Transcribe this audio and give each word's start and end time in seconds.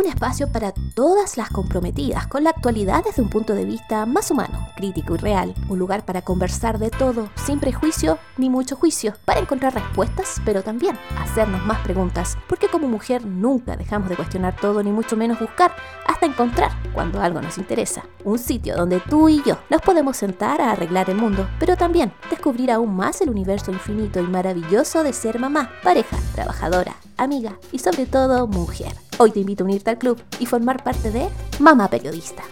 un 0.00 0.06
espacio 0.06 0.50
para 0.50 0.72
todas 0.94 1.36
las 1.36 1.50
comprometidas 1.50 2.26
con 2.26 2.42
la 2.42 2.50
actualidad 2.50 3.04
desde 3.04 3.20
un 3.20 3.28
punto 3.28 3.54
de 3.54 3.66
vista 3.66 4.06
más 4.06 4.30
humano, 4.30 4.66
crítico 4.74 5.14
y 5.14 5.18
real, 5.18 5.54
un 5.68 5.78
lugar 5.78 6.06
para 6.06 6.22
conversar 6.22 6.78
de 6.78 6.88
todo, 6.88 7.28
sin 7.34 7.60
prejuicio 7.60 8.18
ni 8.38 8.48
mucho 8.48 8.76
juicio, 8.76 9.12
para 9.26 9.40
encontrar 9.40 9.74
respuestas, 9.74 10.40
pero 10.46 10.62
también 10.62 10.98
hacernos 11.18 11.62
más 11.66 11.80
preguntas, 11.80 12.38
porque 12.48 12.68
como 12.68 12.88
mujer 12.88 13.26
nunca 13.26 13.76
dejamos 13.76 14.08
de 14.08 14.16
cuestionar 14.16 14.56
todo 14.56 14.82
ni 14.82 14.90
mucho 14.90 15.18
menos 15.18 15.38
buscar 15.38 15.76
hasta 16.06 16.24
encontrar 16.24 16.70
cuando 16.94 17.20
algo 17.20 17.42
nos 17.42 17.58
interesa, 17.58 18.02
un 18.24 18.38
sitio 18.38 18.76
donde 18.76 19.00
tú 19.00 19.28
y 19.28 19.42
yo 19.44 19.58
nos 19.68 19.82
podemos 19.82 20.16
sentar 20.16 20.62
a 20.62 20.70
arreglar 20.70 21.10
el 21.10 21.16
mundo, 21.18 21.46
pero 21.58 21.76
también 21.76 22.10
descubrir 22.30 22.70
aún 22.70 22.96
más 22.96 23.20
el 23.20 23.28
universo 23.28 23.70
infinito 23.70 24.18
y 24.18 24.26
maravilloso 24.26 25.02
de 25.02 25.12
ser 25.12 25.38
mamá, 25.38 25.70
pareja, 25.82 26.16
trabajadora, 26.34 26.96
amiga 27.20 27.58
y 27.70 27.78
sobre 27.78 28.06
todo 28.06 28.46
mujer. 28.46 28.92
Hoy 29.18 29.30
te 29.30 29.40
invito 29.40 29.64
a 29.64 29.66
unirte 29.66 29.90
al 29.90 29.98
club 29.98 30.20
y 30.38 30.46
formar 30.46 30.82
parte 30.82 31.10
de 31.10 31.28
Mamá 31.58 31.88
Periodista. 31.88 32.42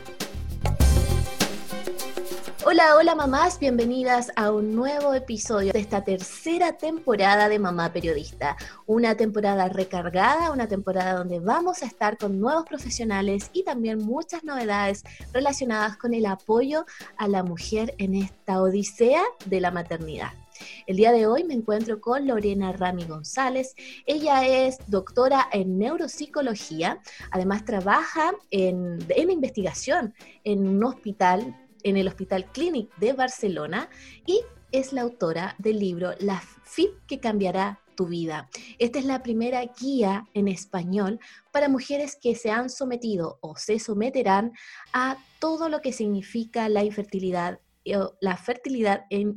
Hola, 2.66 2.96
hola 2.98 3.14
mamás, 3.14 3.58
bienvenidas 3.58 4.30
a 4.36 4.52
un 4.52 4.77
nuevo 4.77 5.14
episodio 5.14 5.72
de 5.72 5.80
esta 5.80 6.04
tercera 6.04 6.77
temporada 6.77 7.48
de 7.48 7.58
Mamá 7.58 7.94
Periodista. 7.94 8.58
Una 8.84 9.14
temporada 9.14 9.70
recargada, 9.70 10.52
una 10.52 10.69
temporada 10.69 11.14
donde 11.14 11.41
vamos 11.41 11.82
a 11.82 11.86
estar 11.86 12.19
con 12.19 12.38
nuevos 12.38 12.66
profesionales 12.66 13.48
y 13.55 13.62
también 13.62 14.00
muchas 14.00 14.44
novedades 14.44 15.02
relacionadas 15.32 15.96
con 15.96 16.12
el 16.12 16.27
apoyo 16.27 16.84
a 17.16 17.27
la 17.27 17.42
mujer 17.42 17.94
en 17.96 18.14
esta 18.14 18.60
odisea 18.60 19.22
de 19.46 19.60
la 19.62 19.70
maternidad. 19.70 20.32
El 20.86 20.96
día 20.96 21.12
de 21.12 21.26
hoy 21.26 21.44
me 21.44 21.54
encuentro 21.54 22.00
con 22.00 22.26
Lorena 22.26 22.72
Rami 22.72 23.04
González. 23.04 23.74
Ella 24.06 24.46
es 24.46 24.78
doctora 24.86 25.48
en 25.52 25.78
neuropsicología, 25.78 27.00
además 27.30 27.64
trabaja 27.64 28.32
en, 28.50 28.98
investigación 29.16 30.14
en 30.44 30.66
un 30.66 30.84
hospital, 30.84 31.56
en 31.83 31.96
el 31.96 32.08
Hospital 32.08 32.50
Clinic 32.52 32.94
de 32.96 33.12
Barcelona 33.12 33.88
y 34.27 34.41
es 34.72 34.92
la 34.92 35.02
autora 35.02 35.55
del 35.58 35.78
libro 35.78 36.12
La 36.20 36.42
FIP 36.64 36.90
que 37.06 37.20
cambiará 37.20 37.80
tu 37.96 38.06
vida. 38.06 38.48
Esta 38.78 38.98
es 38.98 39.05
la 39.05 39.22
primera 39.22 39.64
guía 39.80 40.28
en 40.34 40.46
español 40.46 41.18
para 41.50 41.68
mujeres 41.68 42.16
que 42.20 42.36
se 42.36 42.50
han 42.50 42.70
sometido 42.70 43.38
o 43.40 43.56
se 43.56 43.78
someterán 43.78 44.52
a 44.92 45.16
todo 45.40 45.68
lo 45.68 45.80
que 45.80 45.92
significa 45.92 46.68
la 46.68 46.84
infertilidad 46.84 47.61
la 48.20 48.36
fertilidad 48.36 49.05
en, 49.11 49.34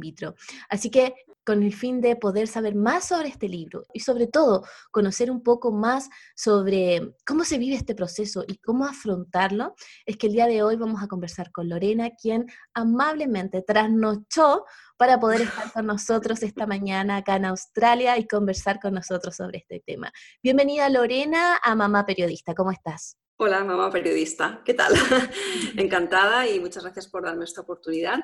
vitro. 0.00 0.34
Así 0.68 0.90
que 0.90 1.14
con 1.44 1.62
el 1.62 1.74
fin 1.74 2.00
de 2.00 2.14
poder 2.16 2.46
saber 2.46 2.74
más 2.74 3.08
sobre 3.08 3.28
este 3.28 3.48
libro 3.48 3.84
y 3.92 4.00
sobre 4.00 4.28
todo 4.28 4.64
conocer 4.90 5.30
un 5.30 5.42
poco 5.42 5.72
más 5.72 6.08
sobre 6.36 7.14
cómo 7.26 7.44
se 7.44 7.58
vive 7.58 7.74
este 7.74 7.94
proceso 7.94 8.44
y 8.46 8.58
cómo 8.58 8.84
afrontarlo, 8.84 9.74
es 10.06 10.16
que 10.16 10.28
el 10.28 10.34
día 10.34 10.46
de 10.46 10.62
hoy 10.62 10.76
vamos 10.76 11.02
a 11.02 11.08
conversar 11.08 11.50
con 11.50 11.68
Lorena, 11.68 12.10
quien 12.10 12.46
amablemente 12.74 13.62
trasnochó 13.62 14.64
para 14.96 15.18
poder 15.18 15.42
estar 15.42 15.72
con 15.72 15.86
nosotros 15.86 16.42
esta 16.42 16.66
mañana 16.66 17.16
acá 17.16 17.36
en 17.36 17.46
Australia 17.46 18.18
y 18.18 18.26
conversar 18.26 18.78
con 18.78 18.94
nosotros 18.94 19.34
sobre 19.34 19.58
este 19.58 19.82
tema. 19.84 20.12
Bienvenida 20.42 20.88
Lorena 20.88 21.58
a 21.62 21.74
Mamá 21.74 22.06
Periodista, 22.06 22.54
¿cómo 22.54 22.70
estás? 22.70 23.21
Hola, 23.38 23.64
mamá 23.64 23.90
periodista. 23.90 24.62
¿Qué 24.64 24.74
tal? 24.74 24.92
Encantada 25.76 26.48
y 26.48 26.60
muchas 26.60 26.84
gracias 26.84 27.08
por 27.08 27.24
darme 27.24 27.44
esta 27.44 27.62
oportunidad. 27.62 28.20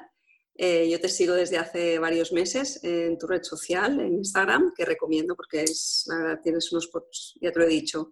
Eh, 0.55 0.89
yo 0.91 1.01
te 1.01 1.09
sigo 1.09 1.35
desde 1.35 1.57
hace 1.57 1.99
varios 1.99 2.33
meses 2.33 2.83
en 2.85 3.19
tu 3.19 3.27
red 3.27 3.43
social, 3.43 3.99
en 4.01 4.15
Instagram, 4.15 4.73
que 4.77 4.85
recomiendo 4.85 5.35
porque 5.35 5.63
es, 5.63 6.05
la 6.09 6.19
verdad, 6.19 6.41
tienes 6.43 6.71
unos 6.73 6.89
posts, 6.89 7.35
ya 7.41 7.51
te 7.51 7.59
lo 7.59 7.65
he 7.65 7.69
dicho, 7.69 8.11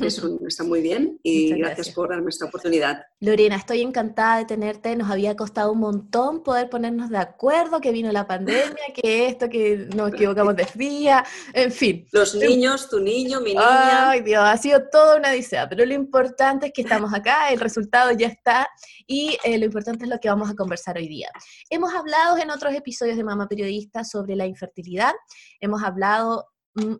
eso 0.00 0.38
está 0.46 0.64
muy 0.64 0.80
bien 0.80 1.18
y 1.22 1.54
gracias. 1.54 1.90
por 1.90 2.08
darme 2.08 2.30
esta 2.30 2.46
oportunidad. 2.46 3.04
Lorena, 3.20 3.56
estoy 3.56 3.82
encantada 3.82 4.38
de 4.38 4.44
tenerte. 4.44 4.94
Nos 4.96 5.10
había 5.10 5.36
costado 5.36 5.72
un 5.72 5.80
montón 5.80 6.42
poder 6.42 6.68
ponernos 6.68 7.10
de 7.10 7.18
acuerdo, 7.18 7.80
que 7.80 7.92
vino 7.92 8.12
la 8.12 8.26
pandemia, 8.26 8.76
que 8.94 9.26
esto, 9.26 9.48
que 9.48 9.88
nos 9.94 10.12
equivocamos 10.12 10.56
de 10.56 10.66
día, 10.74 11.24
en 11.52 11.72
fin. 11.72 12.06
Los 12.12 12.34
niños, 12.34 12.88
tu 12.88 13.00
niño, 13.00 13.40
mi 13.40 13.50
niña. 13.50 14.10
Ay, 14.10 14.22
Dios, 14.22 14.42
ha 14.44 14.56
sido 14.56 14.88
toda 14.90 15.16
una 15.16 15.30
odisea, 15.30 15.68
pero 15.68 15.84
lo 15.84 15.94
importante 15.94 16.66
es 16.66 16.72
que 16.72 16.82
estamos 16.82 17.12
acá, 17.14 17.50
el 17.50 17.60
resultado 17.60 18.12
ya 18.12 18.28
está 18.28 18.68
y 19.06 19.36
eh, 19.44 19.58
lo 19.58 19.64
importante 19.64 20.04
es 20.04 20.10
lo 20.10 20.18
que 20.18 20.28
vamos 20.28 20.50
a 20.50 20.54
conversar 20.54 20.96
hoy 20.96 21.08
día. 21.08 21.30
Hemos 21.70 21.94
hablado 21.94 22.36
en 22.38 22.50
otros 22.50 22.74
episodios 22.74 23.16
de 23.16 23.24
Mama 23.24 23.48
Periodista 23.48 24.04
sobre 24.04 24.36
la 24.36 24.46
infertilidad, 24.46 25.12
hemos 25.60 25.82
hablado 25.82 26.46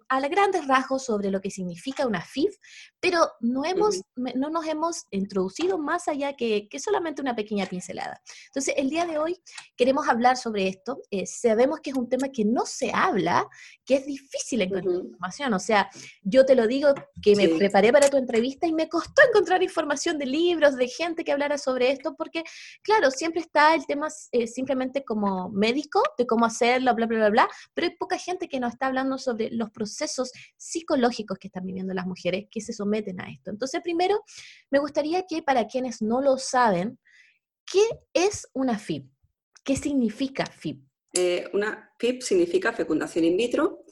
a 0.08 0.20
grandes 0.28 0.66
rasgos 0.66 1.04
sobre 1.04 1.30
lo 1.30 1.40
que 1.40 1.50
significa 1.50 2.06
una 2.06 2.20
FIF, 2.20 2.56
pero 3.00 3.30
no, 3.40 3.64
hemos, 3.64 4.02
no 4.16 4.50
nos 4.50 4.66
hemos 4.66 5.04
introducido 5.10 5.78
más 5.78 6.08
allá 6.08 6.34
que, 6.34 6.68
solamente 6.78 7.22
una 7.22 7.34
pequeña 7.34 7.66
pincelada. 7.66 8.20
Entonces, 8.46 8.74
el 8.76 8.90
día 8.90 9.06
de 9.06 9.18
hoy 9.18 9.40
queremos 9.76 10.08
hablar 10.08 10.36
sobre 10.36 10.68
esto. 10.68 11.02
Eh, 11.10 11.26
sabemos 11.26 11.80
que 11.80 11.90
es 11.90 11.96
un 11.96 12.08
tema 12.08 12.28
que 12.28 12.44
no 12.44 12.64
se 12.66 12.90
habla, 12.92 13.46
que 13.84 13.96
es 13.96 14.06
difícil 14.06 14.62
encontrar 14.62 14.94
información. 14.94 15.54
O 15.54 15.58
sea, 15.58 15.90
yo 16.22 16.44
te 16.44 16.54
lo 16.54 16.66
digo 16.66 16.94
que 17.22 17.36
me 17.36 17.48
preparé 17.48 17.92
para 17.92 18.08
tu 18.08 18.16
entrevista 18.16 18.66
y 18.66 18.72
me 18.72 18.88
costó 18.88 19.22
encontrar 19.28 19.62
información 19.62 20.18
de 20.18 20.26
libros, 20.26 20.76
de 20.76 20.88
gente 20.88 21.24
que 21.24 21.32
hablara 21.32 21.58
sobre 21.58 21.90
esto, 21.90 22.14
porque, 22.16 22.44
claro, 22.82 23.10
siempre 23.10 23.40
está 23.40 23.74
el 23.74 23.86
tema 23.86 24.08
eh, 24.32 24.46
simplemente 24.46 25.04
como 25.04 25.50
médico, 25.50 26.02
de 26.16 26.26
cómo 26.26 26.46
hacerlo, 26.46 26.94
bla, 26.94 27.06
bla, 27.06 27.18
bla, 27.18 27.30
bla, 27.30 27.48
pero 27.74 27.88
hay 27.88 27.96
poca 27.96 28.18
gente 28.18 28.48
que 28.48 28.60
nos 28.60 28.72
está 28.72 28.86
hablando 28.86 29.18
sobre 29.18 29.50
los 29.50 29.65
procesos 29.70 30.32
psicológicos 30.56 31.38
que 31.38 31.48
están 31.48 31.64
viviendo 31.64 31.94
las 31.94 32.06
mujeres 32.06 32.46
que 32.50 32.60
se 32.60 32.72
someten 32.72 33.20
a 33.20 33.30
esto. 33.30 33.50
Entonces, 33.50 33.80
primero, 33.82 34.22
me 34.70 34.78
gustaría 34.78 35.24
que 35.26 35.42
para 35.42 35.66
quienes 35.66 36.02
no 36.02 36.20
lo 36.20 36.38
saben, 36.38 36.98
¿qué 37.64 37.82
es 38.12 38.48
una 38.52 38.78
FIP? 38.78 39.10
¿Qué 39.64 39.76
significa 39.76 40.46
FIP? 40.46 40.82
Eh, 41.12 41.48
una 41.52 41.92
FIP 41.98 42.22
significa 42.22 42.72
fecundación 42.72 43.24
in 43.24 43.36
vitro 43.36 43.84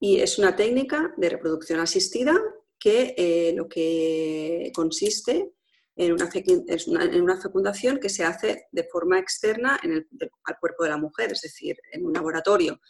y 0.00 0.20
es 0.20 0.38
una 0.38 0.56
técnica 0.56 1.12
de 1.16 1.28
reproducción 1.28 1.80
asistida 1.80 2.34
que 2.78 3.14
eh, 3.16 3.52
lo 3.54 3.68
que 3.68 4.72
consiste 4.74 5.52
en 5.94 6.12
una, 6.12 6.28
en 6.34 7.22
una, 7.22 7.40
fecundación 7.40 8.00
que 8.00 8.08
se 8.08 8.24
hace 8.24 8.66
de 8.72 8.84
forma 8.84 9.18
externa 9.18 9.78
en 9.82 9.92
el, 9.92 10.08
al 10.44 10.58
cuerpo 10.58 10.84
de 10.84 10.90
la 10.90 10.96
mujer, 10.96 11.32
es 11.32 11.42
decir, 11.42 11.76
en 11.92 12.06
un 12.06 12.12
laboratorio. 12.12 12.80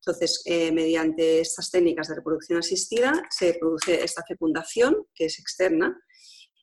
Entonces, 0.00 0.42
eh, 0.46 0.72
mediante 0.72 1.40
estas 1.40 1.70
técnicas 1.70 2.08
de 2.08 2.14
reproducción 2.14 2.58
asistida 2.58 3.12
se 3.30 3.54
produce 3.54 4.02
esta 4.02 4.22
fecundación, 4.26 5.06
que 5.14 5.26
es 5.26 5.38
externa, 5.38 6.00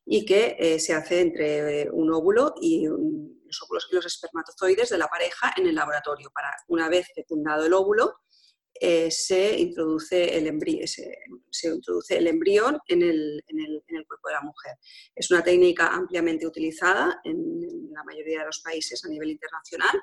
y 0.06 0.26
que 0.26 0.56
eh, 0.58 0.80
se 0.80 0.94
hace 0.94 1.22
entre 1.22 1.82
eh, 1.82 1.90
un 1.92 2.12
óvulo 2.12 2.56
y 2.62 2.88
los 2.88 3.62
óvulos 3.62 3.90
y 3.92 3.96
los 3.96 4.06
espermatozoides 4.06 4.90
de 4.90 4.98
la 4.98 5.08
pareja 5.08 5.54
en 5.56 5.68
el 5.68 5.76
laboratorio. 5.76 6.32
Para 6.34 6.52
una 6.68 6.90
vez 6.90 7.08
fecundado 7.14 7.66
el 7.66 7.74
óvulo, 7.74 8.16
se, 9.10 9.60
introduce 9.60 10.38
el 10.38 10.48
embrión 12.28 12.80
en 12.88 13.02
el, 13.02 13.44
cuerpo 14.08 14.28
de 14.30 14.34
la 14.34 14.42
mujer. 14.42 14.76
Es 15.16 15.30
una 15.32 15.44
técnica 15.44 15.88
ampliamente 15.88 16.48
utilizada 16.48 17.20
en, 17.24 17.87
la 17.98 18.04
mayoría 18.04 18.40
de 18.40 18.46
los 18.46 18.60
países 18.60 19.04
a 19.04 19.10
nivel 19.10 19.32
internacional 19.32 20.00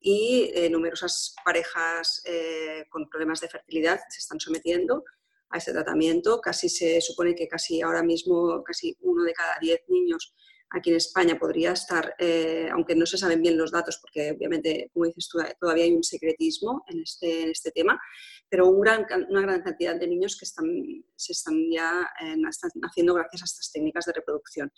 y 0.00 0.50
eh, 0.54 0.70
numerosas 0.70 1.34
parejas 1.44 2.22
eh, 2.24 2.84
con 2.88 3.08
problemas 3.08 3.40
de 3.40 3.48
fertilidad 3.48 4.00
se 4.08 4.18
están 4.18 4.40
sometiendo 4.40 5.04
a 5.50 5.58
este 5.58 5.72
tratamiento. 5.72 6.40
Casi 6.40 6.68
se 6.68 7.00
supone 7.00 7.34
que 7.34 7.48
casi 7.48 7.82
ahora 7.82 8.02
mismo 8.02 8.62
casi 8.64 8.96
uno 9.00 9.22
de 9.24 9.32
cada 9.32 9.58
diez 9.60 9.80
niños 9.88 10.34
aquí 10.74 10.88
en 10.88 10.96
España 10.96 11.38
podría 11.38 11.72
estar, 11.72 12.14
eh, 12.18 12.68
aunque 12.72 12.94
no 12.94 13.04
se 13.04 13.18
saben 13.18 13.42
bien 13.42 13.58
los 13.58 13.70
datos, 13.70 13.98
porque 14.00 14.32
obviamente, 14.32 14.90
como 14.94 15.04
dices 15.04 15.28
tú, 15.28 15.38
todavía 15.60 15.84
hay 15.84 15.92
un 15.92 16.02
secretismo 16.02 16.82
en 16.88 17.02
este, 17.02 17.42
en 17.42 17.50
este 17.50 17.72
tema, 17.72 18.00
pero 18.48 18.68
una 18.68 19.04
gran 19.06 19.62
cantidad 19.62 19.94
de 20.00 20.06
niños 20.06 20.38
que 20.38 20.46
están, 20.46 20.66
se 21.14 21.32
están 21.32 21.70
ya 21.70 22.08
están 22.48 22.70
haciendo 22.84 23.12
gracias 23.12 23.42
a 23.42 23.44
estas 23.44 23.70
técnicas 23.70 24.06
de 24.06 24.14
reproducción. 24.14 24.72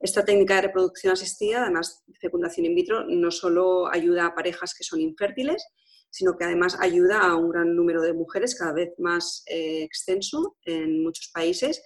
Esta 0.00 0.24
técnica 0.24 0.56
de 0.56 0.62
reproducción 0.62 1.12
asistida, 1.12 1.62
además 1.62 2.02
de 2.06 2.18
fecundación 2.18 2.64
in 2.64 2.74
vitro, 2.74 3.04
no 3.06 3.30
solo 3.30 3.86
ayuda 3.92 4.26
a 4.26 4.34
parejas 4.34 4.74
que 4.74 4.82
son 4.82 5.00
infértiles, 5.00 5.62
sino 6.08 6.36
que 6.36 6.44
además 6.44 6.78
ayuda 6.80 7.20
a 7.20 7.36
un 7.36 7.50
gran 7.50 7.76
número 7.76 8.00
de 8.00 8.14
mujeres, 8.14 8.58
cada 8.58 8.72
vez 8.72 8.90
más 8.98 9.42
eh, 9.46 9.82
extenso 9.82 10.56
en 10.64 11.02
muchos 11.02 11.30
países, 11.32 11.82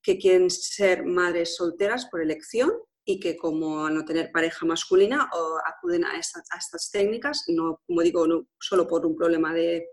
que 0.00 0.16
quieren 0.16 0.48
ser 0.48 1.04
madres 1.04 1.56
solteras 1.56 2.06
por 2.06 2.22
elección 2.22 2.70
y 3.04 3.18
que 3.18 3.36
como 3.36 3.88
no 3.90 4.04
tener 4.04 4.30
pareja 4.32 4.64
masculina 4.64 5.28
o 5.32 5.58
acuden 5.64 6.04
a, 6.04 6.18
estas 6.18 6.90
técnicas, 6.92 7.44
no, 7.48 7.80
como 7.86 8.02
digo, 8.02 8.26
solo 8.60 8.86
por 8.86 9.06
un 9.06 9.16
problema 9.16 9.52
de, 9.52 9.86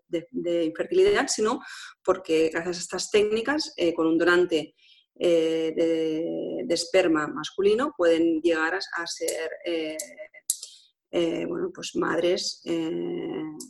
infertilidad, 0.63 1.27
sino 1.27 1.59
porque 2.03 2.49
gracias 2.51 2.77
a 2.77 2.81
estas 2.81 3.11
técnicas, 3.11 3.73
eh, 3.77 3.93
con 3.93 4.07
un 4.07 4.17
donante 4.17 4.75
eh, 5.15 5.73
de, 5.75 6.73
esperma 6.73 7.27
masculino 7.27 7.93
pueden 7.95 8.41
llegar 8.41 8.73
a, 8.73 9.07
ser 9.07 9.51
eh, 9.63 9.97
eh, 11.11 11.45
bueno, 11.45 11.71
pues 11.73 11.95
madres 11.95 12.63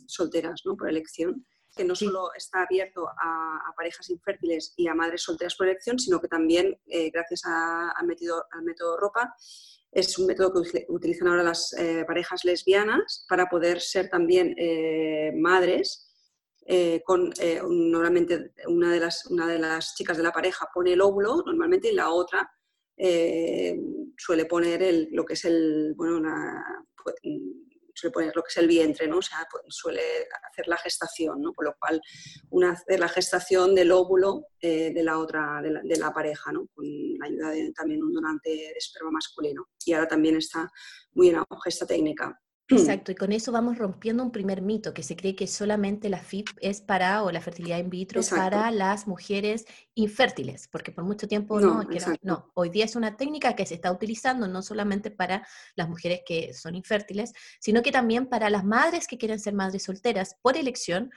solteras 0.06 0.62
¿no? 0.64 0.76
por 0.76 0.88
elección. 0.88 1.46
que 1.76 1.84
no 1.84 1.94
solo 1.94 2.30
está 2.34 2.62
abierto 2.62 3.06
a, 3.08 3.72
parejas 3.76 4.08
infértiles 4.08 4.72
y 4.76 4.86
a 4.88 4.94
madres 4.94 5.22
solteras 5.22 5.56
por 5.56 5.66
elección, 5.66 5.98
sino 5.98 6.20
que 6.20 6.28
también, 6.28 6.78
gracias 7.12 7.42
al, 7.44 8.06
método, 8.06 8.44
al 8.52 8.62
método 8.62 8.96
ROPA, 8.96 9.34
es 9.94 10.18
un 10.18 10.26
método 10.26 10.52
que 10.52 10.84
utilizan 10.88 11.28
ahora 11.28 11.44
las 11.44 11.72
eh, 11.78 12.04
parejas 12.04 12.44
lesbianas 12.44 13.24
para 13.28 13.48
poder 13.48 13.80
ser 13.80 14.08
también 14.08 14.54
eh, 14.58 15.32
madres. 15.36 16.10
Con 17.04 17.32
normalmente 17.68 18.52
una 18.68 18.92
de, 18.92 19.00
las, 19.00 19.26
una 19.26 19.46
de 19.46 19.58
las 19.58 19.94
chicas 19.94 20.16
de 20.16 20.22
la 20.22 20.32
pareja 20.32 20.68
pone 20.72 20.94
el 20.94 21.00
óvulo 21.00 21.42
normalmente 21.44 21.90
y 21.90 21.94
la 21.94 22.10
otra 22.10 22.50
suele 24.16 24.46
poner 24.46 24.82
el, 24.82 25.08
lo 25.12 25.24
que 25.24 25.34
es 25.34 25.44
el, 25.44 25.94
bueno, 25.96 26.16
una, 26.16 26.64
pues, 27.02 27.16
suele 27.94 28.12
poner 28.12 28.32
lo 28.34 28.42
que 28.42 28.48
es 28.48 28.56
el 28.56 28.66
vientre, 28.66 29.06
¿no? 29.06 29.18
O 29.18 29.22
sea, 29.22 29.46
pues, 29.50 29.64
suele 29.68 30.02
hacer 30.50 30.66
la 30.66 30.76
gestación, 30.76 31.40
¿no? 31.40 31.52
Con 31.52 31.66
lo 31.66 31.74
cual, 31.78 32.00
una, 32.50 32.72
hacer 32.72 33.00
la 33.00 33.08
gestación 33.08 33.74
del 33.74 33.92
óvulo 33.92 34.46
eh, 34.60 34.92
de 34.92 35.02
la 35.02 35.18
otra, 35.18 35.60
de 35.62 35.96
la, 35.96 36.12
pareja, 36.12 36.52
¿no? 36.52 36.66
Con 36.74 36.84
la 37.18 37.26
ayuda 37.26 37.50
de 37.50 37.72
también 37.72 38.02
un 38.02 38.12
donante 38.12 38.50
de 38.50 38.72
esperma 38.76 39.10
masculino. 39.10 39.68
Y 39.84 39.92
ahora 39.92 40.08
también 40.08 40.36
está 40.36 40.70
muy 41.12 41.28
en 41.28 41.36
auge 41.36 41.68
esta 41.68 41.86
técnica. 41.86 42.40
Exacto, 42.68 43.12
y 43.12 43.14
con 43.14 43.32
eso 43.32 43.52
vamos 43.52 43.76
rompiendo 43.76 44.22
un 44.22 44.30
primer 44.30 44.62
mito, 44.62 44.94
que 44.94 45.02
se 45.02 45.16
cree 45.16 45.36
que 45.36 45.46
solamente 45.46 46.08
la 46.08 46.18
FIP 46.18 46.48
es 46.62 46.80
para, 46.80 47.22
o 47.22 47.30
la 47.30 47.42
fertilidad 47.42 47.78
in 47.78 47.90
vitro, 47.90 48.22
para 48.30 48.70
las 48.70 49.06
mujeres 49.06 49.66
infértiles, 49.94 50.68
porque 50.72 50.90
por 50.90 51.04
mucho 51.04 51.28
tiempo 51.28 51.60
no, 51.60 51.82
no, 52.22 52.50
hoy 52.54 52.70
día 52.70 52.86
es 52.86 52.96
una 52.96 53.18
técnica 53.18 53.54
que 53.54 53.66
se 53.66 53.74
está 53.74 53.92
utilizando 53.92 54.48
no 54.48 54.62
solamente 54.62 55.10
para 55.10 55.46
las 55.76 55.90
mujeres 55.90 56.22
que 56.26 56.54
son 56.54 56.74
infértiles, 56.74 57.32
sino 57.60 57.82
que 57.82 57.92
también 57.92 58.26
para 58.26 58.48
las 58.48 58.64
madres 58.64 59.06
que 59.06 59.18
quieren 59.18 59.40
ser 59.40 59.52
madres 59.52 59.82
solteras 59.82 60.36
por 60.40 60.56
elección, 60.56 61.10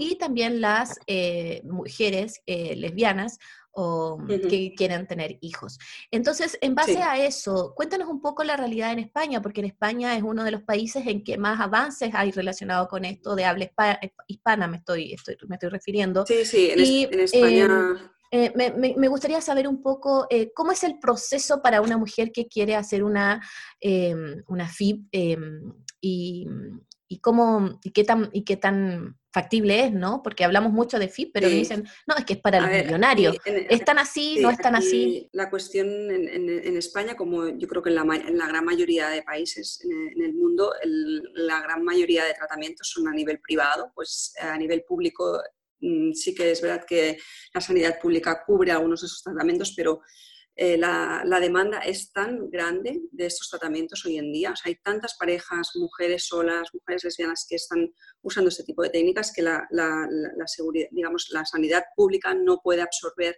y 0.00 0.18
también 0.18 0.60
las 0.60 0.98
eh, 1.06 1.62
mujeres 1.64 2.42
eh, 2.46 2.74
lesbianas 2.74 3.38
o 3.80 4.18
que 4.26 4.74
quieran 4.76 5.06
tener 5.06 5.38
hijos. 5.40 5.78
Entonces, 6.10 6.58
en 6.60 6.74
base 6.74 7.00
a 7.00 7.24
eso, 7.24 7.74
cuéntanos 7.76 8.08
un 8.08 8.20
poco 8.20 8.42
la 8.42 8.56
realidad 8.56 8.90
en 8.90 8.98
España, 8.98 9.40
porque 9.40 9.60
en 9.60 9.66
España 9.66 10.16
es 10.16 10.24
uno 10.24 10.42
de 10.42 10.50
los 10.50 10.62
países 10.62 11.06
en 11.06 11.22
que 11.22 11.38
más 11.38 11.60
avances 11.60 12.10
hay 12.12 12.32
relacionado 12.32 12.88
con 12.88 13.04
esto 13.04 13.36
de 13.36 13.44
habla 13.44 13.66
eh, 13.66 14.10
hispana, 14.26 14.66
me 14.66 14.78
estoy, 14.78 15.14
me 15.46 15.54
estoy 15.54 15.68
refiriendo. 15.68 16.26
Sí, 16.26 16.44
sí, 16.44 16.70
en, 16.72 17.20
España... 17.20 18.12
Eh, 18.30 18.52
me, 18.54 19.08
gustaría 19.08 19.40
saber 19.40 19.66
un 19.68 19.80
poco 19.80 20.26
eh, 20.28 20.50
cómo 20.52 20.72
es 20.72 20.82
el 20.82 20.98
proceso 20.98 21.62
para 21.62 21.80
una 21.80 21.96
mujer 21.96 22.30
que 22.30 22.46
quiere 22.46 22.74
hacer 22.74 23.02
una, 23.02 23.40
em, 23.80 24.42
una 24.48 24.68
FIB 24.68 25.06
em, 25.12 25.72
y, 26.00 26.46
y, 27.08 27.20
cómo, 27.20 27.80
y, 27.82 27.90
qué 27.90 28.04
tan, 28.04 28.28
y 28.32 28.44
qué 28.44 28.56
tan 28.56 29.18
factible 29.32 29.84
es, 29.84 29.92
¿no? 29.92 30.22
Porque 30.22 30.44
hablamos 30.44 30.72
mucho 30.72 30.98
de 30.98 31.08
FIP, 31.08 31.30
pero 31.32 31.48
me 31.48 31.54
dicen, 31.54 31.88
no, 32.06 32.16
es 32.16 32.24
que 32.24 32.34
es 32.34 32.40
para 32.40 32.60
los 32.60 32.70
millonarios. 32.70 33.36
¿Están 33.44 33.98
así? 33.98 34.38
¿No 34.40 34.50
están 34.50 34.74
así? 34.74 35.28
La 35.32 35.48
cuestión 35.48 35.88
en, 36.10 36.76
España, 36.76 37.16
como 37.16 37.48
yo 37.48 37.66
creo 37.66 37.82
que 37.82 37.90
en 37.90 37.96
la, 37.96 38.46
gran 38.46 38.64
mayoría 38.64 39.08
de 39.08 39.22
países 39.22 39.80
en, 39.84 40.22
el 40.22 40.34
mundo, 40.34 40.72
la 41.34 41.60
gran 41.62 41.82
mayoría 41.82 42.24
de 42.24 42.34
tratamientos 42.34 42.88
son 42.88 43.08
a 43.08 43.12
nivel 43.12 43.40
privado, 43.40 43.90
pues 43.94 44.34
a 44.40 44.56
nivel 44.56 44.82
público 44.82 45.40
mm, 45.80 46.12
sí 46.12 46.34
que 46.34 46.50
es 46.50 46.60
verdad 46.60 46.84
que 46.86 47.18
la 47.54 47.60
sanidad 47.60 47.98
pública 48.00 48.42
cubre 48.44 48.72
algunos 48.72 49.00
de 49.00 49.06
esos 49.06 49.22
tratamientos, 49.22 49.72
pero 49.76 50.00
eh, 50.60 50.76
la, 50.76 51.38
demanda 51.40 51.78
es 51.78 52.10
tan 52.10 52.50
grande 52.50 53.00
de 53.12 53.26
estos 53.26 53.48
tratamientos 53.48 54.04
hoy 54.04 54.18
en 54.18 54.32
día. 54.32 54.52
hay 54.64 54.74
tantas 54.82 55.16
parejas, 55.16 55.70
mujeres 55.76 56.26
solas, 56.26 56.74
mujeres 56.74 57.04
lesbianas 57.04 57.46
que 57.48 57.54
están 57.54 57.94
usando 58.22 58.48
este 58.48 58.64
tipo 58.64 58.82
de 58.82 58.90
técnicas 58.90 59.32
que 59.32 59.40
la, 59.40 59.68
seguridad, 60.46 60.88
digamos, 60.90 61.28
la 61.30 61.44
sanidad 61.44 61.84
pública 61.94 62.34
no 62.34 62.58
puede 62.60 62.82
absorber 62.82 63.36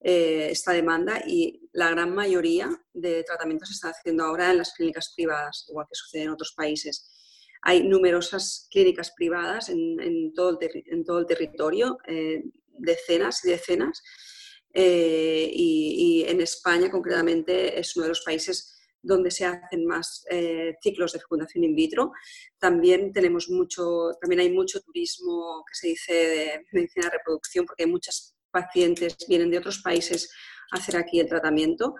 eh, 0.00 0.48
esta 0.52 0.72
demanda 0.72 1.22
y 1.26 1.68
la 1.74 1.90
gran 1.90 2.14
mayoría 2.14 2.70
de 2.94 3.22
tratamientos 3.24 3.68
se 3.68 3.74
está 3.74 3.90
haciendo 3.90 4.24
ahora 4.24 4.50
en 4.50 4.56
las 4.56 4.72
clínicas 4.72 5.12
privadas, 5.14 5.66
igual 5.68 5.84
que 5.86 5.96
sucede 5.96 6.22
en 6.22 6.30
otros 6.30 6.54
países. 6.56 7.10
Hay 7.60 7.86
numerosas 7.86 8.68
clínicas 8.70 9.12
privadas 9.14 9.68
en, 9.68 10.32
todo, 10.32 10.58
el 10.58 11.26
territorio, 11.26 11.98
eh, 12.08 12.42
decenas 12.78 13.44
y 13.44 13.50
decenas, 13.50 14.02
eh, 14.74 15.50
y, 15.52 16.24
en 16.26 16.40
España 16.40 16.90
concretamente 16.90 17.78
es 17.78 17.96
uno 17.96 18.04
de 18.04 18.08
los 18.08 18.22
países 18.22 18.76
donde 19.00 19.30
se 19.30 19.44
hacen 19.44 19.86
más 19.86 20.24
eh, 20.30 20.74
ciclos 20.82 21.12
de 21.12 21.20
fecundación 21.20 21.64
in 21.64 21.76
vitro. 21.76 22.12
También 22.58 23.12
tenemos 23.12 23.48
mucho, 23.50 24.10
también 24.20 24.40
hay 24.40 24.50
mucho 24.50 24.80
turismo 24.80 25.62
que 25.68 25.74
se 25.74 25.88
dice 25.88 26.12
de 26.12 26.66
medicina 26.72 27.06
de 27.06 27.18
reproducción 27.18 27.66
porque 27.66 27.86
muchas 27.86 28.34
pacientes 28.50 29.16
vienen 29.28 29.50
de 29.50 29.58
otros 29.58 29.80
países 29.80 30.30
a 30.72 30.78
hacer 30.78 30.96
aquí 30.96 31.20
el 31.20 31.28
tratamiento 31.28 31.94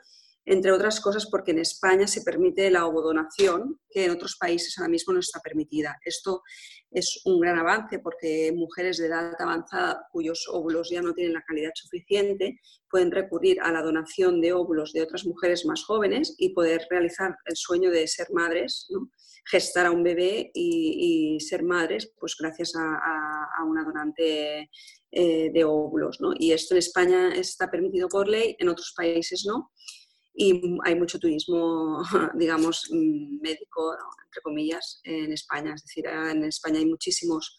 entre 0.46 0.72
otras 0.72 1.00
cosas 1.00 1.26
porque 1.26 1.52
en 1.52 1.58
España 1.60 2.06
se 2.06 2.22
permite 2.22 2.70
la 2.70 2.86
ovodonación, 2.86 3.80
que 3.88 4.04
en 4.04 4.10
otros 4.10 4.36
países 4.38 4.76
ahora 4.78 4.90
mismo 4.90 5.14
no 5.14 5.20
está 5.20 5.40
permitida. 5.40 5.96
Esto 6.04 6.42
es 6.90 7.20
un 7.24 7.40
gran 7.40 7.58
avance 7.58 7.98
porque 7.98 8.52
mujeres 8.54 8.98
de 8.98 9.06
edad 9.06 9.34
avanzada 9.38 10.06
cuyos 10.12 10.46
óvulos 10.50 10.90
ya 10.90 11.02
no 11.02 11.14
tienen 11.14 11.34
la 11.34 11.42
calidad 11.42 11.72
suficiente 11.74 12.60
pueden 12.90 13.10
recurrir 13.10 13.60
a 13.60 13.72
la 13.72 13.82
donación 13.82 14.40
de 14.40 14.52
óvulos 14.52 14.92
de 14.92 15.02
otras 15.02 15.24
mujeres 15.24 15.64
más 15.66 15.82
jóvenes 15.84 16.34
y 16.38 16.50
poder 16.50 16.86
realizar 16.90 17.36
el 17.46 17.56
sueño 17.56 17.90
de 17.90 18.06
ser 18.06 18.28
madres, 18.32 18.86
gestar 19.50 19.86
a 19.86 19.90
un 19.90 20.04
bebé 20.04 20.50
y, 20.54 21.38
ser 21.40 21.64
madres, 21.64 22.12
pues 22.20 22.36
gracias 22.38 22.74
a, 22.76 23.64
una 23.66 23.82
donante 23.82 24.70
eh, 25.10 25.50
de 25.52 25.64
óvulos. 25.64 26.18
Y 26.38 26.52
esto 26.52 26.74
en 26.74 26.78
España 26.78 27.34
está 27.34 27.70
permitido 27.70 28.08
por 28.08 28.28
ley, 28.28 28.54
en 28.58 28.68
otros 28.68 28.92
países 28.96 29.44
no 29.46 29.72
y 30.34 30.78
hay 30.84 30.96
mucho 30.96 31.18
turismo, 31.18 32.02
digamos, 32.34 32.88
mm, 32.90 33.40
médico, 33.40 33.94
entre 34.26 34.42
comillas, 34.42 35.00
en 35.04 35.32
España. 35.32 35.72
Es 35.74 35.82
decir, 35.82 36.06
en 36.06 36.44
España 36.44 36.78
hay 36.80 36.86
muchísimos, 36.86 37.56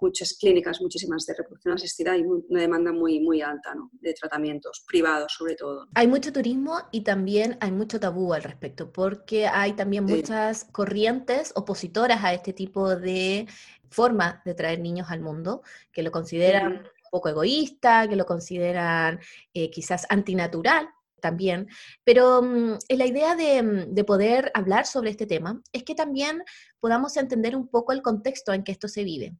muchas 0.00 0.36
clínicas, 0.38 0.80
muchísimas 0.82 1.24
de 1.24 1.34
reproducción 1.34 1.74
asistida 1.74 2.16
y 2.16 2.22
una 2.22 2.60
demanda 2.60 2.92
muy, 2.92 3.20
muy 3.20 3.40
alta 3.40 3.74
¿no? 3.74 3.90
de 3.94 4.12
tratamientos 4.12 4.84
privados 4.86 5.32
sobre 5.38 5.54
todo. 5.54 5.86
Hay 5.94 6.06
mucho 6.06 6.32
turismo 6.32 6.78
y 6.90 7.02
también 7.02 7.56
hay 7.60 7.72
mucho 7.72 7.98
tabú 7.98 8.34
al 8.34 8.42
respecto, 8.42 8.92
porque 8.92 9.46
hay 9.46 9.72
también 9.72 10.04
muchas 10.04 10.64
corrientes 10.64 11.52
opositoras 11.54 12.22
a 12.24 12.34
este 12.34 12.52
tipo 12.52 12.94
de 12.94 13.46
forma 13.88 14.42
de 14.44 14.54
traer 14.54 14.80
niños 14.80 15.06
al 15.10 15.20
mundo, 15.20 15.62
que 15.92 16.02
lo 16.02 16.10
consideran 16.10 16.72
un 16.72 17.10
poco 17.10 17.28
egoísta, 17.28 18.08
que 18.08 18.16
lo 18.16 18.26
consideran 18.26 19.20
eh, 19.54 19.70
quizás 19.70 20.06
antinatural, 20.08 20.88
también, 21.22 21.68
pero 22.04 22.42
mm, 22.42 22.78
la 22.90 23.06
idea 23.06 23.34
mm, 23.34 23.94
de, 23.94 24.04
poder 24.04 24.50
hablar 24.52 24.84
sobre 24.84 25.10
este 25.10 25.24
tema 25.24 25.62
es 25.72 25.84
que 25.84 25.94
también 25.94 26.42
podamos 26.80 27.16
entender 27.16 27.56
un 27.56 27.68
poco 27.68 27.92
el 27.92 28.02
contexto 28.02 28.52
en 28.52 28.64
que 28.64 28.72
esto 28.72 28.88
se 28.88 29.04
vive. 29.04 29.34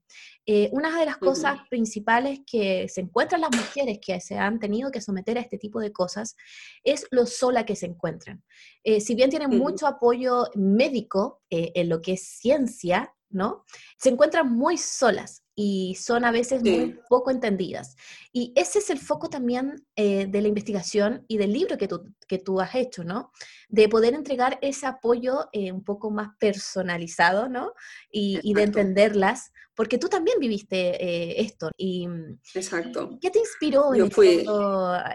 Eh, 0.47 0.71
una 0.73 0.99
de 0.99 1.05
las 1.05 1.19
cosas 1.19 1.59
principales 1.69 2.41
que 2.47 2.89
se 2.89 3.03
encuentran 3.03 3.43
las 3.43 3.51
mujeres 3.51 3.99
que 4.01 4.21
se 4.21 4.39
han 4.39 4.59
tenido 4.59 4.91
que 4.91 5.01
someter 5.01 5.37
a 5.37 5.43
este 5.43 5.59
tipo 5.59 5.81
de 5.81 5.93
cosas 5.93 6.37
es 6.85 7.07
lo 7.11 7.27
sola 7.27 7.67
que 7.67 7.77
se 7.77 7.87
encuentran. 7.87 8.43
Eh, 8.85 9.01
si 9.01 9.15
bien 9.15 9.29
tienen 9.29 9.51
mucho 9.51 9.87
apoyo 9.87 10.47
médico 10.55 11.43
eh, 11.51 11.73
en 11.75 11.89
lo 11.89 12.01
que 12.01 12.13
es 12.13 12.23
ciencia, 12.23 13.13
¿no? 13.29 13.65
Se 13.99 14.11
encuentran 14.11 14.53
muy 14.53 14.79
solas 14.79 15.43
y 15.55 15.97
son 16.01 16.25
a 16.25 16.33
veces 16.33 16.63
muy 16.63 16.99
poco 17.09 17.31
entendidas. 17.31 17.97
Y 18.33 18.53
ese 18.57 18.79
es 18.79 18.89
el 18.89 18.99
foco 18.99 19.29
también 19.29 19.87
eh, 19.97 20.27
de 20.27 20.41
la 20.41 20.49
investigación 20.49 21.25
y 21.29 21.37
del 21.37 21.53
libro 21.53 21.77
que 21.77 21.89
tú, 21.89 22.15
que 22.27 22.39
tú 22.39 22.61
has 22.61 22.75
hecho, 22.75 23.05
¿no? 23.05 23.31
De 23.69 23.89
poder 23.89 24.15
entregar 24.15 24.59
ese 24.63 24.87
apoyo 24.87 25.49
eh, 25.53 25.71
un 25.71 25.85
poco 25.85 26.11
más 26.11 26.31
personalizado, 26.39 27.49
¿no? 27.49 27.75
Y, 28.11 28.55
de 28.55 28.63
entenderlas, 28.63 29.53
porque 29.75 29.99
tú 29.99 30.09
también 30.09 30.39
viviste 30.39 30.77
eh, 30.77 31.43
esto. 31.43 31.71
Y, 31.77 32.09
Exacto. 32.55 33.19
¿Qué 33.21 33.31
te 33.31 33.39
inspiró? 33.39 33.95
Yo 33.95 34.09
fui... 34.09 34.47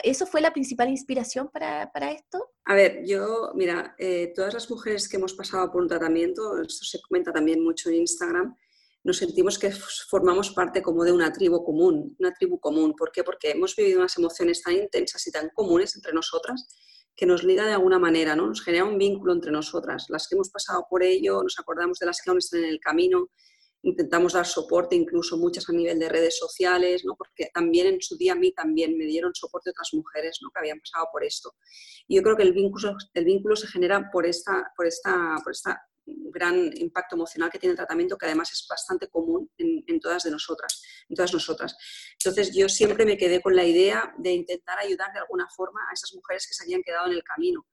¿Eso 0.04 0.28
fue 0.28 0.42
la 0.42 0.54
principal 0.54 0.90
inspiración 0.90 1.50
para, 1.52 1.92
para 1.92 2.12
esto? 2.12 2.52
A 2.66 2.76
ver, 2.76 3.04
yo, 3.06 3.52
mira, 3.56 3.96
todas 4.36 4.54
las 4.54 4.70
mujeres 4.70 5.08
que 5.08 5.18
hemos 5.18 5.34
pasado 5.34 5.72
por 5.72 5.82
un 5.82 5.88
tratamiento, 5.88 6.62
esto 6.62 6.86
se 6.86 7.02
comenta 7.02 7.32
también 7.32 7.64
mucho 7.64 7.90
en 7.90 7.96
Instagram, 7.96 8.56
nos 9.08 9.20
sentimos 9.20 9.58
que 9.58 9.72
formamos 9.72 10.52
parte 10.52 10.82
como 10.82 11.06
de 11.06 11.14
una 11.14 11.32
tribu 11.32 11.64
común, 11.64 12.14
una 12.20 12.34
tribu 12.34 12.60
común. 12.60 12.94
¿Por 12.94 13.10
qué? 13.10 13.24
Porque 13.24 13.52
hemos 13.52 13.74
vivido 13.74 14.00
unas 14.00 14.18
emociones 14.18 14.62
tan 14.62 14.74
intensas 14.74 15.26
y 15.26 15.32
tan 15.32 15.50
comunes 15.56 15.96
entre 15.96 16.12
nosotras 16.12 16.68
que 17.16 17.26
nos 17.26 17.46
liga 17.46 17.66
de 17.66 17.72
alguna 17.72 18.00
manera, 18.00 18.36
¿no? 18.36 18.48
Nos 18.48 18.62
genera 18.62 18.84
un 18.84 18.98
vínculo 18.98 19.32
entre 19.32 19.50
nosotras. 19.50 20.08
Las 20.10 20.28
que 20.28 20.36
hemos 20.36 20.50
pasado 20.50 20.86
por 20.90 21.04
ello, 21.04 21.42
nos 21.42 21.58
acordamos 21.58 22.00
de 22.00 22.06
las 22.06 22.22
que 22.22 22.30
aún 22.30 22.40
están 22.40 22.66
en 22.66 22.70
el 22.70 22.82
camino, 22.82 23.30
intentamos 23.82 24.34
dar 24.34 24.46
soporte, 24.46 24.98
incluso 24.98 25.38
muchas 25.38 25.70
a 25.70 25.72
nivel 25.72 26.00
de 26.00 26.10
redes 26.10 26.38
sociales, 26.38 27.06
¿no? 27.06 27.16
porque 27.16 27.50
también 27.54 27.88
en 27.88 28.02
su 28.02 28.18
día 28.18 28.34
a 28.34 28.36
mí 28.36 28.52
también 28.52 28.98
me 28.98 29.06
dieron 29.06 29.34
soporte 29.34 29.70
otras 29.70 29.94
mujeres 29.94 30.40
¿no? 30.42 30.50
que 30.52 30.60
habían 30.60 30.82
pasado 30.82 31.08
por 31.14 31.24
esto. 31.24 31.54
Y 32.10 32.18
yo 32.18 32.24
creo 32.24 32.36
que 32.36 32.44
el 32.44 32.52
vínculo, 32.52 32.98
el 33.14 33.24
vínculo 33.24 33.56
se 33.56 33.68
genera 33.68 34.10
por 34.12 34.26
esta, 34.26 34.74
por 34.76 34.86
esta, 34.86 35.38
por 35.42 35.54
esta 35.54 35.82
gran 36.08 36.72
impacto 36.78 37.16
emocional 37.16 37.50
que 37.50 37.60
tiene 37.60 37.72
el 37.72 37.78
tratamiento, 37.78 38.18
que 38.18 38.26
además 38.26 38.52
es 38.52 38.66
bastante 38.70 39.08
común 39.08 39.52
en, 39.58 40.00
todas 40.00 40.24
de 40.24 40.32
nosotras, 40.32 40.82
en 41.10 41.16
todas 41.16 41.34
nosotras. 41.34 41.76
Entonces 42.14 42.56
yo 42.56 42.70
siempre 42.70 43.06
me 43.06 43.18
quedé 43.18 43.42
con 43.42 43.56
la 43.56 43.66
idea 43.66 44.14
de 44.18 44.32
intentar 44.32 44.80
ayudar 44.80 45.12
de 45.14 45.20
alguna 45.20 45.48
forma 45.50 45.82
a 45.90 45.94
esas 45.94 46.14
mujeres 46.14 46.48
que 46.48 46.54
se 46.54 46.64
habían 46.64 46.82
quedado 46.82 47.08
en 47.08 47.14
el 47.14 47.24
camino. 47.24 47.66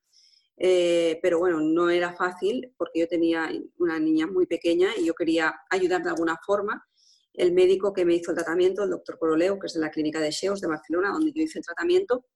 Eh, 0.57 1.19
pero 1.21 1.39
bueno, 1.39 1.61
no 1.61 1.91
era 1.91 2.13
fácil 2.13 2.73
porque 2.77 3.01
yo 3.01 3.09
tenía 3.09 3.51
una 3.79 3.99
niña 3.99 4.27
muy 4.27 4.47
pequeña 4.47 4.91
y 4.97 5.07
yo 5.07 5.15
quería 5.15 5.55
ayudar 5.71 6.03
de 6.03 6.11
alguna 6.11 6.39
forma. 6.45 6.87
El 7.33 7.53
médico 7.53 7.93
que 7.93 8.05
me 8.05 8.15
hizo 8.15 8.31
el 8.31 8.37
tratamiento, 8.37 8.85
el 8.85 8.91
doctor 8.91 9.19
Coroleo, 9.19 9.59
que 9.59 9.67
es 9.67 9.75
de 9.75 9.81
la 9.81 9.91
clínica 9.91 10.21
de 10.21 10.31
Sheos 10.31 10.61
de 10.61 10.69
Barcelona, 10.69 11.11
donde 11.11 11.33
yo 11.33 11.43
hice 11.43 11.59
el 11.59 11.65
tratamiento, 11.65 12.27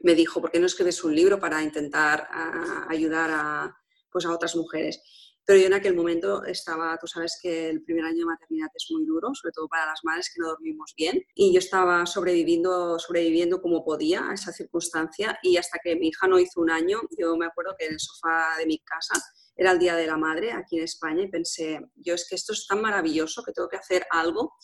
me 0.00 0.14
dijo, 0.14 0.40
¿por 0.40 0.50
qué 0.50 0.58
no 0.58 0.66
escribes 0.66 1.02
un 1.04 1.14
libro 1.14 1.38
para 1.38 1.62
intentar 1.62 2.26
ah, 2.30 2.86
ayudar 2.88 3.30
a, 3.32 3.76
pues, 4.16 4.24
a 4.24 4.32
otras 4.32 4.56
mujeres? 4.56 5.02
Pero 5.44 5.60
yo 5.60 5.66
en 5.66 5.74
aquel 5.74 5.94
momento 5.94 6.42
estaba, 6.44 6.96
tú 6.98 7.06
sabes 7.06 7.38
que 7.42 7.68
el 7.68 7.82
primer 7.82 8.06
año 8.06 8.20
de 8.20 8.24
maternidad 8.24 8.68
es 8.74 8.86
muy 8.90 9.04
duro, 9.04 9.34
sobre 9.34 9.52
todo 9.52 9.68
para 9.68 9.84
las 9.84 10.00
madres 10.04 10.32
que 10.34 10.40
no 10.40 10.48
dormimos 10.48 10.94
bien, 10.96 11.22
y 11.34 11.52
yo 11.52 11.58
estaba 11.58 12.06
sobreviviendo, 12.06 12.98
sobreviviendo 12.98 13.60
como 13.60 13.84
podía 13.84 14.30
a 14.30 14.32
esa 14.32 14.52
circunstancia 14.52 15.38
y 15.42 15.58
hasta 15.58 15.78
que 15.84 15.96
mi 15.96 16.08
hija 16.08 16.26
no 16.26 16.38
hizo 16.38 16.62
un 16.62 16.70
año, 16.70 16.98
yo 17.18 17.36
me 17.36 17.44
acuerdo 17.44 17.74
que 17.78 17.84
en 17.84 17.92
el 17.92 18.00
sofá 18.00 18.56
de 18.58 18.64
mi 18.64 18.78
casa 18.78 19.22
era 19.56 19.72
el 19.72 19.78
Día 19.78 19.96
de 19.96 20.06
la 20.06 20.16
Madre 20.16 20.52
aquí 20.52 20.76
en 20.76 20.84
España 20.84 21.22
y 21.22 21.28
pensé, 21.28 21.80
yo 21.96 22.14
es 22.14 22.28
que 22.28 22.34
esto 22.34 22.52
es 22.52 22.66
tan 22.66 22.80
maravilloso 22.80 23.42
que 23.42 23.52
tengo 23.52 23.68
que 23.68 23.76
hacer 23.76 24.06
algo 24.10 24.54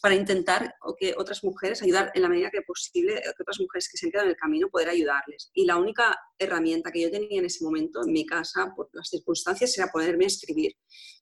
para 0.00 0.14
intentar 0.14 0.74
que 0.98 1.14
otras 1.16 1.44
mujeres, 1.44 1.82
ayudar 1.82 2.10
en 2.14 2.22
la 2.22 2.28
medida 2.28 2.50
que 2.50 2.62
posible, 2.62 3.20
que 3.22 3.42
otras 3.42 3.60
mujeres 3.60 3.88
que 3.90 3.98
se 3.98 4.06
han 4.06 4.12
quedado 4.12 4.26
en 4.26 4.30
el 4.30 4.36
camino, 4.36 4.68
poder 4.70 4.88
ayudarles. 4.88 5.50
Y 5.54 5.66
la 5.66 5.76
única 5.76 6.16
herramienta 6.38 6.90
que 6.90 7.02
yo 7.02 7.10
tenía 7.10 7.38
en 7.38 7.44
ese 7.44 7.64
momento 7.64 8.00
en 8.04 8.12
mi 8.12 8.24
casa, 8.24 8.72
por 8.74 8.88
las 8.92 9.08
circunstancias, 9.08 9.76
era 9.76 9.88
ponerme 9.88 10.24
a 10.24 10.28
escribir. 10.28 10.72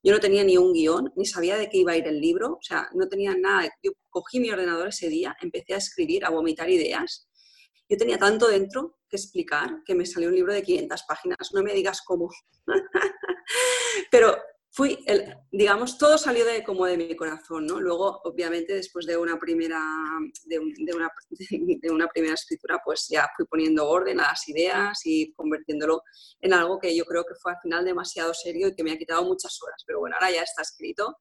Yo 0.03 0.13
no 0.13 0.21
tenía 0.21 0.45
ni 0.45 0.57
un 0.57 0.73
guion, 0.73 1.13
ni 1.17 1.27
sabía 1.27 1.57
de 1.57 1.69
qué 1.69 1.79
iba 1.79 1.93
a 1.93 1.97
ir 1.97 2.07
el 2.07 2.21
libro, 2.21 2.53
o 2.53 2.63
sea, 2.63 2.89
no 2.95 3.09
tenía 3.09 3.35
nada. 3.37 3.69
Yo 3.83 3.93
cogí 4.09 4.39
mi 4.41 4.51
ordenador 4.51 4.89
ese 4.89 5.09
día, 5.09 5.37
empecé 5.41 5.75
a 5.75 5.79
escribir, 5.79 6.25
a 6.25 6.31
vomitar 6.31 6.71
ideas 6.71 7.28
yo 7.88 7.97
tenía 7.97 8.18
tanto 8.18 8.49
dentro 8.49 8.99
que 9.09 9.16
explicar 9.16 9.83
que 9.85 9.95
me 9.95 10.04
salió 10.04 10.28
un 10.28 10.35
libro 10.35 10.52
de 10.52 10.62
500 10.62 11.02
páginas, 11.09 11.50
no 11.54 11.62
me 11.62 11.73
digas 11.73 12.02
cómo. 12.02 12.28
Pero 14.11 14.37
fui, 14.71 14.99
el, 15.07 15.35
digamos, 15.50 15.97
todo 15.97 16.18
salió 16.18 16.45
de, 16.45 16.62
como 16.62 16.85
de 16.85 16.99
mi 16.99 17.16
corazón, 17.16 17.66
¿no? 17.66 17.80
Luego, 17.80 18.21
obviamente, 18.25 18.75
después 18.75 19.07
de 19.07 19.16
una 19.16 19.38
primera, 19.38 19.83
de, 20.45 21.90
una, 21.90 22.09
primera 22.09 22.35
escritura, 22.35 22.80
pues 22.85 23.07
ya 23.09 23.26
fui 23.37 23.47
poniendo 23.47 23.88
orden 23.88 24.21
a 24.21 24.28
las 24.28 24.47
ideas 24.49 25.00
y 25.04 25.33
convirtiéndolo 25.33 26.02
en 26.40 26.52
algo 26.52 26.78
que 26.78 26.95
yo 26.95 27.04
creo 27.04 27.25
que 27.25 27.35
fue 27.40 27.52
al 27.52 27.61
final 27.62 27.85
demasiado 27.85 28.35
serio 28.35 28.68
y 28.68 28.75
que 28.75 28.85
me 28.85 28.92
ha 28.92 28.99
quitado 28.99 29.25
muchas 29.25 29.59
horas. 29.62 29.83
Pero 29.87 30.00
bueno, 30.00 30.16
ahora 30.16 30.30
ya 30.30 30.42
está 30.42 30.62
escrito 30.62 31.16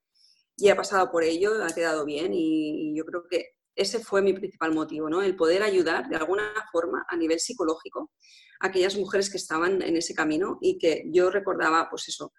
y 0.58 0.70
he 0.70 0.76
pasado 0.76 1.10
por 1.12 1.24
ello, 1.24 1.64
ha 1.64 1.74
quedado 1.74 2.04
bien 2.04 2.34
y 2.34 2.96
yo 2.98 3.06
creo 3.06 3.24
que 3.30 3.57
ese 3.78 4.00
fue 4.00 4.22
mi 4.22 4.34
principal 4.34 4.74
motivo, 4.74 5.10
¿no? 5.10 5.22
El 5.22 5.36
poder 5.36 5.64
ayudar 5.64 6.10
de 6.10 6.16
alguna 6.16 6.52
forma 6.72 7.06
a 7.08 7.16
nivel 7.16 7.40
psicológico 7.40 8.12
a 8.60 8.68
aquellas 8.68 8.98
mujeres 8.98 9.30
que 9.30 9.38
estaban 9.38 9.82
en 9.82 9.96
ese 9.96 10.14
camino 10.14 10.58
y 10.62 10.78
que 10.80 11.04
yo 11.12 11.30
recordaba, 11.30 11.88
pues 11.90 12.10
eso, 12.10 12.34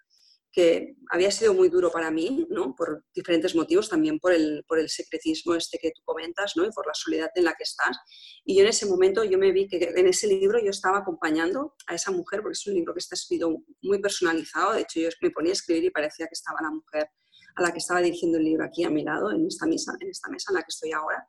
que 0.50 0.96
había 1.10 1.30
sido 1.30 1.54
muy 1.54 1.68
duro 1.68 1.92
para 1.92 2.10
mí, 2.10 2.46
¿no? 2.50 2.74
Por 2.74 3.04
diferentes 3.14 3.54
motivos, 3.54 3.88
también 3.88 4.18
por 4.18 4.32
el, 4.32 4.64
por 4.66 4.80
el 4.80 4.88
secretismo 4.88 5.54
este 5.54 5.78
que 5.78 5.92
tú 5.94 6.02
comentas, 6.04 6.54
¿no? 6.56 6.66
Y 6.66 6.70
por 6.70 6.86
la 6.86 6.94
soledad 6.94 7.30
en 7.36 7.44
la 7.44 7.54
que 7.54 7.62
estás. 7.62 7.96
Y 8.44 8.56
yo 8.56 8.62
en 8.62 8.68
ese 8.68 8.86
momento 8.86 9.22
yo 9.22 9.38
me 9.38 9.52
vi 9.52 9.68
que 9.68 9.76
en 9.94 10.08
ese 10.08 10.26
libro 10.26 10.58
yo 10.58 10.70
estaba 10.70 10.98
acompañando 10.98 11.76
a 11.86 11.94
esa 11.94 12.10
mujer, 12.10 12.42
porque 12.42 12.54
es 12.54 12.66
un 12.66 12.74
libro 12.74 12.94
que 12.94 13.00
está 13.00 13.14
escrito 13.14 13.62
muy 13.82 14.00
personalizado, 14.00 14.72
de 14.72 14.80
hecho 14.80 15.00
yo 15.00 15.08
me 15.22 15.30
ponía 15.30 15.52
a 15.52 15.54
escribir 15.54 15.84
y 15.84 15.90
parecía 15.90 16.26
que 16.26 16.34
estaba 16.34 16.58
la 16.60 16.70
mujer 16.70 17.08
a 17.54 17.62
la 17.62 17.72
que 17.72 17.78
estaba 17.78 18.00
dirigiendo 18.00 18.38
el 18.38 18.44
libro 18.44 18.64
aquí 18.64 18.84
a 18.84 18.90
mi 18.90 19.04
lado, 19.04 19.30
en 19.30 19.46
esta 19.46 19.66
mesa, 19.66 19.94
en, 20.00 20.08
esta 20.08 20.30
mesa 20.30 20.50
en 20.50 20.56
la 20.56 20.62
que 20.62 20.70
estoy 20.70 20.92
ahora. 20.92 21.28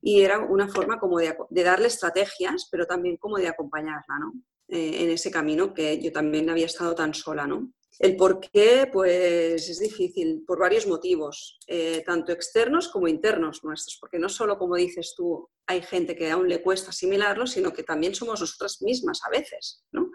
Y 0.00 0.20
era 0.20 0.38
una 0.38 0.68
forma 0.68 0.98
como 1.00 1.18
de, 1.18 1.36
darle 1.50 1.88
estrategias, 1.88 2.68
pero 2.70 2.86
también 2.86 3.16
como 3.16 3.38
de 3.38 3.48
acompañarla 3.48 4.18
¿no? 4.20 4.34
Eh, 4.68 5.02
en 5.02 5.10
ese 5.10 5.30
camino 5.30 5.72
que 5.72 6.00
yo 6.00 6.12
también 6.12 6.50
había 6.50 6.66
estado 6.66 6.94
tan 6.94 7.14
sola. 7.14 7.46
¿no? 7.46 7.72
El 7.98 8.16
por 8.16 8.40
qué, 8.40 8.88
pues 8.92 9.68
es 9.68 9.78
difícil, 9.78 10.44
por 10.46 10.58
varios 10.58 10.86
motivos, 10.86 11.58
eh, 11.66 12.02
tanto 12.04 12.32
externos 12.32 12.88
como 12.88 13.08
internos 13.08 13.64
nuestros, 13.64 13.96
porque 13.98 14.18
no 14.18 14.28
solo, 14.28 14.58
como 14.58 14.76
dices 14.76 15.14
tú, 15.16 15.48
hay 15.66 15.82
gente 15.82 16.14
que 16.14 16.30
aún 16.30 16.48
le 16.48 16.62
cuesta 16.62 16.90
asimilarlo, 16.90 17.46
sino 17.46 17.72
que 17.72 17.82
también 17.82 18.14
somos 18.14 18.40
nosotras 18.40 18.82
mismas 18.82 19.20
a 19.24 19.30
veces, 19.30 19.84
¿no? 19.92 20.10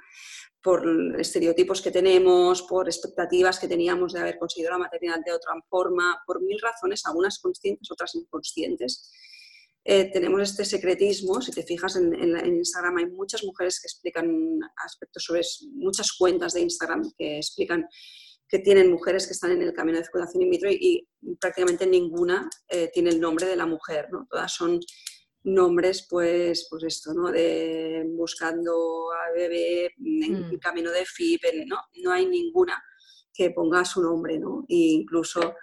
Por 0.61 0.85
estereotipos 1.19 1.81
que 1.81 1.91
tenemos, 1.91 2.61
por 2.63 2.87
expectativas 2.87 3.59
que 3.59 3.67
teníamos 3.67 4.13
de 4.13 4.19
haber 4.19 4.37
conseguido 4.37 4.71
la 4.71 4.77
maternidad 4.77 5.19
de 5.25 5.33
otra 5.33 5.53
forma, 5.69 6.21
por 6.25 6.41
mil 6.41 6.59
razones, 6.59 7.05
algunas 7.05 7.39
conscientes, 7.39 7.89
otras 7.91 8.13
inconscientes. 8.15 9.11
Eh, 9.83 10.11
tenemos 10.11 10.41
este 10.41 10.63
secretismo, 10.63 11.41
si 11.41 11.51
te 11.51 11.63
fijas 11.63 11.95
en, 11.95 12.13
Instagram 12.45 12.97
hay 12.97 13.07
muchas 13.07 13.43
mujeres 13.43 13.79
que 13.81 13.87
explican 13.87 14.59
aspectos 14.85 15.23
sobre 15.23 15.41
muchas 15.73 16.11
cuentas 16.13 16.53
de 16.53 16.61
Instagram 16.61 17.11
que 17.17 17.37
explican 17.37 17.87
que 18.47 18.59
tienen 18.59 18.91
mujeres 18.91 19.25
que 19.25 19.33
están 19.33 19.51
en 19.51 19.61
el 19.63 19.73
camino 19.73 19.97
de 19.97 20.03
fecundación 20.03 20.43
in 20.43 20.51
vitro 20.51 20.69
y, 20.69 21.07
prácticamente 21.39 21.87
ninguna 21.87 22.47
eh, 22.67 22.91
tiene 22.93 23.09
el 23.09 23.19
nombre 23.19 23.47
de 23.47 23.55
la 23.55 23.65
mujer, 23.65 24.09
¿no? 24.11 24.27
todas 24.29 24.51
son 24.51 24.79
nombres, 25.43 26.07
pues, 26.09 26.67
pues 26.69 26.83
esto, 26.83 27.13
¿no? 27.13 27.31
De 27.31 28.03
buscando 28.09 29.11
a 29.11 29.31
bebé 29.33 29.93
en 29.97 30.49
mm. 30.49 30.59
camino 30.59 30.91
de 30.91 31.05
FIP, 31.05 31.41
no, 31.65 31.77
no 32.03 32.11
hay 32.11 32.27
ninguna 32.27 32.81
que 33.33 33.51
ponga 33.51 33.83
su 33.85 34.01
nombre, 34.01 34.37
¿no? 34.37 34.65
E 34.69 34.75
incluso 34.75 35.55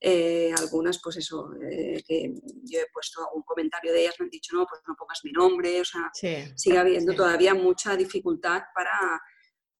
eh, 0.00 0.52
algunas, 0.56 1.00
pues 1.02 1.16
eso, 1.16 1.50
eh, 1.70 2.02
que 2.06 2.34
yo 2.62 2.80
he 2.80 2.86
puesto 2.92 3.20
algún 3.26 3.42
comentario 3.42 3.92
de 3.92 4.02
ellas, 4.02 4.14
me 4.18 4.24
han 4.24 4.30
dicho, 4.30 4.54
no, 4.54 4.66
pues 4.66 4.80
no 4.86 4.94
pongas 4.96 5.20
mi 5.24 5.32
nombre, 5.32 5.80
o 5.80 5.84
sea, 5.84 6.10
sigue 6.12 6.78
habiendo 6.78 7.14
todavía 7.14 7.54
mucha 7.54 7.96
dificultad 7.96 8.62
para, 8.74 9.20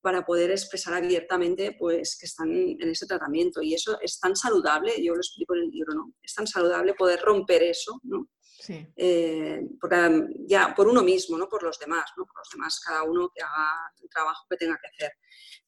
para 0.01 0.25
poder 0.25 0.51
expresar 0.51 0.95
abiertamente 0.95 1.77
pues 1.79 2.17
que 2.19 2.27
están 2.27 2.51
en 2.51 2.89
ese 2.89 3.07
tratamiento 3.07 3.61
y 3.61 3.75
eso 3.75 3.99
es 4.01 4.19
tan 4.19 4.35
saludable, 4.35 4.93
yo 5.03 5.15
lo 5.15 5.21
explico 5.21 5.55
en 5.55 5.65
el 5.65 5.71
libro, 5.71 5.95
¿no? 5.95 6.15
Es 6.23 6.35
tan 6.35 6.47
saludable 6.47 6.95
poder 6.95 7.21
romper 7.21 7.63
eso, 7.63 8.01
¿no? 8.03 8.29
Eh, 8.69 9.63
ya 10.47 10.75
por 10.75 10.89
uno 10.89 11.03
mismo, 11.03 11.39
no 11.39 11.49
por 11.49 11.63
los 11.63 11.79
demás, 11.79 12.11
¿no? 12.17 12.25
por 12.25 12.39
los 12.39 12.49
demás, 12.53 12.81
cada 12.81 13.03
uno 13.03 13.31
que 13.35 13.43
haga 13.43 13.93
el 14.03 14.09
trabajo 14.09 14.47
que 14.49 14.57
tenga 14.57 14.79
que 14.81 14.89
hacer. 14.89 15.13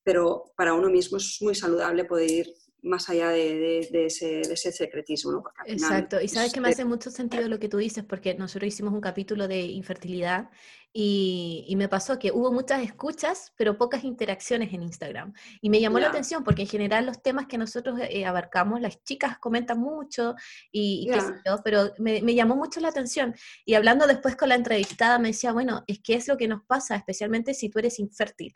Pero 0.02 0.52
para 0.56 0.74
uno 0.74 0.88
mismo 0.88 1.18
es 1.18 1.38
muy 1.40 1.54
saludable 1.54 2.04
poder 2.04 2.30
ir 2.30 2.54
más 2.82 3.08
allá 3.08 3.30
de, 3.30 3.88
ese, 3.92 4.40
ese, 4.40 4.72
secretismo. 4.72 5.32
¿no? 5.32 5.44
Exacto, 5.66 6.20
y 6.20 6.28
sabes 6.28 6.52
que 6.52 6.60
me 6.60 6.68
hace 6.68 6.84
mucho 6.84 7.10
sentido 7.10 7.48
lo 7.48 7.58
que 7.58 7.68
tú 7.68 7.76
dices, 7.78 8.04
porque 8.04 8.34
nosotros 8.34 8.68
hicimos 8.68 8.94
un 8.94 9.00
capítulo 9.00 9.48
de 9.48 9.60
infertilidad 9.62 10.50
y, 10.92 11.74
me 11.76 11.88
pasó 11.88 12.18
que 12.18 12.32
hubo 12.32 12.50
muchas 12.50 12.82
escuchas, 12.82 13.52
pero 13.56 13.76
pocas 13.76 14.04
interacciones 14.04 14.72
en 14.72 14.82
Instagram. 14.82 15.32
Y 15.60 15.70
me 15.70 15.80
llamó 15.80 15.98
la 15.98 16.08
atención 16.08 16.42
porque 16.42 16.62
en 16.62 16.68
general 16.68 17.06
los 17.06 17.22
temas 17.22 17.46
que 17.46 17.58
nosotros 17.58 18.00
eh, 18.00 18.24
abarcamos, 18.24 18.80
las 18.80 19.02
chicas 19.04 19.38
comentan 19.38 19.78
mucho 19.78 20.34
y, 20.72 21.08
qué 21.12 21.20
sé 21.20 21.34
yo, 21.46 21.60
pero 21.62 21.92
me, 21.98 22.20
llamó 22.34 22.56
mucho 22.56 22.80
la 22.80 22.88
atención. 22.88 23.34
Y 23.64 23.74
hablando 23.74 24.06
después 24.06 24.34
con 24.34 24.48
la 24.48 24.54
entrevistada 24.54 25.18
me 25.18 25.28
decía, 25.28 25.52
bueno, 25.52 25.84
es 25.86 26.00
que 26.00 26.14
es 26.14 26.26
lo 26.26 26.36
que 26.36 26.48
nos 26.48 26.64
pasa, 26.64 26.96
especialmente 26.96 27.54
si 27.54 27.68
tú 27.68 27.78
eres 27.78 27.98
infértil. 27.98 28.54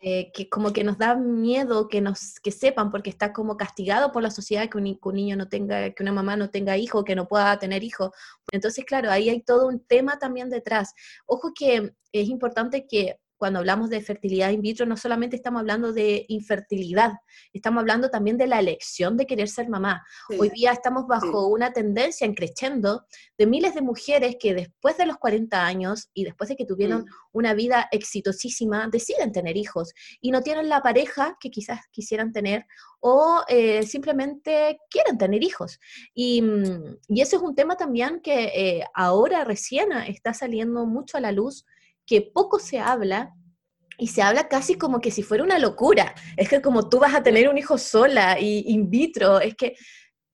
Eh, 0.00 0.32
que 0.34 0.48
como 0.48 0.72
que 0.72 0.84
nos 0.84 0.98
da 0.98 1.14
miedo 1.14 1.88
que, 1.88 2.00
nos, 2.00 2.40
que 2.40 2.50
sepan 2.50 2.90
porque 2.90 3.10
está 3.10 3.32
como 3.32 3.56
castigado 3.56 4.12
por 4.12 4.22
la 4.22 4.30
sociedad 4.30 4.68
que 4.68 4.76
un, 4.76 4.84
que 4.84 5.08
un 5.08 5.14
niño 5.14 5.36
no 5.36 5.48
tenga, 5.48 5.90
que 5.92 6.02
una 6.02 6.12
mamá 6.12 6.36
no 6.36 6.50
tenga 6.50 6.76
hijo, 6.76 7.04
que 7.04 7.14
no 7.14 7.28
pueda 7.28 7.58
tener 7.58 7.84
hijo. 7.84 8.12
Entonces, 8.52 8.84
claro, 8.84 9.10
ahí 9.10 9.28
hay 9.28 9.42
todo 9.42 9.68
un 9.68 9.80
tema 9.80 10.18
también 10.18 10.50
detrás. 10.50 10.94
Ojo 11.26 11.52
que 11.54 11.59
es 11.62 12.28
importante 12.28 12.86
que 12.86 13.18
cuando 13.40 13.58
hablamos 13.58 13.88
de 13.88 14.02
fertilidad 14.02 14.50
in 14.50 14.60
vitro, 14.60 14.84
no 14.84 14.98
solamente 14.98 15.34
estamos 15.34 15.60
hablando 15.60 15.94
de 15.94 16.26
infertilidad, 16.28 17.12
estamos 17.54 17.80
hablando 17.80 18.10
también 18.10 18.36
de 18.36 18.46
la 18.46 18.58
elección 18.58 19.16
de 19.16 19.26
querer 19.26 19.48
ser 19.48 19.70
mamá. 19.70 20.04
Hoy 20.38 20.50
día 20.50 20.72
estamos 20.72 21.06
bajo 21.06 21.46
una 21.46 21.72
tendencia 21.72 22.26
en 22.26 22.34
creciendo 22.34 23.06
de 23.38 23.46
miles 23.46 23.74
de 23.74 23.80
mujeres 23.80 24.36
que 24.38 24.52
después 24.52 24.98
de 24.98 25.06
los 25.06 25.16
40 25.16 25.64
años 25.64 26.10
y 26.12 26.24
después 26.24 26.50
de 26.50 26.56
que 26.56 26.66
tuvieron 26.66 27.06
una 27.32 27.54
vida 27.54 27.88
exitosísima, 27.92 28.90
deciden 28.92 29.32
tener 29.32 29.56
hijos 29.56 29.94
y 30.20 30.32
no 30.32 30.42
tienen 30.42 30.68
la 30.68 30.82
pareja 30.82 31.38
que 31.40 31.50
quizás 31.50 31.80
quisieran 31.92 32.32
tener 32.32 32.66
o 33.00 33.40
eh, 33.48 33.84
simplemente 33.84 34.80
quieren 34.90 35.16
tener 35.16 35.42
hijos. 35.42 35.80
Y, 36.12 36.42
mm, 36.42 36.98
y, 37.08 37.22
eso 37.22 37.36
es 37.38 37.42
un 37.42 37.54
tema 37.54 37.78
también 37.78 38.20
que 38.20 38.52
eh, 38.54 38.84
ahora 38.92 39.44
recién 39.44 39.92
está 39.92 40.34
saliendo 40.34 40.84
mucho 40.84 41.16
a 41.16 41.22
la 41.22 41.32
luz 41.32 41.64
que 42.10 42.22
poco 42.22 42.58
se 42.58 42.80
habla 42.80 43.36
y 43.96 44.08
se 44.08 44.20
habla 44.20 44.48
casi 44.48 44.74
como 44.74 45.00
que 45.00 45.12
si 45.12 45.22
fuera 45.22 45.44
una 45.44 45.60
locura. 45.60 46.12
Es 46.36 46.48
que 46.48 46.60
como 46.60 46.88
tú 46.88 46.98
vas 46.98 47.14
a 47.14 47.22
tener 47.22 47.48
un 47.48 47.56
hijo 47.56 47.78
sola 47.78 48.36
y 48.40 48.64
in 48.66 48.90
vitro, 48.90 49.38
es 49.38 49.54
que 49.54 49.76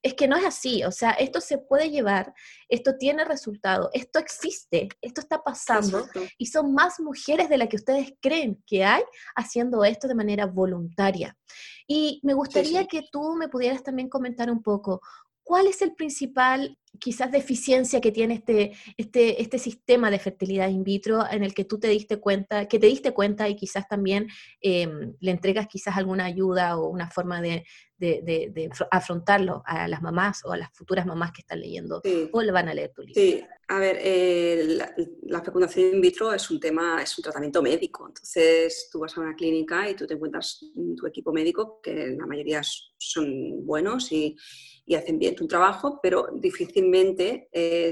es 0.01 0.15
que 0.15 0.27
no 0.27 0.37
es 0.37 0.45
así, 0.45 0.83
o 0.85 0.91
sea, 0.91 1.11
esto 1.11 1.41
se 1.41 1.57
puede 1.57 1.89
llevar, 1.89 2.33
esto 2.69 2.95
tiene 2.97 3.25
resultado, 3.25 3.89
esto 3.93 4.19
existe, 4.19 4.87
esto 5.01 5.21
está 5.21 5.43
pasando 5.43 6.07
y 6.37 6.45
son 6.45 6.73
más 6.73 6.99
mujeres 6.99 7.49
de 7.49 7.57
las 7.57 7.67
que 7.67 7.75
ustedes 7.75 8.13
creen 8.21 8.63
que 8.65 8.85
hay 8.85 9.03
haciendo 9.35 9.83
esto 9.83 10.07
de 10.07 10.15
manera 10.15 10.45
voluntaria. 10.45 11.35
Y 11.87 12.21
me 12.23 12.33
gustaría 12.33 12.87
que 12.87 13.03
tú 13.11 13.35
me 13.35 13.49
pudieras 13.49 13.83
también 13.83 14.07
comentar 14.07 14.49
un 14.49 14.63
poco, 14.63 15.01
¿cuál 15.47 15.67
es 15.67 15.81
el 15.81 15.93
principal 15.93 16.77
quizás 16.99 17.31
deficiencia 17.31 18.01
que 18.01 18.11
tiene 18.11 18.33
este, 18.33 18.73
este, 18.97 19.41
este 19.41 19.59
sistema 19.59 20.11
de 20.11 20.19
fertilidad 20.19 20.67
in 20.67 20.83
vitro 20.83 21.23
en 21.31 21.43
el 21.43 21.53
que 21.53 21.63
tú 21.63 21.79
te 21.79 21.87
diste 21.87 22.17
cuenta, 22.17 22.67
que 22.67 22.79
te 22.79 22.87
diste 22.87 23.13
cuenta 23.13 23.47
y 23.47 23.55
quizás 23.55 23.87
también 23.87 24.27
em, 24.59 25.15
le 25.19 25.31
entregas 25.31 25.67
quizás 25.67 25.95
alguna 25.95 26.25
ayuda 26.25 26.77
o 26.77 26.89
una 26.89 27.09
forma 27.09 27.41
de, 27.41 27.63
afrontarlo 28.91 29.63
a 29.65 29.87
las 29.87 30.01
mamás 30.01 30.43
o 30.43 30.51
a 30.51 30.57
las 30.57 30.69
futuras 30.73 31.05
mamás 31.05 31.31
que 31.31 31.41
están 31.41 31.61
leyendo 31.61 32.01
o 32.31 32.41
le 32.41 32.51
van 32.51 32.67
a 32.67 32.73
leer 32.73 32.91
tu 32.93 33.01
libro? 33.01 33.21
Sí, 33.21 33.43
a 33.69 33.79
ver, 33.79 33.99
la, 35.23 35.43
fecundación 35.43 35.95
in 35.95 36.01
vitro 36.01 36.33
es 36.33 36.49
un 36.49 36.59
tema, 36.59 37.01
es 37.01 37.17
un 37.17 37.23
tratamiento 37.23 37.61
médico. 37.61 38.07
Entonces 38.07 38.89
tú 38.91 38.99
vas 38.99 39.17
a 39.17 39.21
una 39.21 39.35
clínica 39.35 39.89
y 39.89 39.95
tú 39.95 40.07
te 40.07 40.13
encuentras 40.13 40.63
tu 40.95 41.05
equipo 41.05 41.33
médico, 41.33 41.81
que 41.81 42.15
la 42.17 42.25
mayoría 42.25 42.61
son 42.97 43.65
buenos 43.65 44.11
y 44.11 44.37
hacen 44.95 45.19
bien 45.19 45.35
tu 45.35 45.47
trabajo, 45.47 45.99
pero 46.01 46.29
difícilmente 46.33 47.49
eh, 47.51 47.91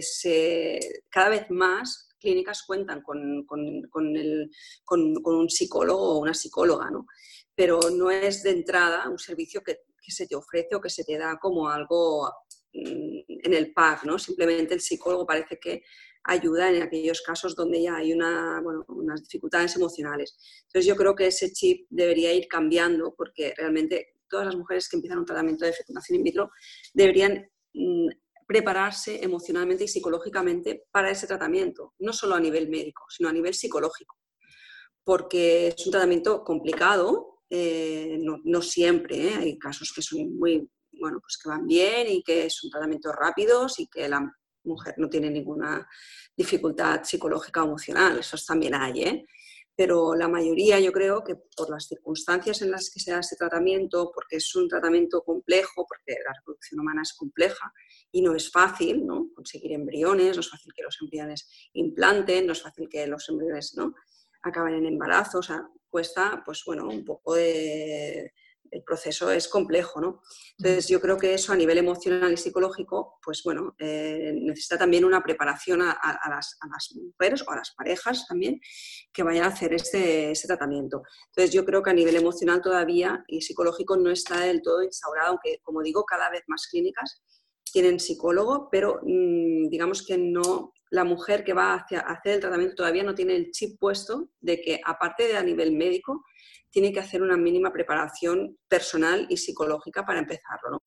cada 1.10 1.30
vez 1.30 1.50
más 1.50 2.10
clínicas 2.20 2.64
cuentan 2.64 3.02
con, 3.02 3.46
un 4.82 5.50
psicólogo 5.50 6.02
o 6.02 6.20
una 6.20 6.34
psicóloga, 6.34 6.90
¿no? 6.90 7.06
pero 7.56 7.80
no 7.90 8.12
es 8.12 8.44
de 8.44 8.52
entrada 8.52 9.10
un 9.10 9.20
servicio 9.20 9.62
que, 9.64 9.80
se 10.08 10.28
te 10.28 10.36
ofrece 10.36 10.76
o 10.76 10.82
que 10.82 10.90
se 10.92 11.04
te 11.04 11.18
da 11.18 11.40
como 11.40 11.68
algo 11.68 12.32
en 12.76 13.54
el 13.54 13.74
pack, 13.74 14.04
¿no? 14.04 14.20
simplemente 14.20 14.74
el 14.74 14.82
psicólogo 14.82 15.26
parece 15.26 15.58
que 15.60 15.84
ayuda 16.26 16.72
en 16.72 16.82
aquellos 16.82 17.22
casos 17.22 17.56
donde 17.56 17.84
ya 17.84 17.98
hay 17.98 18.12
una, 18.12 18.62
unas 18.88 19.24
dificultades 19.24 19.76
emocionales. 19.76 20.38
Entonces 20.64 20.86
yo 20.86 20.96
creo 20.96 21.16
que 21.16 21.28
ese 21.28 21.52
chip 21.54 21.86
debería 21.90 22.34
ir 22.34 22.48
cambiando 22.48 23.14
porque 23.16 23.54
realmente 23.56 24.16
todas 24.28 24.48
las 24.48 24.56
mujeres 24.56 24.90
que 24.90 24.98
empiezan 24.98 25.20
un 25.20 25.26
tratamiento 25.26 25.66
de 25.66 25.74
fecundación 25.74 26.18
in 26.18 26.24
vitro 26.24 26.52
deberían 26.94 27.48
mm, 27.74 28.08
prepararse 28.48 29.24
emocionalmente 29.24 29.84
y 29.84 29.88
psicológicamente 29.88 30.86
para 30.92 31.10
ese 31.10 31.28
tratamiento, 31.28 31.94
no 32.00 32.14
solo 32.14 32.36
a 32.36 32.40
nivel 32.40 32.70
médico, 32.70 33.06
sino 33.10 33.30
a 33.30 33.34
nivel 33.34 33.54
psicológico, 33.54 34.18
porque 35.04 35.68
es 35.68 35.86
un 35.86 35.92
tratamiento 35.92 36.44
complicado, 36.44 37.42
eh, 37.50 38.20
no, 38.20 38.62
siempre, 38.62 39.28
¿eh? 39.28 39.34
hay 39.36 39.58
casos 39.58 39.92
que 39.94 40.02
son 40.02 40.36
muy, 40.38 40.70
bueno, 41.00 41.20
pues 41.20 41.38
que 41.42 41.50
van 41.50 41.66
bien 41.66 42.08
y 42.08 42.24
que 42.24 42.50
son 42.50 42.70
tratamientos 42.70 43.14
rápidos 43.16 43.80
y 43.80 43.88
que 43.88 44.08
la 44.10 44.32
mujer 44.64 44.96
no 44.98 45.10
tiene 45.10 45.30
ninguna 45.30 45.88
dificultad 46.36 47.04
psicológica 47.04 47.64
o 47.64 47.68
emocional, 47.68 48.20
esos 48.20 48.46
también 48.46 48.76
hay, 48.76 49.04
¿eh? 49.04 49.26
pero 49.76 50.16
la 50.16 50.30
mayoría 50.30 50.80
yo 50.80 50.92
creo 50.92 51.24
que 51.24 51.36
por 51.36 51.70
las 51.70 51.88
circunstancias 51.88 52.62
en 52.62 52.72
las 52.72 52.90
que 52.90 53.00
se 53.00 53.12
da 53.12 53.20
este 53.20 53.36
tratamiento, 53.36 54.12
porque 54.14 54.38
es 54.38 54.56
un 54.56 54.70
tratamiento 54.70 55.22
complejo, 55.22 55.86
porque 55.88 56.18
la 56.26 56.34
reproducción 56.34 56.80
humana 56.80 57.02
es 57.02 57.14
compleja 57.14 57.74
y 58.12 58.22
no 58.22 58.34
es 58.36 58.50
fácil 58.50 59.06
¿no? 59.06 59.28
conseguir 59.36 59.74
embriones, 59.74 60.36
no 60.36 60.40
es 60.40 60.50
fácil 60.50 60.72
que 60.74 60.84
los 60.84 60.98
embriones 61.02 61.50
implanten, 61.74 62.48
no 62.48 62.54
es 62.54 62.62
fácil 62.62 62.88
que 62.90 63.06
los 63.06 63.28
embriones 63.28 63.74
¿no? 63.76 63.94
acaben 64.44 64.76
en 64.76 64.86
embarazo, 64.86 65.40
o 65.40 65.44
sea, 65.44 65.68
cuesta 65.90 66.42
pues 66.46 66.64
bueno, 66.66 66.88
un 66.88 67.04
poco 67.04 67.36
de, 67.36 68.34
el 68.76 68.84
proceso 68.84 69.32
es 69.32 69.48
complejo, 69.48 70.02
¿no? 70.02 70.22
Entonces 70.58 70.90
yo 70.90 71.00
creo 71.00 71.18
que 71.18 71.34
eso 71.34 71.54
a 71.54 71.56
nivel 71.56 71.78
emocional 71.78 72.34
y 72.34 72.38
psicológico, 72.38 73.20
pues 73.24 73.42
bueno, 73.44 73.74
eh, 73.80 74.34
necesita 74.36 74.78
también 74.78 75.06
una 75.06 75.24
preparación 75.24 75.82
a, 75.82 75.98
las, 76.30 76.58
mujeres 76.96 77.42
o 77.48 77.52
a 77.52 77.56
las 77.56 77.72
parejas 77.72 78.28
también 78.28 78.60
que 79.14 79.24
vayan 79.24 79.46
a 79.46 79.48
hacer 79.48 79.74
este, 79.74 80.32
este, 80.32 80.48
tratamiento. 80.48 81.04
Entonces 81.28 81.54
yo 81.54 81.64
creo 81.64 81.82
que 81.82 81.92
a 81.92 81.94
nivel 81.94 82.18
emocional 82.18 82.62
todavía 82.62 83.24
y 83.28 83.42
psicológico 83.42 83.96
no 83.96 84.12
está 84.12 84.42
del 84.42 84.62
todo 84.62 84.84
instaurado, 84.84 85.30
aunque 85.30 85.60
como 85.64 85.82
digo, 85.82 86.04
cada 86.04 86.30
vez 86.30 86.44
más 86.48 86.68
clínicas 86.68 87.24
tienen 87.72 88.00
psicólogo, 88.00 88.68
pero 88.70 89.00
mm, 89.04 89.70
digamos 89.70 90.06
que 90.06 90.18
no, 90.18 90.74
la 90.96 91.04
mujer 91.04 91.44
que 91.44 91.54
va 91.54 91.74
hacia, 91.74 92.00
a 92.00 92.14
hacer 92.14 92.36
el 92.36 92.40
tratamiento 92.40 92.76
todavía 92.76 93.04
no 93.04 93.14
tiene 93.14 93.36
el 93.36 93.52
chip 93.52 93.78
puesto 93.78 94.30
de 94.40 94.62
que 94.62 94.80
aparte 94.84 95.28
de 95.28 95.36
a 95.36 95.44
nivel 95.44 95.74
médico, 95.74 96.24
tiene 96.72 96.94
que 96.94 97.02
hacer 97.02 97.22
una 97.22 97.36
mínima 97.36 97.72
preparación 97.72 98.58
personal 98.68 99.28
y 99.30 99.38
psicológica 99.38 100.06
para 100.06 100.20
empezarlo, 100.20 100.72
¿no? 100.72 100.82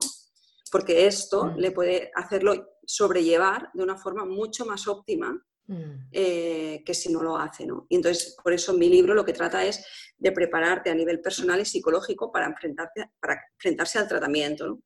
Porque 0.71 1.07
esto 1.07 1.47
mm. 1.47 1.57
le 1.59 1.71
puede 1.71 2.11
hacerlo 2.15 2.77
sobrellevar 2.87 3.71
de 3.75 3.83
una 3.83 3.97
forma 3.97 4.25
mucho 4.25 4.65
más 4.65 4.89
óptima 4.89 5.33
mm. 5.67 6.09
eh, 6.13 6.83
que 6.85 6.95
si 6.95 7.13
no 7.13 7.23
lo 7.23 7.37
hace, 7.37 7.67
¿no? 7.67 7.87
Y 7.91 7.97
entonces, 7.97 8.35
por 8.43 8.55
eso 8.55 8.73
mi 8.73 8.89
libro 8.89 9.15
lo 9.15 9.25
que 9.27 9.35
trata 9.35 9.65
es 9.65 9.85
de 10.17 10.33
prepararte 10.33 10.91
a 10.91 10.95
nivel 10.95 11.21
personal 11.21 11.61
y 11.61 11.67
psicológico 11.67 12.33
para, 12.33 12.47
enfrentarte, 12.47 13.11
para 13.21 13.39
enfrentarse 13.55 13.99
al 13.99 14.09
tratamiento, 14.09 14.69
¿no? 14.69 14.83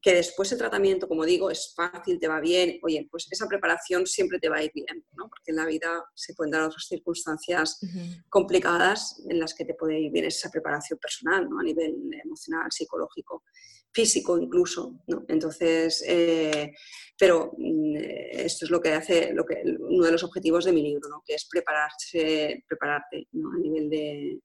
Que 0.00 0.14
después 0.14 0.50
el 0.52 0.58
tratamiento, 0.58 1.08
como 1.08 1.24
digo, 1.24 1.50
es 1.50 1.72
fácil, 1.74 2.18
te 2.18 2.28
va 2.28 2.40
bien, 2.40 2.78
oye, 2.82 3.08
pues 3.10 3.26
esa 3.30 3.46
preparación 3.48 4.06
siempre 4.06 4.38
te 4.38 4.48
va 4.48 4.58
a 4.58 4.62
ir 4.62 4.70
bien, 4.74 5.04
¿no? 5.16 5.28
porque 5.28 5.50
en 5.50 5.56
la 5.56 5.66
vida 5.66 6.04
se 6.14 6.34
pueden 6.34 6.52
dar 6.52 6.62
otras 6.62 6.86
circunstancias 6.86 7.80
complicadas 8.28 9.22
en 9.28 9.40
las 9.40 9.54
que 9.54 9.64
te 9.64 9.74
puede 9.74 9.98
ir 9.98 10.12
bien 10.12 10.26
esa 10.26 10.50
preparación 10.50 10.98
personal, 10.98 11.48
¿no? 11.48 11.58
a 11.58 11.62
nivel 11.62 11.94
emocional, 12.24 12.70
psicológico, 12.70 13.44
físico 13.92 14.38
incluso. 14.38 15.00
¿no? 15.06 15.24
Entonces, 15.28 16.04
eh, 16.06 16.72
pero 17.18 17.52
mm, 17.56 17.96
esto 18.30 18.66
es 18.66 18.70
lo 18.70 18.80
que 18.80 18.92
hace, 18.92 19.32
lo 19.32 19.44
que, 19.44 19.62
uno 19.80 20.04
de 20.04 20.12
los 20.12 20.22
objetivos 20.22 20.66
de 20.66 20.72
mi 20.72 20.82
libro, 20.82 21.08
¿no? 21.08 21.22
que 21.24 21.34
es 21.34 21.48
prepararse, 21.50 22.64
prepararte 22.68 23.28
¿no? 23.32 23.52
a 23.52 23.58
nivel 23.58 23.88
de 23.88 24.40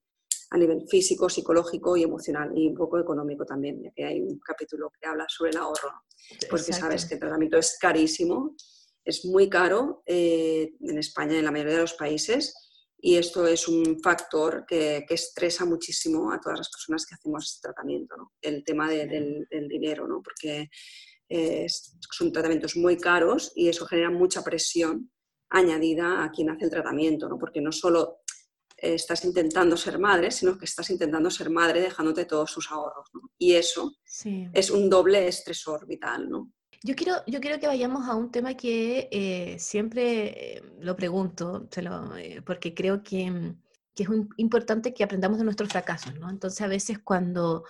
a 0.52 0.58
nivel 0.58 0.86
físico, 0.88 1.30
psicológico 1.30 1.96
y 1.96 2.04
emocional 2.04 2.52
y 2.56 2.68
un 2.68 2.76
poco 2.76 3.00
económico 3.00 3.46
también, 3.46 3.82
ya 3.82 3.92
que 3.96 4.06
hay 4.06 4.22
un 4.22 4.38
capítulo 4.40 4.92
que 5.00 5.08
habla 5.08 5.26
sobre 5.28 5.52
el 5.52 5.58
ahorro, 5.58 6.04
porque 6.50 6.74
sabes 6.74 7.06
que 7.06 7.16
el 7.16 7.20
tratamiento 7.22 7.58
es 7.58 7.78
carísimo, 7.80 8.56
es 9.04 9.26
muy 9.26 9.50
caro 9.50 10.04
eh, 10.06 10.74
en 10.82 10.98
España 10.98 11.36
y 11.36 11.40
en 11.40 11.46
la 11.46 11.52
mayoría 11.52 11.76
de 11.76 11.82
los 11.82 11.94
países 11.94 12.54
y 13.04 13.16
esto 13.16 13.48
es 13.48 13.68
un 13.68 14.00
factor 14.00 14.64
que, 14.68 15.04
estresa 15.10 15.66
muchísimo 15.66 16.32
a 16.32 16.40
todas 16.40 16.60
las 16.60 16.70
personas 16.70 17.06
que 17.06 17.16
hacemos 17.16 17.46
este 17.46 17.68
tratamiento, 17.68 18.16
¿no? 18.16 18.32
el 18.42 18.64
tema 18.64 18.88
del, 18.90 19.48
dinero, 19.68 20.08
¿no? 20.08 20.22
porque 20.22 20.70
eh, 21.28 21.66
son 21.68 22.32
tratamientos 22.32 22.76
muy 22.78 22.98
caros 22.98 23.54
y 23.56 23.70
eso 23.70 23.88
genera 23.88 24.12
mucha 24.12 24.44
presión 24.44 25.12
añadida 25.50 26.24
a 26.24 26.32
quien 26.32 26.52
hace 26.52 26.66
el 26.66 26.72
tratamiento, 26.72 27.28
¿no? 27.28 27.40
porque 27.40 27.60
no 27.60 27.72
solo 27.72 28.20
estás 28.82 29.24
intentando 29.26 29.78
ser 29.78 30.00
madre, 30.00 30.32
sino 30.32 30.58
que 30.58 30.66
estás 30.66 30.90
intentando 30.90 31.30
ser 31.30 31.50
madre 31.50 31.82
dejándote 31.82 32.26
todos 32.26 32.52
sus 32.52 32.72
ahorros. 32.72 33.10
Y 33.38 33.54
eso 33.54 33.96
es 34.54 34.72
un 34.72 34.90
doble 34.90 35.28
estresor 35.28 35.86
vital. 35.86 36.30
¿no? 36.30 36.52
Yo 36.84 36.96
quiero, 36.96 37.24
yo 37.28 37.40
quiero 37.40 37.60
que 37.60 37.68
vayamos 37.68 38.08
a 38.10 38.16
un 38.16 38.32
tema 38.32 38.56
que 38.56 39.08
eh, 39.12 39.60
siempre 39.60 40.58
eh, 40.58 40.64
lo 40.80 40.96
pregunto, 40.96 41.70
eh, 42.18 42.42
porque 42.44 42.74
creo 42.74 43.04
que, 43.04 43.56
que 43.94 44.04
es 44.04 44.10
importante 44.38 44.94
que 44.94 45.04
aprendamos 45.04 45.38
de 45.38 45.44
nuestros 45.44 45.70
fracasos. 45.70 46.16
¿no? 46.16 46.30
Entonces, 46.30 46.62
a 46.62 46.68
veces 46.68 47.00
cuando 47.00 47.64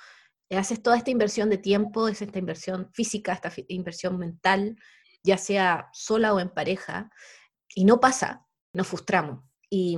haces 0.49 0.81
toda 0.81 0.97
esta 0.97 1.11
inversión 1.11 1.49
de 1.49 1.57
tiempo, 1.57 2.07
es 2.07 2.21
esta 2.21 2.39
inversión 2.39 2.89
física, 2.93 3.33
esta 3.33 3.51
inversión 3.67 4.17
mental, 4.17 4.77
ya 5.23 5.37
sea 5.37 5.89
sola 5.93 6.33
o 6.33 6.39
en 6.39 6.49
pareja, 6.49 7.09
y 7.75 7.85
no 7.85 7.99
pasa, 7.99 8.45
nos 8.73 8.87
frustramos. 8.87 9.43
Y, 9.69 9.97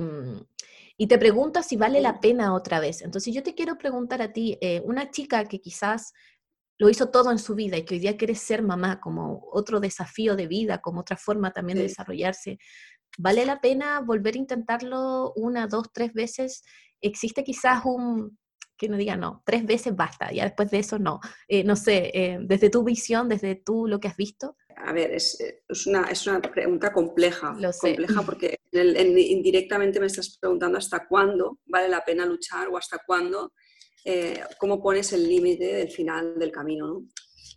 y 0.96 1.08
te 1.08 1.18
preguntas 1.18 1.66
si 1.66 1.76
vale 1.76 2.00
la 2.00 2.20
pena 2.20 2.54
otra 2.54 2.80
vez. 2.80 3.02
Entonces 3.02 3.34
yo 3.34 3.42
te 3.42 3.54
quiero 3.54 3.76
preguntar 3.76 4.22
a 4.22 4.32
ti, 4.32 4.58
eh, 4.60 4.80
una 4.84 5.10
chica 5.10 5.44
que 5.46 5.60
quizás 5.60 6.12
lo 6.78 6.88
hizo 6.88 7.10
todo 7.10 7.30
en 7.30 7.38
su 7.38 7.54
vida 7.54 7.76
y 7.76 7.84
que 7.84 7.94
hoy 7.94 8.00
día 8.00 8.16
quiere 8.16 8.34
ser 8.34 8.62
mamá 8.62 9.00
como 9.00 9.46
otro 9.52 9.80
desafío 9.80 10.36
de 10.36 10.46
vida, 10.46 10.80
como 10.80 11.00
otra 11.00 11.16
forma 11.16 11.52
también 11.52 11.78
de 11.78 11.84
desarrollarse, 11.84 12.58
¿vale 13.18 13.46
la 13.46 13.60
pena 13.60 14.00
volver 14.00 14.34
a 14.34 14.38
intentarlo 14.38 15.32
una, 15.36 15.66
dos, 15.66 15.92
tres 15.92 16.12
veces? 16.12 16.62
¿Existe 17.00 17.44
quizás 17.44 17.84
un, 17.84 18.38
que 18.76 18.88
no 18.88 18.96
diga 18.96 19.16
no, 19.16 19.42
tres 19.46 19.64
veces 19.64 19.94
basta, 19.94 20.32
ya 20.32 20.44
después 20.44 20.70
de 20.70 20.80
eso 20.80 20.98
no? 20.98 21.20
Eh, 21.48 21.62
no 21.64 21.76
sé, 21.76 22.10
eh, 22.12 22.38
desde 22.42 22.70
tu 22.70 22.82
visión, 22.82 23.28
desde 23.28 23.54
tú 23.54 23.86
lo 23.86 24.00
que 24.00 24.08
has 24.08 24.16
visto 24.16 24.56
a 24.76 24.92
ver, 24.92 25.12
es, 25.12 25.38
una, 25.86 26.04
es 26.04 26.26
una 26.26 26.40
pregunta 26.40 26.92
compleja, 26.92 27.56
compleja 27.80 28.22
porque 28.22 28.60
indirectamente 28.72 30.00
me 30.00 30.06
estás 30.06 30.38
preguntando 30.38 30.78
hasta 30.78 31.06
cuándo 31.06 31.60
vale 31.66 31.88
la 31.88 32.04
pena 32.04 32.26
luchar 32.26 32.68
o 32.68 32.76
hasta 32.76 33.00
cuándo, 33.06 33.52
eh, 34.04 34.42
cómo 34.58 34.82
pones 34.82 35.12
el 35.12 35.28
límite 35.28 35.74
del 35.74 35.90
final 35.90 36.38
del 36.38 36.52
camino. 36.52 36.86
¿no? 36.86 37.06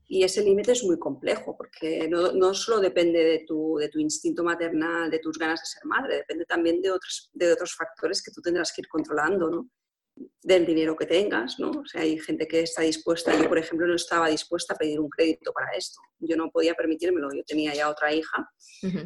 Y 0.10 0.24
ese 0.24 0.42
límite 0.42 0.72
es 0.72 0.84
muy 0.84 0.98
complejo 0.98 1.56
porque 1.58 2.08
no, 2.08 2.32
no, 2.32 2.54
solo 2.54 2.80
depende 2.80 3.24
de 3.24 3.44
tu, 3.46 3.78
de 3.78 3.90
tu 3.90 4.00
instinto 4.00 4.44
maternal, 4.44 5.12
de 5.12 5.20
tus 5.20 5.38
ganas 5.38 5.60
de 5.60 5.66
ser 5.66 5.86
madre, 5.86 6.18
depende 6.18 6.46
también 6.46 6.82
de 6.82 6.92
otros, 6.92 7.30
de 7.34 7.52
otros 7.52 7.76
factores 7.76 8.22
que 8.24 8.32
tú 8.32 8.42
tendrás 8.42 8.72
que 8.72 8.82
ir 8.82 8.88
controlando. 8.88 9.50
¿no? 9.50 9.70
Del 10.42 10.66
dinero 10.66 10.96
que 10.96 11.06
tengas, 11.06 11.60
¿no? 11.60 11.72
O 11.72 11.86
sea, 11.86 12.02
hay 12.02 12.18
gente 12.20 12.48
que 12.48 12.62
está 12.62 12.82
dispuesta, 12.82 13.36
yo 13.36 13.48
por 13.50 13.58
ejemplo 13.58 13.86
no 13.88 13.96
estaba 13.96 14.30
dispuesta 14.30 14.74
a 14.74 14.78
pedir 14.78 15.00
un 15.00 15.10
crédito 15.10 15.52
para 15.52 15.76
esto, 15.76 16.00
yo 16.20 16.36
no 16.36 16.50
podía 16.50 16.74
permitírmelo, 16.74 17.30
yo 17.34 17.44
tenía 17.46 17.74
ya 17.74 17.90
otra 17.90 18.14
hija 18.14 18.50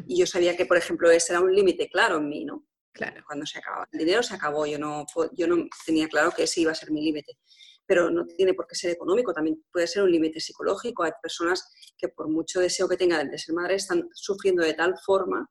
y 0.06 0.18
yo 0.18 0.26
sabía 0.26 0.56
que, 0.56 0.66
por 0.66 0.76
ejemplo, 0.76 1.10
ese 1.10 1.32
era 1.32 1.40
un 1.40 1.54
límite 1.54 1.88
claro 1.88 2.18
en 2.18 2.28
mí, 2.28 2.44
¿no? 2.44 2.66
Claro. 2.92 3.22
Cuando 3.26 3.46
se 3.46 3.58
acababa 3.58 3.88
el 3.90 3.98
dinero 3.98 4.22
se 4.22 4.34
acabó, 4.34 4.66
yo 4.66 4.78
no, 4.78 5.06
yo 5.32 5.46
no 5.46 5.66
tenía 5.86 6.08
claro 6.08 6.30
que 6.30 6.44
ese 6.44 6.60
iba 6.60 6.72
a 6.72 6.74
ser 6.74 6.90
mi 6.90 7.02
límite, 7.02 7.38
pero 7.86 8.10
no 8.10 8.24
tiene 8.26 8.54
por 8.54 8.66
qué 8.66 8.74
ser 8.74 8.90
económico, 8.90 9.32
también 9.32 9.64
puede 9.72 9.86
ser 9.86 10.02
un 10.02 10.12
límite 10.12 10.40
psicológico, 10.40 11.02
hay 11.02 11.12
personas 11.20 11.64
que 11.96 12.08
por 12.08 12.28
mucho 12.28 12.60
deseo 12.60 12.88
que 12.88 12.96
tengan 12.96 13.30
de 13.30 13.38
ser 13.38 13.54
madre 13.54 13.74
están 13.74 14.08
sufriendo 14.12 14.62
de 14.62 14.74
tal 14.74 14.94
forma 15.04 15.50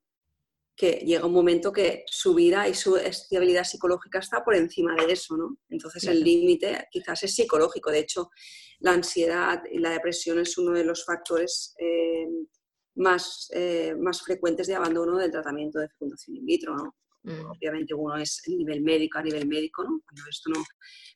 que 0.82 0.94
llega 1.06 1.28
un 1.28 1.32
momento 1.32 1.72
que 1.72 2.06
su 2.08 2.34
vida 2.34 2.68
y 2.68 2.74
su 2.74 2.98
estabilidad 2.98 3.66
psicológica 3.66 4.18
está 4.18 4.44
por 4.44 4.56
encima 4.56 4.96
de 4.96 5.14
eso, 5.14 5.38
¿no? 5.38 5.60
Entonces 5.70 6.06
el 6.06 6.24
límite 6.24 6.88
quizás 6.90 7.22
es 7.22 7.36
psicológico. 7.36 7.92
De 7.92 8.00
hecho, 8.00 8.32
la 8.80 8.94
ansiedad 8.94 9.62
y 9.72 9.78
la 9.78 9.92
depresión 9.92 10.40
es 10.40 10.58
uno 10.58 10.72
de 10.72 10.84
los 10.84 11.06
factores 11.06 11.76
eh, 11.78 12.28
más, 12.96 13.48
eh, 13.54 13.94
más 13.96 14.24
frecuentes 14.24 14.66
de 14.66 14.74
abandono 14.74 15.20
del 15.20 15.30
tratamiento 15.30 15.78
de 15.78 15.88
fecundación 15.88 16.38
in 16.38 16.46
vitro, 16.48 16.76
¿no? 16.76 16.96
Mm. 17.26 17.52
Obviamente 17.52 17.94
uno 17.94 18.18
es 18.18 18.42
a 18.48 18.50
nivel 18.50 18.82
médico, 18.82 19.20
a 19.20 19.22
nivel 19.22 19.48
médico, 19.48 19.84
¿no? 19.84 20.02
esto 20.28 20.50
no 20.50 20.64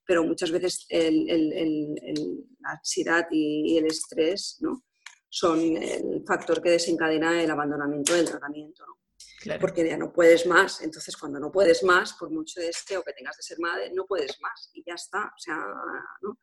pero 0.06 0.24
muchas 0.24 0.52
veces 0.52 0.86
la 0.92 2.70
ansiedad 2.70 3.26
y, 3.32 3.76
el 3.76 3.88
estrés 3.88 4.58
¿no? 4.60 4.84
son 5.28 5.60
el 5.76 6.24
factor 6.28 6.62
que 6.62 6.70
desencadena 6.70 7.42
el 7.42 7.50
abandonamiento 7.50 8.14
del 8.14 8.30
tratamiento. 8.30 8.86
¿no? 8.86 9.05
Porque 9.60 9.88
ya 9.88 9.98
no 9.98 10.12
puedes 10.12 10.46
más. 10.46 10.82
Entonces, 10.82 11.16
cuando 11.18 11.40
no 11.40 11.52
puedes 11.52 11.84
más, 11.84 12.14
por 12.14 12.30
mucho 12.30 12.60
deseo 12.60 13.04
que 13.04 13.14
tengas 13.14 13.38
de 13.38 13.44
ser 13.44 13.60
madre, 13.60 13.92
no 13.94 14.06
puedes 14.06 14.40
más 14.42 14.70
y 14.74 14.84
ya 14.86 14.96
está. 14.96 15.26
O 15.26 15.40
sea, 15.40 15.58
¿no? 16.22 16.40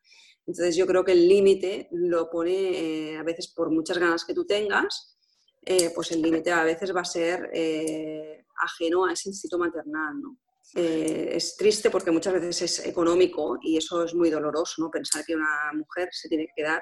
Entonces, 0.46 0.76
yo 0.76 0.86
creo 0.86 1.04
que 1.04 1.12
el 1.12 1.28
límite 1.28 1.88
lo 1.92 2.28
pone 2.30 3.12
eh, 3.12 3.16
a 3.16 3.22
veces 3.22 3.48
por 3.48 3.70
muchas 3.70 3.98
ganas 3.98 4.24
que 4.24 4.34
tú 4.34 4.44
tengas, 4.44 5.16
eh, 5.64 5.90
pues 5.94 6.10
el 6.12 6.22
límite 6.22 6.50
a 6.50 6.64
veces 6.64 6.94
va 6.94 7.02
a 7.02 7.04
ser 7.04 7.50
eh, 7.52 8.44
ajeno 8.60 9.04
a 9.04 9.12
ese 9.12 9.28
instinto 9.28 9.58
maternal. 9.58 10.20
¿no? 10.20 10.38
es 10.74 11.56
triste 11.56 11.90
porque 11.90 12.10
muchas 12.10 12.32
veces 12.32 12.62
es 12.62 12.86
económico 12.86 13.58
y 13.60 13.76
eso 13.76 14.04
es 14.04 14.14
muy 14.14 14.30
doloroso, 14.30 14.80
¿no? 14.80 14.90
Pensar 14.90 15.22
que 15.22 15.34
una 15.34 15.70
mujer 15.74 16.08
se 16.12 16.30
tiene 16.30 16.46
que 16.46 16.62
quedar 16.62 16.80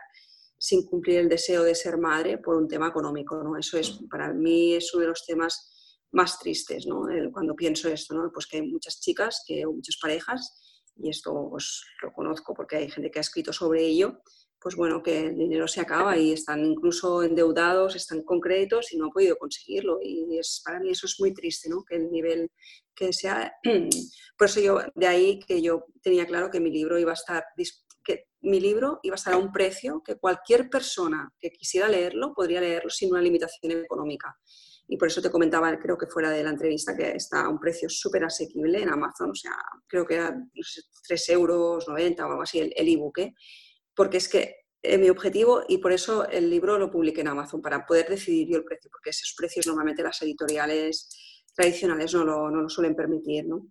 sin 0.57 0.87
cumplir 0.87 1.19
el 1.19 1.29
deseo 1.29 1.65
de 1.65 1.75
ser 1.75 1.97
madre 1.97 2.39
por 2.39 2.55
un 2.55 2.69
tema 2.69 2.89
económico, 2.89 3.43
¿no? 3.43 3.57
Eso 3.57 3.79
es, 3.79 3.99
para 4.09 4.33
mí 4.33 4.75
es 4.75 4.95
uno 4.95 5.03
de 5.03 5.09
los 5.09 5.25
temas 5.27 5.71
más 6.13 6.39
tristes, 6.39 6.87
¿no? 6.87 7.07
cuando 7.33 7.55
pienso 7.55 7.89
esto, 7.89 8.15
¿no? 8.15 8.31
Pues 8.33 8.47
que 8.47 8.59
hay 8.59 8.63
muchas 8.63 9.01
chicas, 9.01 9.45
que, 9.47 9.65
o 9.65 9.73
muchas 9.73 9.97
parejas, 10.01 10.83
y 10.97 11.09
esto 11.09 11.49
pues, 11.51 11.85
lo 12.03 12.13
conozco 12.13 12.55
porque 12.55 12.77
hay 12.77 12.91
gente 12.91 13.11
que 13.11 13.19
ha 13.19 13.23
escrito 13.23 13.53
sobre 13.53 13.85
ello, 13.85 14.21
pues 14.61 14.77
bueno, 14.77 15.03
que 15.03 15.29
el 15.29 15.39
dinero 15.39 15.67
se 15.67 15.81
acaba 15.81 16.19
y 16.19 16.33
están 16.33 16.65
incluso 16.65 17.23
endeudados, 17.23 17.97
están 17.97 18.23
con 18.23 18.41
créditos 18.41 18.93
y 18.93 18.99
no 18.99 19.07
han 19.07 19.11
podido 19.11 19.37
conseguirlo. 19.39 20.01
Y 20.03 20.39
es, 20.39 20.61
para 20.63 20.81
mí 20.81 20.91
eso 20.91 21.07
es 21.07 21.17
muy 21.19 21.33
triste, 21.33 21.71
¿no? 21.71 21.83
Que 21.83 21.97
el 21.97 22.11
nivel 22.11 22.51
que 22.95 23.13
sea... 23.15 23.55
Por 24.37 24.49
eso 24.49 24.61
yo, 24.61 24.81
de 24.95 25.07
ahí 25.07 25.41
que 25.41 25.63
yo 25.63 25.87
tenía 26.03 26.27
claro 26.27 26.51
que 26.51 26.61
mi 26.61 26.71
libro 26.71 26.99
iba 26.99 27.13
a 27.13 27.15
estar... 27.15 27.43
que 28.05 28.27
mi 28.43 28.61
libro 28.61 29.01
iba 29.03 29.15
a 29.15 29.17
estar 29.17 29.33
a 29.33 29.39
un 29.39 29.51
precio 29.51 30.03
que 30.05 30.17
cualquier 30.17 30.69
persona 30.69 31.33
que 31.39 31.51
quisiera 31.51 31.89
leerlo 31.89 32.35
podría 32.35 32.61
leerlo 32.61 32.91
sin 32.91 33.11
una 33.13 33.23
limitación 33.23 33.73
económica 33.73 34.37
y 34.93 34.97
por 34.97 35.07
eso 35.07 35.23
te 35.23 35.31
comentaba, 35.31 35.79
creo 35.79 35.97
que 35.97 36.09
fuera 36.09 36.31
de 36.31 36.43
la 36.43 36.51
entrevista, 36.51 36.97
que 36.97 37.13
está 37.13 37.45
a 37.45 37.49
un 37.49 37.61
precio 37.61 37.89
súper 37.89 38.25
asequible 38.25 38.83
en 38.83 38.89
Amazon, 38.89 39.31
o 39.31 39.35
sea, 39.37 39.55
creo 39.87 40.05
que 40.05 40.15
era 40.15 40.37
3 41.07 41.29
euros 41.29 41.87
90 41.87 42.27
o 42.27 42.31
algo 42.31 42.43
así 42.43 42.59
el 42.59 42.89
ebook, 42.89 43.19
¿eh? 43.19 43.35
porque 43.95 44.17
es 44.17 44.29
que 44.29 44.57
eh, 44.83 44.99
mi 44.99 45.09
objetivo, 45.09 45.63
y 45.69 45.79
por 45.79 45.93
eso 45.93 46.27
el 46.29 46.51
libro 46.51 46.77
lo 46.77 46.91
publiqué 46.91 47.21
en 47.21 47.29
Amazon, 47.29 47.63
para 47.63 47.87
poder 47.87 48.09
decidir 48.09 48.49
yo 48.49 48.57
el 48.57 48.65
precio, 48.65 48.91
porque 48.91 49.11
esos 49.11 49.33
precios 49.39 49.65
normalmente 49.69 50.03
las 50.03 50.21
editoriales 50.23 51.09
tradicionales 51.55 52.13
no 52.13 52.25
lo, 52.25 52.51
no 52.51 52.63
lo 52.63 52.69
suelen 52.69 52.97
permitir, 52.97 53.47
¿no? 53.47 53.69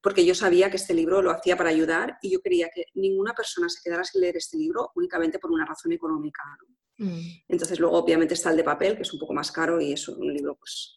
Porque 0.00 0.24
yo 0.24 0.34
sabía 0.36 0.70
que 0.70 0.76
este 0.76 0.94
libro 0.94 1.22
lo 1.22 1.32
hacía 1.32 1.56
para 1.56 1.70
ayudar 1.70 2.18
y 2.22 2.30
yo 2.30 2.40
quería 2.40 2.68
que 2.72 2.84
ninguna 2.94 3.32
persona 3.32 3.68
se 3.68 3.80
quedara 3.82 4.04
sin 4.04 4.20
leer 4.20 4.36
este 4.36 4.58
libro 4.58 4.92
únicamente 4.94 5.40
por 5.40 5.50
una 5.50 5.66
razón 5.66 5.90
económica. 5.90 6.42
¿no? 6.60 6.76
Mm. 6.98 7.20
Entonces 7.48 7.78
luego 7.78 7.98
obviamente 7.98 8.34
está 8.34 8.50
el 8.50 8.56
de 8.56 8.64
papel, 8.64 8.96
que 8.96 9.02
es 9.02 9.12
un 9.12 9.18
poco 9.18 9.34
más 9.34 9.52
caro 9.52 9.80
y 9.80 9.92
es 9.92 10.08
un 10.08 10.32
libro, 10.32 10.56
pues 10.56 10.96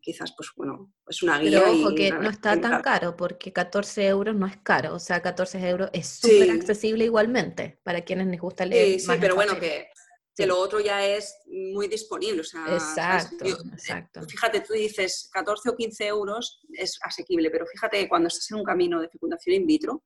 quizás, 0.00 0.32
pues 0.36 0.50
bueno, 0.56 0.92
es 1.08 1.22
una 1.22 1.38
guía. 1.38 1.62
Pero 1.64 1.72
ojo 1.72 1.94
que 1.94 2.10
no 2.10 2.30
está 2.30 2.60
tan 2.60 2.82
caro, 2.82 3.16
porque 3.16 3.52
14 3.52 4.06
euros 4.06 4.34
no 4.34 4.46
es 4.46 4.56
caro, 4.58 4.94
o 4.94 4.98
sea, 4.98 5.20
14 5.20 5.68
euros 5.68 5.90
es 5.92 6.06
súper 6.06 6.50
accesible 6.50 7.04
igualmente 7.04 7.78
para 7.82 8.02
quienes 8.02 8.26
les 8.28 8.40
gusta 8.40 8.64
leer. 8.64 9.00
Sí, 9.00 9.06
sí 9.06 9.12
pero 9.20 9.34
bueno, 9.34 9.58
que, 9.58 9.88
que, 10.36 10.46
lo 10.46 10.58
otro 10.58 10.80
ya 10.80 11.06
es 11.06 11.36
muy 11.46 11.88
disponible, 11.88 12.40
o 12.40 12.44
sea, 12.44 12.66
exacto, 12.72 13.44
eh, 13.44 13.54
exacto. 13.72 14.22
Fíjate, 14.28 14.60
tú 14.60 14.72
dices 14.72 15.28
14 15.32 15.70
o 15.70 15.76
15 15.76 16.06
euros 16.06 16.60
es 16.72 16.98
asequible, 17.02 17.50
pero 17.50 17.66
fíjate 17.66 17.98
que 17.98 18.08
cuando 18.08 18.28
estás 18.28 18.50
en 18.50 18.58
un 18.58 18.64
camino 18.64 19.00
de 19.00 19.08
fecundación 19.08 19.56
in 19.56 19.66
vitro, 19.66 20.02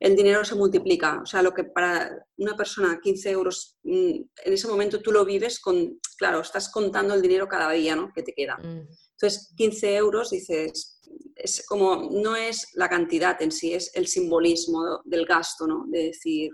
el 0.00 0.16
dinero 0.16 0.44
se 0.44 0.54
multiplica. 0.54 1.20
O 1.22 1.26
sea, 1.26 1.42
lo 1.42 1.52
que 1.52 1.64
para 1.64 2.26
una 2.36 2.56
persona 2.56 3.00
15 3.02 3.30
euros, 3.30 3.78
mm, 3.82 4.20
en 4.44 4.52
ese 4.52 4.68
momento 4.68 5.00
tú 5.00 5.12
lo 5.12 5.24
vives 5.24 5.58
con, 5.60 5.98
claro, 6.18 6.40
estás 6.40 6.70
contando 6.70 7.14
el 7.14 7.22
dinero 7.22 7.48
cada 7.48 7.70
día 7.72 7.96
¿no? 7.96 8.12
que 8.14 8.22
te 8.22 8.32
queda. 8.32 8.56
Mm. 8.58 8.88
Entonces, 9.12 9.52
15 9.56 9.96
euros, 9.96 10.30
dices, 10.30 11.00
es 11.34 11.64
como, 11.66 12.08
no 12.10 12.36
es 12.36 12.68
la 12.74 12.88
cantidad 12.88 13.40
en 13.40 13.50
sí, 13.50 13.72
es 13.72 13.90
el 13.94 14.06
simbolismo 14.06 15.00
del 15.04 15.24
gasto, 15.24 15.66
¿no? 15.66 15.86
De 15.88 16.06
decir, 16.06 16.50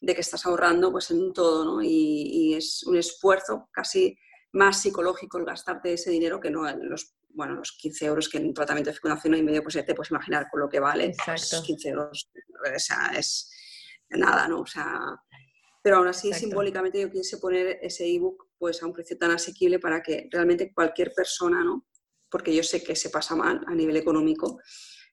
de 0.00 0.14
que 0.14 0.20
estás 0.20 0.46
ahorrando 0.46 0.90
pues 0.90 1.10
en 1.10 1.32
todo, 1.32 1.64
¿no? 1.64 1.82
Y, 1.82 1.88
y 1.88 2.54
es 2.54 2.82
un 2.84 2.96
esfuerzo 2.96 3.68
casi 3.70 4.16
más 4.52 4.80
psicológico 4.80 5.38
el 5.38 5.44
gastarte 5.44 5.92
ese 5.92 6.10
dinero 6.10 6.40
que 6.40 6.50
no 6.50 6.68
en 6.68 6.88
los 6.88 7.14
bueno, 7.32 7.54
los 7.54 7.72
15 7.72 8.06
euros 8.06 8.28
que 8.28 8.38
en 8.38 8.46
un 8.46 8.54
tratamiento 8.54 8.90
de 8.90 8.94
fecundación 8.94 9.34
y 9.36 9.42
medio, 9.42 9.62
pues 9.62 9.74
ya 9.74 9.84
te 9.84 9.94
puedes 9.94 10.10
imaginar 10.10 10.48
con 10.50 10.60
lo 10.60 10.68
que 10.68 10.80
vale. 10.80 11.14
Pues 11.24 11.62
15 11.64 11.88
euros, 11.88 12.30
o 12.34 12.78
sea, 12.78 13.12
es 13.16 13.50
nada, 14.10 14.48
¿no? 14.48 14.62
O 14.62 14.66
sea, 14.66 15.00
pero 15.82 15.96
aún 15.96 16.08
así, 16.08 16.32
simbólicamente 16.32 17.00
yo 17.00 17.10
quise 17.10 17.38
poner 17.38 17.78
ese 17.82 18.06
ebook 18.06 18.48
pues 18.58 18.82
a 18.82 18.86
un 18.86 18.92
precio 18.92 19.16
tan 19.16 19.30
asequible 19.30 19.78
para 19.78 20.02
que 20.02 20.28
realmente 20.30 20.72
cualquier 20.74 21.12
persona, 21.14 21.64
¿no? 21.64 21.86
Porque 22.28 22.54
yo 22.54 22.62
sé 22.62 22.82
que 22.82 22.94
se 22.94 23.10
pasa 23.10 23.34
mal 23.34 23.60
a 23.66 23.74
nivel 23.74 23.96
económico, 23.96 24.60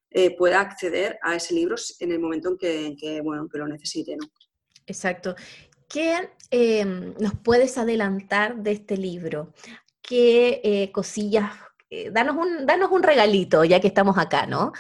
eh, 0.10 0.36
pueda 0.36 0.60
acceder 0.60 1.20
a 1.22 1.36
ese 1.36 1.54
libro 1.54 1.76
en 2.00 2.12
el 2.12 2.20
momento 2.20 2.50
en 2.50 2.58
que, 2.58 2.96
que 3.00 3.22
bueno, 3.22 3.48
que 3.48 3.58
lo 3.58 3.68
necesite, 3.68 4.16
¿no? 4.18 4.28
Exacto. 4.88 5.36
¿Qué 5.88 6.32
em, 6.50 7.14
nos 7.20 7.34
puedes 7.36 7.78
adelantar 7.78 8.58
de 8.58 8.72
este 8.72 8.98
libro? 8.98 9.54
¿Qué 10.02 10.62
eh, 10.64 10.92
cosillas 10.92 11.52
eh, 11.90 12.12
danos, 12.12 12.36
un, 12.36 12.66
danos 12.66 12.92
un 12.92 13.02
regalito, 13.02 13.64
ya 13.64 13.80
que 13.80 13.88
estamos 13.88 14.18
acá, 14.18 14.46
¿no? 14.46 14.74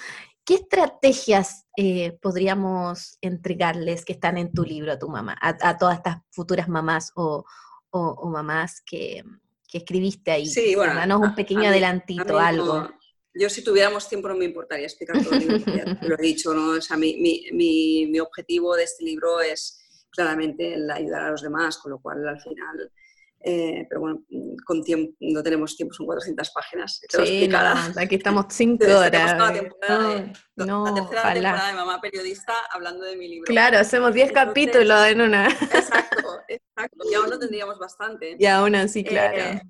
¿Qué 0.44 0.56
estrategias 0.56 1.66
eh, 1.78 2.18
podríamos 2.22 3.18
entregarles 3.22 4.04
que 4.04 4.14
están 4.14 4.38
en 4.38 4.52
tu 4.52 4.64
libro 4.64 4.92
a 4.92 5.00
tu 5.00 5.08
mamá, 5.08 5.38
a, 5.42 5.78
todas 5.78 5.98
estas 5.98 6.18
futuras 6.32 6.68
mamás 6.68 7.12
o, 7.16 7.46
mamás 7.92 8.82
que, 8.82 9.24
escribiste 9.72 10.32
ahí? 10.32 10.48
Sí, 10.48 10.76
bueno. 10.76 10.96
Danos 10.96 11.22
un 11.22 11.36
pequeño 11.36 11.68
adelantito, 11.68 12.40
algo. 12.40 12.90
yo 13.34 13.50
si 13.50 13.64
tuviéramos 13.64 14.10
tiempo 14.10 14.28
no 14.28 14.36
me 14.36 14.46
importaría 14.46 14.86
explicar 14.86 15.22
todo 15.24 15.36
el 15.36 15.48
libro, 15.48 15.98
lo 16.02 16.16
he 16.18 16.22
dicho, 16.22 16.54
¿no? 16.54 16.72
O 16.72 16.82
sea, 16.82 16.98
mi, 16.98 17.18
mi, 17.18 18.08
mi, 18.08 18.20
objetivo 18.20 18.76
de 18.76 18.84
este 18.84 19.04
libro 19.04 19.40
es 19.42 19.80
claramente 20.18 20.74
el 20.74 20.92
ayudar 20.92 21.24
a 21.24 21.32
los 21.32 21.42
demás, 21.42 21.78
con 21.78 21.92
lo 21.92 22.00
cual 22.00 22.28
al 22.28 22.42
final 22.42 22.92
eh, 23.40 23.86
pero 23.88 24.02
bueno, 24.02 24.24
con 24.66 24.84
tiempo, 24.84 25.16
no 25.20 25.44
tenemos 25.44 25.78
tiempo, 25.78 25.94
son 25.94 26.06
400 26.08 26.50
páginas. 26.50 27.02
sí, 27.08 27.50
aquí 27.96 28.16
estamos 28.16 28.46
5 28.50 28.86
horas. 28.86 29.38
La, 29.38 29.54
temporada 29.54 30.34
no, 30.56 30.86
la 30.86 30.94
tercera 30.96 31.34
temporada 31.34 31.68
de 31.68 31.74
Mamá 31.76 32.02
Periodista 32.02 32.54
hablando 32.72 33.06
de 33.06 33.16
mi 33.16 33.28
libro. 33.28 33.46
Claro, 33.46 33.78
hacemos 33.78 34.14
10 34.14 34.32
capítulos 34.32 35.06
en 35.08 35.22
una. 35.22 35.48
Exacto, 35.48 36.42
exacto. 36.48 37.06
Y 37.10 37.14
aún 37.14 37.30
no 37.30 37.38
tendríamos 37.38 37.78
bastante. 37.78 38.36
Y 38.40 38.46
aún 38.48 38.76
así, 38.76 39.04
claro. 39.04 39.38
Eh, 39.38 39.62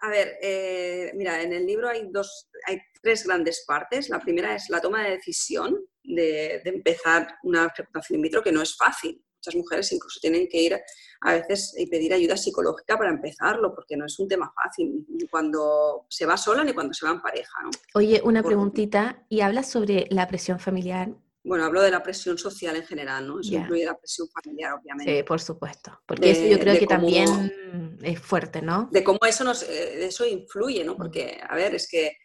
a 0.00 0.08
ver, 0.08 0.38
eh, 0.40 1.12
mira, 1.14 1.42
en 1.42 1.52
el 1.52 1.66
libro 1.66 1.88
hay, 1.88 2.08
dos, 2.10 2.48
hay 2.66 2.78
tres 3.02 3.26
grandes 3.26 3.64
partes. 3.66 4.08
La 4.08 4.20
primera 4.20 4.54
es 4.54 4.70
la 4.70 4.80
toma 4.80 5.02
de 5.02 5.10
decisión 5.10 5.78
de, 6.02 6.60
de 6.64 6.70
empezar 6.70 7.38
una 7.42 7.68
fecundación 7.70 8.18
in 8.18 8.22
vitro, 8.22 8.42
que 8.42 8.52
no 8.52 8.62
es 8.62 8.76
fácil 8.76 9.23
muchas 9.44 9.56
mujeres 9.56 9.92
incluso 9.92 10.20
tienen 10.20 10.48
que 10.48 10.60
ir 10.60 10.80
a 11.20 11.32
veces 11.32 11.74
y 11.76 11.86
pedir 11.86 12.12
ayuda 12.12 12.36
psicológica 12.36 12.96
para 12.96 13.10
empezarlo, 13.10 13.74
porque 13.74 13.96
no 13.96 14.06
es 14.06 14.18
un 14.18 14.28
tema 14.28 14.52
fácil, 14.54 15.04
ni 15.08 15.26
cuando 15.26 16.06
se 16.08 16.26
va 16.26 16.36
sola 16.36 16.64
ni 16.64 16.72
cuando 16.72 16.92
se 16.94 17.06
va 17.06 17.12
en 17.12 17.20
pareja. 17.20 17.62
¿no? 17.62 17.70
Oye, 17.94 18.20
una 18.24 18.42
preguntita, 18.42 19.24
¿y 19.28 19.40
hablas 19.40 19.70
sobre 19.70 20.06
la 20.10 20.26
presión 20.28 20.58
familiar? 20.58 21.10
Bueno, 21.46 21.64
hablo 21.64 21.82
de 21.82 21.90
la 21.90 22.02
presión 22.02 22.38
social 22.38 22.74
en 22.74 22.84
general, 22.84 23.28
¿no? 23.28 23.38
Eso 23.38 23.54
incluye 23.54 23.84
la 23.84 23.98
presión 23.98 24.26
familiar, 24.28 24.72
obviamente. 24.80 25.14
Sí, 25.14 25.22
por 25.24 25.42
supuesto. 25.42 26.00
Porque 26.06 26.30
eso 26.30 26.46
yo 26.46 26.58
creo 26.58 26.78
que 26.78 26.86
también 26.86 27.98
es 28.02 28.18
fuerte, 28.18 28.62
¿no? 28.62 28.88
De 28.90 29.04
cómo 29.04 29.18
eso, 29.28 29.44
nos, 29.44 29.62
eh, 29.62 30.06
eso 30.06 30.24
influye, 30.24 30.82
¿no? 30.84 30.96
Porque, 30.96 31.38
a 31.46 31.54
ver, 31.54 31.74
es 31.74 31.86
que 31.86 32.16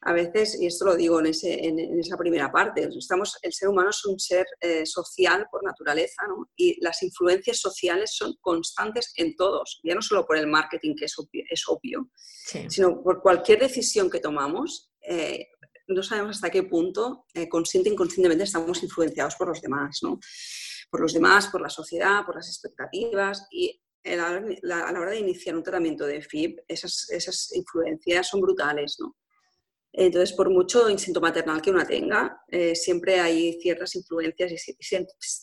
a 0.00 0.12
veces, 0.12 0.60
y 0.60 0.66
esto 0.66 0.84
lo 0.84 0.96
digo 0.96 1.18
en, 1.18 1.26
esa 1.26 2.16
primera 2.16 2.52
parte, 2.52 2.88
estamos, 2.96 3.36
el 3.42 3.52
ser 3.52 3.68
humano 3.68 3.90
es 3.90 4.04
un 4.04 4.18
ser 4.18 4.46
eh, 4.60 4.86
social 4.86 5.46
por 5.50 5.64
naturaleza, 5.64 6.22
¿no? 6.28 6.48
Y 6.56 6.80
las 6.80 7.02
influencias 7.02 7.58
sociales 7.58 8.12
son 8.14 8.34
constantes 8.40 9.12
en 9.16 9.34
todos, 9.34 9.80
ya 9.82 9.94
no 9.94 10.02
solo 10.02 10.24
por 10.24 10.36
el 10.36 10.46
marketing, 10.46 10.94
que 10.94 11.06
es 11.06 11.68
obvio, 11.68 12.10
sino 12.68 13.02
por 13.02 13.20
cualquier 13.22 13.58
decisión 13.58 14.08
que 14.08 14.20
tomamos. 14.20 14.92
Eh, 15.02 15.48
no 15.88 16.02
sabemos 16.02 16.36
hasta 16.36 16.50
qué 16.50 16.62
punto, 16.62 17.24
eh, 17.34 17.48
consciente 17.48 17.88
e 17.88 17.92
inconscientemente, 17.92 18.44
estamos 18.44 18.82
influenciados 18.82 19.34
por 19.34 19.48
los 19.48 19.60
demás, 19.60 19.98
¿no? 20.02 20.20
Por 20.90 21.00
los 21.00 21.12
demás, 21.12 21.48
por 21.48 21.60
la 21.60 21.70
sociedad, 21.70 22.24
por 22.24 22.36
las 22.36 22.48
expectativas. 22.48 23.48
Y 23.50 23.80
a 24.04 24.40
la, 24.62 25.00
hora 25.00 25.10
de 25.10 25.18
iniciar 25.18 25.56
un 25.56 25.62
tratamiento 25.62 26.06
de 26.06 26.22
FIB, 26.22 26.62
esas, 26.68 27.10
esas 27.10 27.52
influencias 27.54 28.28
son 28.28 28.40
brutales, 28.40 28.96
¿no? 29.00 29.16
Entonces, 29.92 30.36
por 30.36 30.50
mucho 30.50 30.88
instinto 30.88 31.20
maternal 31.20 31.62
que 31.62 31.70
una 31.70 31.86
tenga, 31.86 32.42
eh, 32.48 32.74
siempre 32.74 33.20
hay 33.20 33.58
ciertas 33.60 33.94
influencias 33.96 34.52
y 34.52 34.74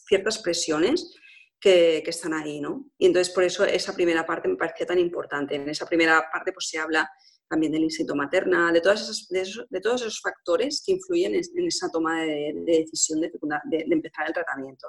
ciertas 0.08 0.38
presiones 0.40 1.14
que, 1.60 2.04
están 2.06 2.34
ahí, 2.34 2.62
¿no? 2.62 2.86
Y 2.98 3.08
entonces, 3.08 3.34
por 3.34 3.44
eso 3.44 3.66
esa 3.66 3.96
primera 3.96 4.26
parte 4.26 4.48
me 4.48 4.56
parecía 4.56 4.86
tan 4.86 5.00
importante. 5.00 5.56
En 5.56 5.68
esa 5.68 5.88
primera 5.88 6.24
parte, 6.32 6.54
pues 6.54 6.70
se 6.70 6.78
habla 6.78 7.10
también 7.48 7.72
del 7.72 7.84
instinto 7.84 8.16
maternal, 8.16 8.74
de, 8.74 8.82
todas 8.82 9.28
de, 9.30 9.82
todos 9.82 10.02
esos 10.02 10.22
factores 10.22 10.84
que 10.86 10.94
influyen 10.94 11.36
en, 11.36 11.68
esa 11.68 11.90
toma 11.90 12.22
de, 12.22 12.54
decisión 12.66 13.22
de, 13.22 13.32
empezar 13.72 14.28
el 14.28 14.34
tratamiento. 14.34 14.88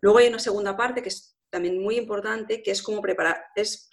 Luego 0.00 0.18
hay 0.18 0.28
una 0.28 0.38
segunda 0.38 0.76
parte 0.76 1.02
que 1.02 1.08
es 1.08 1.36
también 1.50 1.82
muy 1.82 1.96
importante, 1.96 2.62
que 2.62 2.70
es 2.70 2.82
cómo 2.82 3.00
preparar, 3.00 3.44
es, 3.54 3.88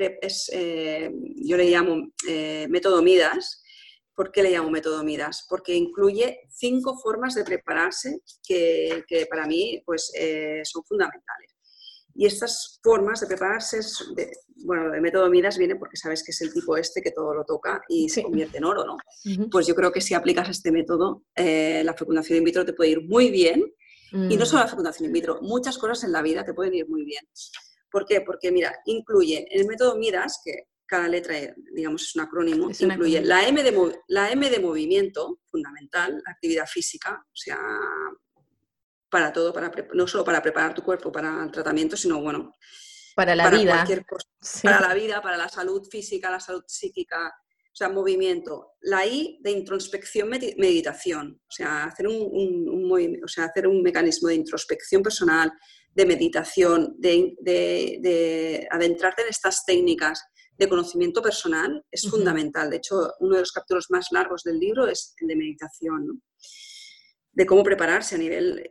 eh, 0.51 1.11
yo 1.35 1.57
le 1.57 1.69
llamo 1.69 2.11
eh, 2.27 2.67
método 2.69 3.01
Midas, 3.01 3.61
¿Por 4.15 4.31
qué 4.31 4.43
le 4.43 4.51
llamo 4.51 4.69
método 4.69 5.03
Midas? 5.03 5.45
Porque 5.49 5.73
incluye 5.73 6.41
cinco 6.49 6.97
formas 6.97 7.33
de 7.35 7.43
prepararse 7.43 8.21
que, 8.45 9.03
para 9.29 9.45
mí 9.47 9.81
pues, 9.85 10.11
eh, 10.15 10.61
son 10.63 10.83
fundamentales. 10.83 11.55
Y 12.13 12.25
estas 12.25 12.79
formas 12.83 13.21
de 13.21 13.27
prepararse, 13.27 13.79
bueno, 14.65 14.87
lo 14.87 14.91
de 14.91 15.01
método 15.01 15.29
Midas 15.29 15.57
viene 15.57 15.77
porque 15.77 15.95
sabes 15.95 16.23
que 16.23 16.31
es 16.31 16.41
el 16.41 16.53
tipo 16.53 16.75
este 16.75 17.01
que 17.01 17.11
todo 17.11 17.33
lo 17.33 17.45
toca 17.45 17.81
y 17.87 18.09
se 18.09 18.23
convierte 18.23 18.57
en 18.57 18.65
oro, 18.65 18.85
¿no? 18.85 18.97
Pues 19.49 19.65
yo 19.65 19.75
creo 19.75 19.91
que 19.91 20.01
si 20.01 20.13
aplicas 20.13 20.49
este 20.49 20.71
método, 20.71 21.23
eh, 21.35 21.83
la 21.85 21.93
fecundación 21.93 22.39
in 22.39 22.43
vitro 22.43 22.65
te 22.65 22.73
puede 22.73 22.91
ir 22.91 23.07
muy 23.07 23.31
bien. 23.31 23.73
Y 24.13 24.35
no 24.35 24.45
solo 24.45 24.59
la 24.59 24.65
mm. 24.65 24.69
fecundación 24.71 25.05
in 25.05 25.13
vitro, 25.13 25.39
muchas 25.41 25.77
cosas 25.77 26.03
en 26.03 26.11
la 26.11 26.21
vida 26.21 26.43
te 26.43 26.53
pueden 26.53 26.73
ir 26.73 26.89
muy 26.89 27.05
bien. 27.05 27.25
¿Por 27.89 28.05
qué? 28.05 28.19
Porque, 28.19 28.51
mira, 28.51 28.73
incluye 28.85 29.47
el 29.51 29.65
método 29.67 29.95
Midas, 29.97 30.41
que 30.43 30.67
cada 30.91 31.07
letra, 31.07 31.33
digamos, 31.73 32.01
es 32.01 32.15
un 32.17 32.21
acrónimo, 32.23 32.69
incluye 32.69 33.21
La, 33.21 33.47
M 33.47 33.63
de, 33.63 33.93
la 34.09 34.29
M 34.29 34.49
de 34.49 34.59
movimiento, 34.59 35.39
fundamental, 35.49 36.21
actividad 36.25 36.67
física, 36.67 37.17
o 37.25 37.33
sea, 37.33 37.57
para 39.09 39.31
todo, 39.31 39.53
para, 39.53 39.71
no 39.93 40.05
solo 40.05 40.25
para 40.25 40.41
preparar 40.41 40.73
tu 40.73 40.83
cuerpo 40.83 41.09
para 41.09 41.45
el 41.45 41.49
tratamiento, 41.49 41.95
sino, 41.95 42.19
bueno, 42.19 42.51
para 43.15 43.37
la 43.37 43.49
vida. 43.49 43.85
Para 44.63 44.81
la 44.89 44.93
vida, 44.93 45.21
para 45.21 45.37
la 45.37 45.47
salud 45.47 45.81
física, 45.89 46.29
la 46.29 46.41
salud 46.41 46.65
psíquica, 46.67 47.33
o 47.37 47.75
sea, 47.75 47.87
movimiento. 47.87 48.73
La 48.81 49.05
I 49.05 49.39
de 49.41 49.51
introspección, 49.51 50.27
meditación, 50.27 51.41
o 51.41 51.51
sea, 51.51 51.85
hacer 51.85 52.05
un, 52.05 52.91
o 53.23 53.27
sea, 53.29 53.45
hacer 53.45 53.65
un 53.65 53.81
mecanismo 53.81 54.27
de 54.27 54.35
introspección 54.35 55.01
personal, 55.01 55.53
de 55.93 56.05
meditación, 56.05 56.95
de, 56.97 57.37
de 57.39 58.67
adentrarte 58.69 59.21
en 59.21 59.29
estas 59.29 59.63
técnicas 59.63 60.21
de 60.61 60.69
conocimiento 60.69 61.23
personal 61.23 61.83
es 61.89 62.07
fundamental. 62.07 62.69
De 62.69 62.77
hecho, 62.77 63.15
uno 63.19 63.33
de 63.33 63.41
los 63.41 63.51
capítulos 63.51 63.87
más 63.89 64.11
largos 64.11 64.43
del 64.43 64.59
libro 64.59 64.87
es 64.87 65.15
el 65.17 65.27
de 65.27 65.35
meditación, 65.35 66.21
de 67.31 67.45
cómo 67.47 67.63
prepararse 67.63 68.13
a 68.13 68.19
nivel 68.19 68.69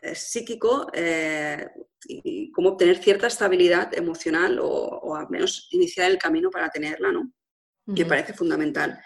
eh, 0.00 0.14
psíquico 0.14 0.88
eh, 0.94 1.68
y 2.06 2.50
cómo 2.52 2.70
obtener 2.70 2.96
cierta 2.96 3.26
estabilidad 3.26 3.94
emocional 3.94 4.58
o, 4.62 5.14
al 5.14 5.28
menos 5.28 5.68
iniciar 5.72 6.10
el 6.10 6.16
camino 6.16 6.48
para 6.48 6.70
tenerla, 6.70 7.12
¿no? 7.12 7.30
que 7.94 8.06
parece 8.06 8.32
fundamental. 8.32 8.98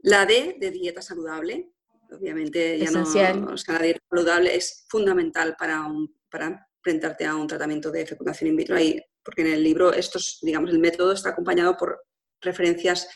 La 0.00 0.24
D 0.24 0.56
de 0.58 0.70
dieta 0.70 1.02
saludable, 1.02 1.72
obviamente 2.10 2.78
ya 2.78 2.90
no, 2.90 3.02
o 3.02 3.72
la 3.72 3.78
dieta 3.78 4.00
saludable 4.10 4.54
es 4.56 4.86
fundamental 4.88 5.54
para, 5.58 5.86
para 6.30 6.66
enfrentarte 6.76 7.26
a 7.26 7.34
un 7.34 7.46
tratamiento 7.46 7.90
de 7.90 8.06
fecundación 8.06 8.50
in 8.50 8.56
vitro. 8.56 8.76
Hay 8.76 9.02
porque 9.28 9.42
en 9.42 9.48
el 9.48 9.62
libro 9.62 9.92
estos, 9.92 10.38
digamos, 10.40 10.70
el 10.70 10.78
método 10.78 11.12
está 11.12 11.28
acompañado 11.28 11.76
por 11.76 12.02
referencias 12.40 13.06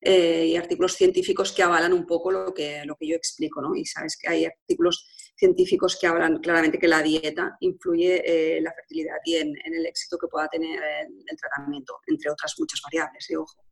eh, 0.00 0.46
y 0.46 0.56
artículos 0.56 0.92
científicos 0.94 1.50
que 1.50 1.64
avalan 1.64 1.92
un 1.92 2.06
poco 2.06 2.30
lo 2.30 2.54
que, 2.54 2.84
lo 2.84 2.94
que 2.94 3.08
yo 3.08 3.16
explico, 3.16 3.60
¿no? 3.60 3.74
Y 3.74 3.84
sabes 3.84 4.16
que 4.16 4.28
hay 4.28 4.44
artículos 4.44 5.04
científicos 5.36 5.98
que 6.00 6.06
hablan 6.06 6.38
claramente 6.38 6.78
que 6.78 6.86
la 6.86 7.02
dieta 7.02 7.56
influye 7.58 8.58
en 8.58 8.62
la 8.62 8.72
fertilidad 8.72 9.16
y 9.24 9.34
en, 9.34 9.52
el 9.64 9.84
éxito 9.84 10.16
que 10.16 10.28
pueda 10.28 10.46
tener 10.46 10.80
el, 10.80 11.36
tratamiento, 11.36 11.98
entre 12.06 12.30
otras 12.30 12.54
muchas 12.60 12.80
variables, 12.80 13.26
de 13.28 13.36
ojo. 13.36 13.64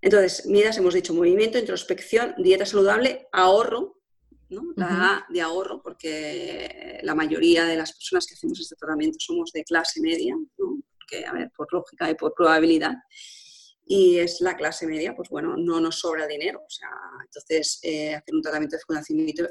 Entonces, 0.00 0.46
miras, 0.46 0.78
hemos 0.78 0.94
dicho 0.94 1.12
movimiento, 1.12 1.58
introspección, 1.58 2.36
dieta 2.38 2.64
saludable, 2.64 3.26
ahorro, 3.32 3.97
la 4.76 5.26
de 5.28 5.40
ahorro, 5.40 5.82
porque 5.82 7.00
la 7.02 7.14
mayoría 7.14 7.64
de 7.64 7.76
las 7.76 7.92
personas 7.92 8.26
que 8.26 8.34
hacemos 8.34 8.60
este 8.60 8.76
tratamiento 8.76 9.18
somos 9.20 9.52
de 9.52 9.64
clase 9.64 10.00
media, 10.00 10.34
¿no? 10.58 10.80
porque, 10.96 11.24
a 11.24 11.32
ver, 11.32 11.50
por 11.56 11.72
lógica 11.72 12.10
y 12.10 12.14
por 12.14 12.34
probabilidad, 12.34 12.94
y 13.90 14.18
es 14.18 14.42
la 14.42 14.54
clase 14.54 14.86
media, 14.86 15.16
pues 15.16 15.30
bueno, 15.30 15.56
no 15.56 15.80
nos 15.80 16.00
sobra 16.00 16.26
dinero. 16.26 16.60
O 16.60 16.70
sea, 16.70 16.90
entonces, 17.24 17.78
eh, 17.82 18.14
hacer 18.14 18.34
un 18.34 18.42
tratamiento 18.42 18.76
de 18.76 18.80
fecundación 18.80 19.26
ya, 19.26 19.48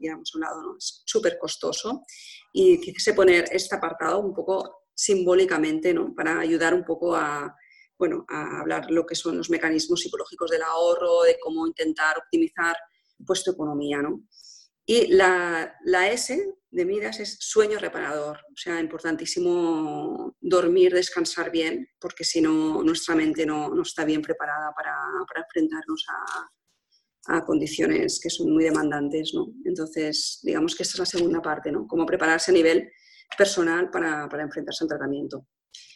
ya 0.00 0.12
hemos 0.12 0.30
hablado, 0.32 0.62
¿no? 0.62 0.76
es 0.78 1.02
súper 1.04 1.36
costoso. 1.38 2.04
Y 2.52 2.80
quise 2.80 3.14
poner 3.14 3.46
este 3.50 3.74
apartado 3.74 4.20
un 4.20 4.32
poco 4.32 4.84
simbólicamente, 4.94 5.92
¿no? 5.92 6.14
Para 6.14 6.38
ayudar 6.38 6.72
un 6.72 6.84
poco 6.84 7.16
a, 7.16 7.52
bueno, 7.98 8.24
a 8.28 8.60
hablar 8.60 8.88
lo 8.90 9.04
que 9.04 9.16
son 9.16 9.36
los 9.36 9.50
mecanismos 9.50 10.02
psicológicos 10.02 10.50
del 10.52 10.62
ahorro, 10.62 11.22
de 11.22 11.36
cómo 11.40 11.66
intentar 11.66 12.16
optimizar 12.16 12.76
pues, 13.26 13.44
tu 13.44 13.52
economía, 13.52 14.02
¿no? 14.02 14.22
Y 14.86 15.06
la, 15.06 15.72
S 16.10 16.54
de 16.72 16.84
Midas 16.84 17.20
es 17.20 17.36
sueño 17.38 17.78
reparador, 17.78 18.38
o 18.38 18.56
sea, 18.56 18.80
importantísimo 18.80 20.36
dormir, 20.40 20.92
descansar 20.92 21.52
bien, 21.52 21.88
porque 22.00 22.24
si 22.24 22.40
no, 22.40 22.82
nuestra 22.82 23.14
mente 23.14 23.46
no, 23.46 23.80
está 23.82 24.04
bien 24.04 24.20
preparada 24.20 24.72
para, 24.74 24.96
enfrentarnos 25.44 26.04
a, 27.28 27.44
condiciones 27.46 28.18
que 28.20 28.30
son 28.30 28.50
muy 28.50 28.64
demandantes, 28.64 29.30
¿no? 29.32 29.52
Entonces, 29.64 30.40
digamos 30.42 30.74
que 30.74 30.82
esta 30.82 30.94
es 30.94 30.98
la 30.98 31.06
segunda 31.06 31.40
parte, 31.40 31.70
¿no? 31.70 31.86
Cómo 31.86 32.04
prepararse 32.04 32.50
a 32.50 32.54
nivel 32.54 32.90
personal 33.38 33.90
para, 33.90 34.28
enfrentarse 34.40 34.82
al 34.82 34.88
tratamiento. 34.88 35.46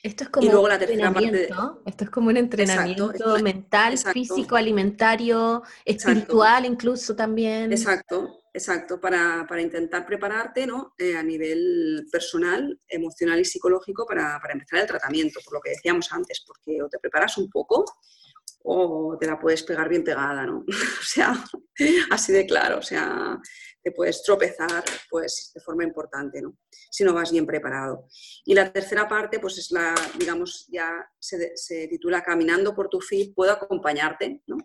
Esto 0.03 0.25
es 0.25 0.31
como 0.31 0.61
un 0.61 0.71
entrenamiento, 0.71 1.83
esto 1.87 2.05
es 2.05 2.11
como 2.11 2.29
un 2.29 2.37
entrenamiento 2.37 3.39
mental, 3.43 3.97
físico, 3.97 4.55
alimentario, 4.57 5.63
espiritual 5.85 6.67
incluso 6.67 7.17
también. 7.17 7.73
Exacto, 7.73 8.45
Exacto, 8.57 9.01
para, 9.01 9.45
intentar 9.61 10.07
prepararte 10.07 10.65
¿no? 10.65 10.95
Eh, 10.97 11.17
a 11.17 11.25
nivel 11.25 12.07
personal, 12.11 12.81
emocional 12.87 13.41
y 13.41 13.45
psicológico 13.45 14.07
para, 14.07 14.41
empezar 14.49 14.79
el 14.79 14.87
tratamiento, 14.87 15.41
por 15.45 15.55
lo 15.55 15.61
que 15.61 15.71
decíamos 15.71 16.13
antes, 16.13 16.45
porque 16.47 16.81
o 16.81 16.89
te 16.89 17.01
preparas 17.01 17.37
un 17.37 17.51
poco 17.51 17.85
o 18.63 19.19
te 19.19 19.27
la 19.27 19.41
puedes 19.41 19.65
pegar 19.65 19.89
bien 19.89 20.05
pegada, 20.05 20.47
¿no? 20.47 20.65
o 20.69 21.05
sea, 21.05 21.35
así 22.13 22.33
de 22.33 22.47
claro, 22.47 22.79
o 22.79 22.83
sea, 22.83 23.41
te 23.85 23.93
puedes 23.93 24.23
tropezar 24.23 24.83
pues, 25.11 25.53
de 25.55 25.61
forma 25.61 25.85
importante, 25.85 26.41
¿no? 26.41 26.57
Si 26.91 27.05
no 27.05 27.13
vas 27.13 27.31
bien 27.31 27.47
preparado. 27.47 28.09
Y 28.45 28.55
la 28.55 28.73
tercera 28.73 29.07
parte, 29.07 29.39
pues 29.39 29.59
es 29.59 29.71
la, 29.71 29.95
digamos, 30.19 30.67
ya 30.73 30.91
se, 31.19 31.53
se 31.55 31.87
titula 31.89 32.23
Caminando 32.23 32.75
por 32.75 32.89
tu 32.89 33.01
feed, 33.01 33.35
puedo 33.35 33.53
acompañarte, 33.53 34.43
¿no? 34.47 34.57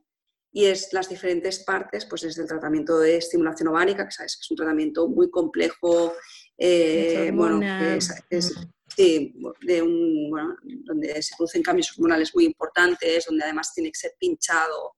y 0.51 0.65
es 0.65 0.91
las 0.93 1.10
diferentes 1.10 1.60
partes, 1.60 2.05
pues 2.05 2.23
desde 2.23 2.41
el 2.41 2.47
tratamiento 2.47 2.99
de 2.99 3.17
estimulación 3.17 3.67
ovárica, 3.67 4.05
que 4.05 4.12
sabes 4.12 4.36
que 4.36 4.41
es 4.41 4.51
un 4.51 4.58
tratamiento 4.58 5.08
muy 5.08 5.29
complejo, 5.29 6.13
eh, 6.58 7.32
bueno, 7.34 7.62
es, 7.91 8.55
de 8.97 9.82
un, 9.82 10.29
bueno, 10.29 10.58
donde 10.63 11.21
se 11.21 11.36
producen 11.38 11.62
cambios 11.62 11.91
hormonales 11.91 12.34
muy 12.34 12.45
importantes, 12.45 13.25
donde 13.27 13.43
además 13.43 13.73
tiene 13.73 13.91
que 13.91 13.99
ser 13.99 14.13
pinchado 14.19 14.95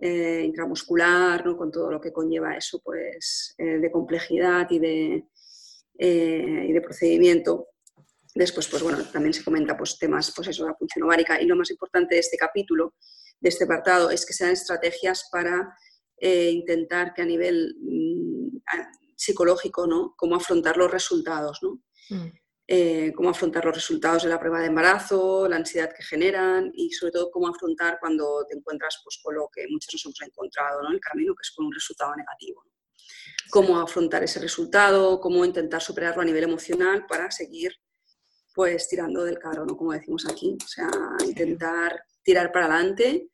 eh, 0.00 0.42
intramuscular, 0.44 1.44
¿no? 1.44 1.56
con 1.56 1.70
todo 1.70 1.90
lo 1.90 2.00
que 2.00 2.12
conlleva 2.12 2.56
eso, 2.56 2.80
pues 2.82 3.54
eh, 3.58 3.78
de 3.78 3.90
complejidad 3.90 4.66
y 4.70 4.78
de, 4.78 5.24
y 5.98 6.72
de 6.72 6.80
procedimiento. 6.80 7.68
Después, 8.34 8.68
pues 8.68 8.82
bueno, 8.82 9.04
también 9.12 9.34
se 9.34 9.44
comenta 9.44 9.76
pues, 9.76 9.98
temas, 9.98 10.32
pues 10.34 10.48
eso, 10.48 10.66
la 10.66 10.74
punción 10.74 11.04
ovárica 11.04 11.40
y 11.40 11.46
lo 11.46 11.56
más 11.56 11.70
importante 11.70 12.14
de 12.14 12.20
este 12.20 12.36
capítulo 12.36 12.94
de 13.40 13.48
este 13.48 13.64
apartado 13.64 14.10
es 14.10 14.24
que 14.24 14.32
sean 14.32 14.52
estrategias 14.52 15.28
para 15.32 15.74
eh, 16.18 16.50
intentar 16.50 17.14
que 17.14 17.22
a 17.22 17.26
nivel 17.26 17.74
mm, 17.80 18.58
psicológico, 19.16 19.86
¿no? 19.86 20.14
Cómo 20.16 20.36
afrontar 20.36 20.76
los 20.76 20.90
resultados, 20.90 21.58
¿no? 21.62 21.82
Mm. 22.10 22.32
Eh, 22.72 23.12
cómo 23.16 23.30
afrontar 23.30 23.64
los 23.64 23.74
resultados 23.74 24.22
de 24.22 24.28
la 24.28 24.38
prueba 24.38 24.60
de 24.60 24.66
embarazo, 24.66 25.48
la 25.48 25.56
ansiedad 25.56 25.92
que 25.92 26.04
generan 26.04 26.70
y 26.72 26.92
sobre 26.92 27.10
todo 27.10 27.28
cómo 27.28 27.48
afrontar 27.48 27.98
cuando 27.98 28.46
te 28.48 28.56
encuentras 28.56 29.00
pues, 29.02 29.18
con 29.20 29.34
lo 29.34 29.48
que 29.52 29.66
muchos 29.68 29.92
nos 29.92 30.06
hemos 30.06 30.22
encontrado 30.22 30.86
en 30.86 30.92
el 30.92 31.00
camino, 31.00 31.34
que 31.34 31.42
es 31.42 31.50
con 31.50 31.66
un 31.66 31.72
resultado 31.72 32.14
negativo. 32.14 32.64
Cómo 33.50 33.80
afrontar 33.80 34.22
ese 34.22 34.38
resultado, 34.38 35.18
cómo 35.18 35.44
intentar 35.44 35.82
superarlo 35.82 36.22
a 36.22 36.24
nivel 36.24 36.44
emocional 36.44 37.06
para 37.08 37.28
seguir 37.32 37.72
pues 38.54 38.86
tirando 38.86 39.24
del 39.24 39.40
carro, 39.40 39.66
¿no? 39.66 39.76
como 39.76 39.92
decimos 39.92 40.24
aquí. 40.30 40.56
O 40.64 40.68
sea, 40.68 40.88
intentar 41.26 42.04
tirar 42.22 42.52
para 42.52 42.66
adelante 42.66 43.30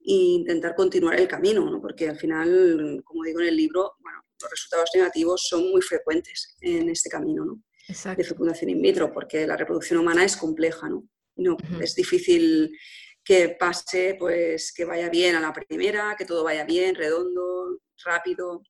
e 0.00 0.12
intentar 0.12 0.74
continuar 0.74 1.14
el 1.20 1.28
camino, 1.28 1.64
¿no? 1.70 1.80
porque 1.80 2.08
al 2.08 2.18
final, 2.18 3.02
como 3.04 3.22
digo 3.22 3.38
en 3.38 3.46
el 3.46 3.56
libro, 3.56 3.92
bueno, 4.00 4.18
los 4.42 4.50
resultados 4.50 4.90
negativos 4.96 5.46
son 5.46 5.70
muy 5.70 5.80
frecuentes 5.80 6.56
en 6.60 6.88
este 6.88 7.08
camino. 7.08 7.44
¿no? 7.44 7.62
De 8.16 8.24
fecundación 8.24 8.70
in 8.70 8.82
vitro, 8.82 9.12
porque 9.12 9.46
la 9.46 9.56
reproducción 9.56 9.98
humana 9.98 10.24
es 10.24 10.36
compleja, 10.36 10.88
¿no? 10.88 11.04
no 11.36 11.56
Es 11.80 11.94
difícil 11.94 12.70
que 13.24 13.56
pase, 13.58 14.16
pues 14.18 14.72
que 14.72 14.84
vaya 14.84 15.08
bien 15.08 15.36
a 15.36 15.40
la 15.40 15.52
primera, 15.52 16.14
que 16.16 16.24
todo 16.24 16.44
vaya 16.44 16.64
bien, 16.64 16.94
redondo, 16.94 17.80
rápido. 18.04 18.62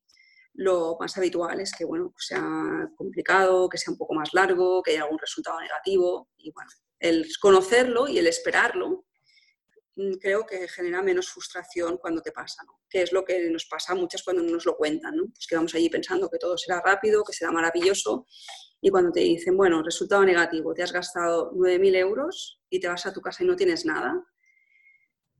Lo 0.53 0.97
más 0.99 1.17
habitual 1.17 1.59
es 1.59 1.71
que, 1.73 1.85
bueno, 1.85 2.11
pues 2.11 2.27
sea 2.27 2.89
complicado, 2.97 3.69
que 3.69 3.77
sea 3.77 3.91
un 3.91 3.97
poco 3.97 4.13
más 4.13 4.33
largo, 4.33 4.83
que 4.83 4.91
haya 4.91 5.03
algún 5.03 5.19
resultado 5.19 5.59
negativo. 5.59 6.29
Y 6.37 6.51
bueno, 6.51 6.69
el 6.99 7.27
conocerlo 7.39 8.07
y 8.07 8.17
el 8.17 8.27
esperarlo 8.27 9.05
creo 10.19 10.45
que 10.45 10.67
genera 10.67 11.01
menos 11.01 11.29
frustración 11.29 11.97
cuando 11.97 12.21
te 12.21 12.31
pasa, 12.31 12.63
¿no? 12.65 12.79
Que 12.89 13.01
es 13.01 13.11
lo 13.11 13.23
que 13.23 13.49
nos 13.49 13.65
pasa 13.65 13.95
muchas 13.95 14.23
cuando 14.23 14.43
nos 14.43 14.65
lo 14.65 14.75
cuentan, 14.75 15.15
¿no? 15.15 15.25
Pues 15.33 15.47
que 15.47 15.55
vamos 15.55 15.75
allí 15.75 15.89
pensando 15.89 16.29
que 16.29 16.37
todo 16.37 16.57
será 16.57 16.81
rápido, 16.83 17.23
que 17.23 17.33
será 17.33 17.51
maravilloso 17.51 18.25
y 18.81 18.89
cuando 18.89 19.11
te 19.11 19.19
dicen, 19.19 19.55
bueno, 19.55 19.83
resultado 19.83 20.25
negativo, 20.25 20.73
te 20.73 20.81
has 20.81 20.91
gastado 20.91 21.51
9.000 21.53 21.95
euros 21.97 22.59
y 22.69 22.79
te 22.79 22.87
vas 22.87 23.05
a 23.05 23.13
tu 23.13 23.21
casa 23.21 23.43
y 23.43 23.47
no 23.47 23.55
tienes 23.55 23.85
nada, 23.85 24.25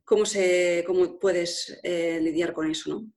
¿cómo, 0.05 0.25
se, 0.25 0.83
cómo 0.85 1.17
puedes 1.17 1.79
eh, 1.81 2.19
lidiar 2.21 2.53
con 2.53 2.69
eso? 2.69 2.91
¿no? 2.91 3.11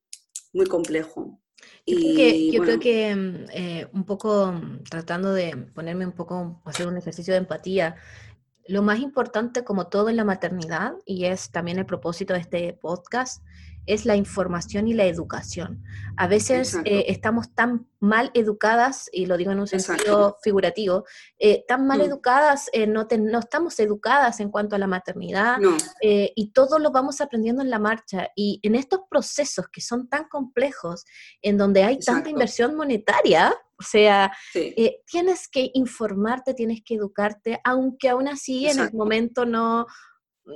Muy 0.55 0.67
complejo. 0.67 1.43
Yo, 1.87 1.99
creo 1.99 2.17
que, 2.17 2.51
yo 2.53 2.63
creo 2.63 2.81
que 2.81 3.15
mm, 3.15 3.45
eh, 3.53 3.89
un 3.93 4.05
poco 4.05 4.53
mm, 4.53 4.85
tratando 4.85 5.35
de 5.35 5.57
ponerme 5.75 6.07
un 6.07 6.13
poco, 6.13 6.63
hacer 6.65 6.87
un 6.87 6.97
ejercicio 6.97 7.35
de 7.35 7.41
empatía, 7.41 7.97
lo 8.67 8.83
más 8.83 9.01
importante 9.01 9.65
como 9.65 9.89
todo 9.89 10.09
en 10.09 10.17
la 10.17 10.25
maternidad, 10.25 10.95
y 11.05 11.27
es 11.27 11.51
también 11.51 11.79
el 11.79 11.87
propósito 11.87 12.35
de 12.35 12.41
este 12.41 12.73
podcast, 12.73 13.43
es 13.87 14.07
la 14.07 14.17
información 14.17 14.89
y 14.89 14.95
la 14.95 15.05
educación. 15.05 15.83
A 16.17 16.27
veces 16.27 16.77
eh, 16.85 17.05
estamos 17.09 17.55
tan 17.55 17.87
mal 18.01 18.31
educadas, 18.35 19.11
y 19.13 19.27
lo 19.27 19.37
digo 19.37 19.53
en 19.53 19.61
un 19.61 19.67
sentido 19.67 20.39
figurativo, 20.43 21.05
eh, 21.39 21.65
tan 21.69 21.87
mal 21.87 21.99
mm. 21.99 22.03
educadas, 22.03 22.71
eh, 22.73 22.87
no, 22.87 23.07
no, 23.19 23.39
estamos 23.39 23.79
educadas 23.81 24.41
en 24.41 24.51
cuanto 24.51 24.77
a 24.77 24.79
la 24.79 24.87
maternidad 24.87 25.59
y 26.01 26.51
todo 26.53 26.79
lo 26.79 26.93
vamos 26.93 27.21
aprendiendo 27.21 27.63
en 27.63 27.71
la 27.71 27.79
marcha. 27.79 28.29
Y 28.35 28.61
en 28.63 28.75
estos 28.75 29.01
procesos 29.11 29.67
que 29.69 29.81
son 29.81 30.09
tan 30.09 30.29
complejos, 30.29 31.05
en 31.43 31.59
donde 31.59 31.83
hay 31.83 31.99
tanta 31.99 32.31
inversión 32.31 32.75
monetaria, 32.77 33.55
o 33.79 33.83
sea, 33.83 34.33
tienes 35.07 35.49
que 35.49 35.71
informarte, 35.75 36.55
tienes 36.55 36.83
que 36.85 36.95
educarte, 36.95 37.61
aunque 37.65 38.09
aún 38.09 38.29
así 38.29 38.67
en 38.67 38.81
el 38.81 38.93
momento 38.93 39.45
no, 39.45 39.87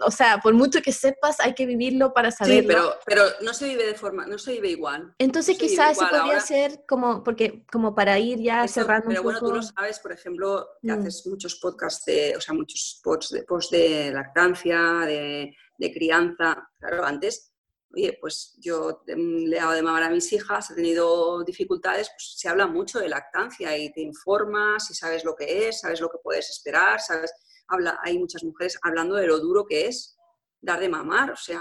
o 0.04 0.11
sea, 0.11 0.38
por 0.38 0.52
mucho 0.52 0.83
que 0.83 0.92
sepas, 0.92 1.40
hay 1.40 1.54
que 1.54 1.64
vivirlo 1.64 2.12
para 2.12 2.31
saberlo. 2.31 2.61
Sí, 2.61 2.66
pero, 2.66 2.94
pero 3.07 3.22
no 3.40 3.54
se 3.54 3.68
vive 3.68 3.87
de 3.87 3.94
forma, 3.94 4.26
no 4.26 4.38
se 4.38 4.52
vive 4.52 4.70
igual. 4.70 5.14
Entonces 5.18 5.57
quizás 5.57 5.92
eso 5.92 6.07
podría 6.11 6.40
ser 6.40 6.85
como, 6.87 7.24
porque 7.24 7.64
como 7.72 7.94
para 7.94 8.18
ir 8.18 8.38
ya 8.40 8.68
cerrando 8.68 9.09
pero 9.09 9.22
bueno, 9.22 9.40
tú 9.40 9.54
lo 9.54 9.62
sabes, 9.62 9.98
por 10.00 10.12
ejemplo, 10.12 10.68
que 10.83 10.92
mm. 10.92 11.00
haces 11.00 11.26
muchos 11.26 11.57
podcasts, 11.57 12.04
de, 12.04 12.37
o 12.37 12.40
sea, 12.40 12.54
muchos 12.54 13.00
posts 13.02 13.33
de, 13.33 13.42
post 13.44 13.72
de 13.72 14.12
lactancia, 14.12 14.78
de, 15.07 15.54
de, 15.78 15.92
crianza. 15.92 16.68
Claro, 16.78 17.04
antes, 17.04 17.54
oye, 17.94 18.18
pues 18.20 18.55
yo 18.59 19.03
le 19.07 19.57
he 19.57 19.61
dado 19.61 19.72
de 19.72 19.83
mamar 19.83 20.03
a 20.03 20.11
mis 20.11 20.33
hijas, 20.33 20.70
he 20.70 20.74
tenido 20.74 21.42
dificultades, 21.44 22.09
pues 22.11 22.35
se 22.37 22.48
habla 22.48 22.66
mucho 22.66 22.98
de 22.98 23.09
lactancia 23.09 23.77
y 23.77 23.92
te 23.92 24.01
informas 24.01 24.90
y 24.90 24.94
sabes 24.94 25.24
lo 25.24 25.35
que 25.35 25.68
es, 25.68 25.81
sabes 25.81 26.01
lo 26.01 26.09
que 26.11 26.18
puedes 26.22 26.51
esperar, 26.51 27.01
sabes 27.01 27.33
habla, 27.68 27.98
hay 28.03 28.18
muchas 28.18 28.42
mujeres 28.42 28.79
hablando 28.83 29.14
de 29.14 29.27
lo 29.27 29.38
duro 29.38 29.66
que 29.66 29.87
es 29.87 30.16
dar 30.61 30.81
de 30.81 30.88
mamar. 30.88 31.31
O 31.31 31.37
sea, 31.37 31.61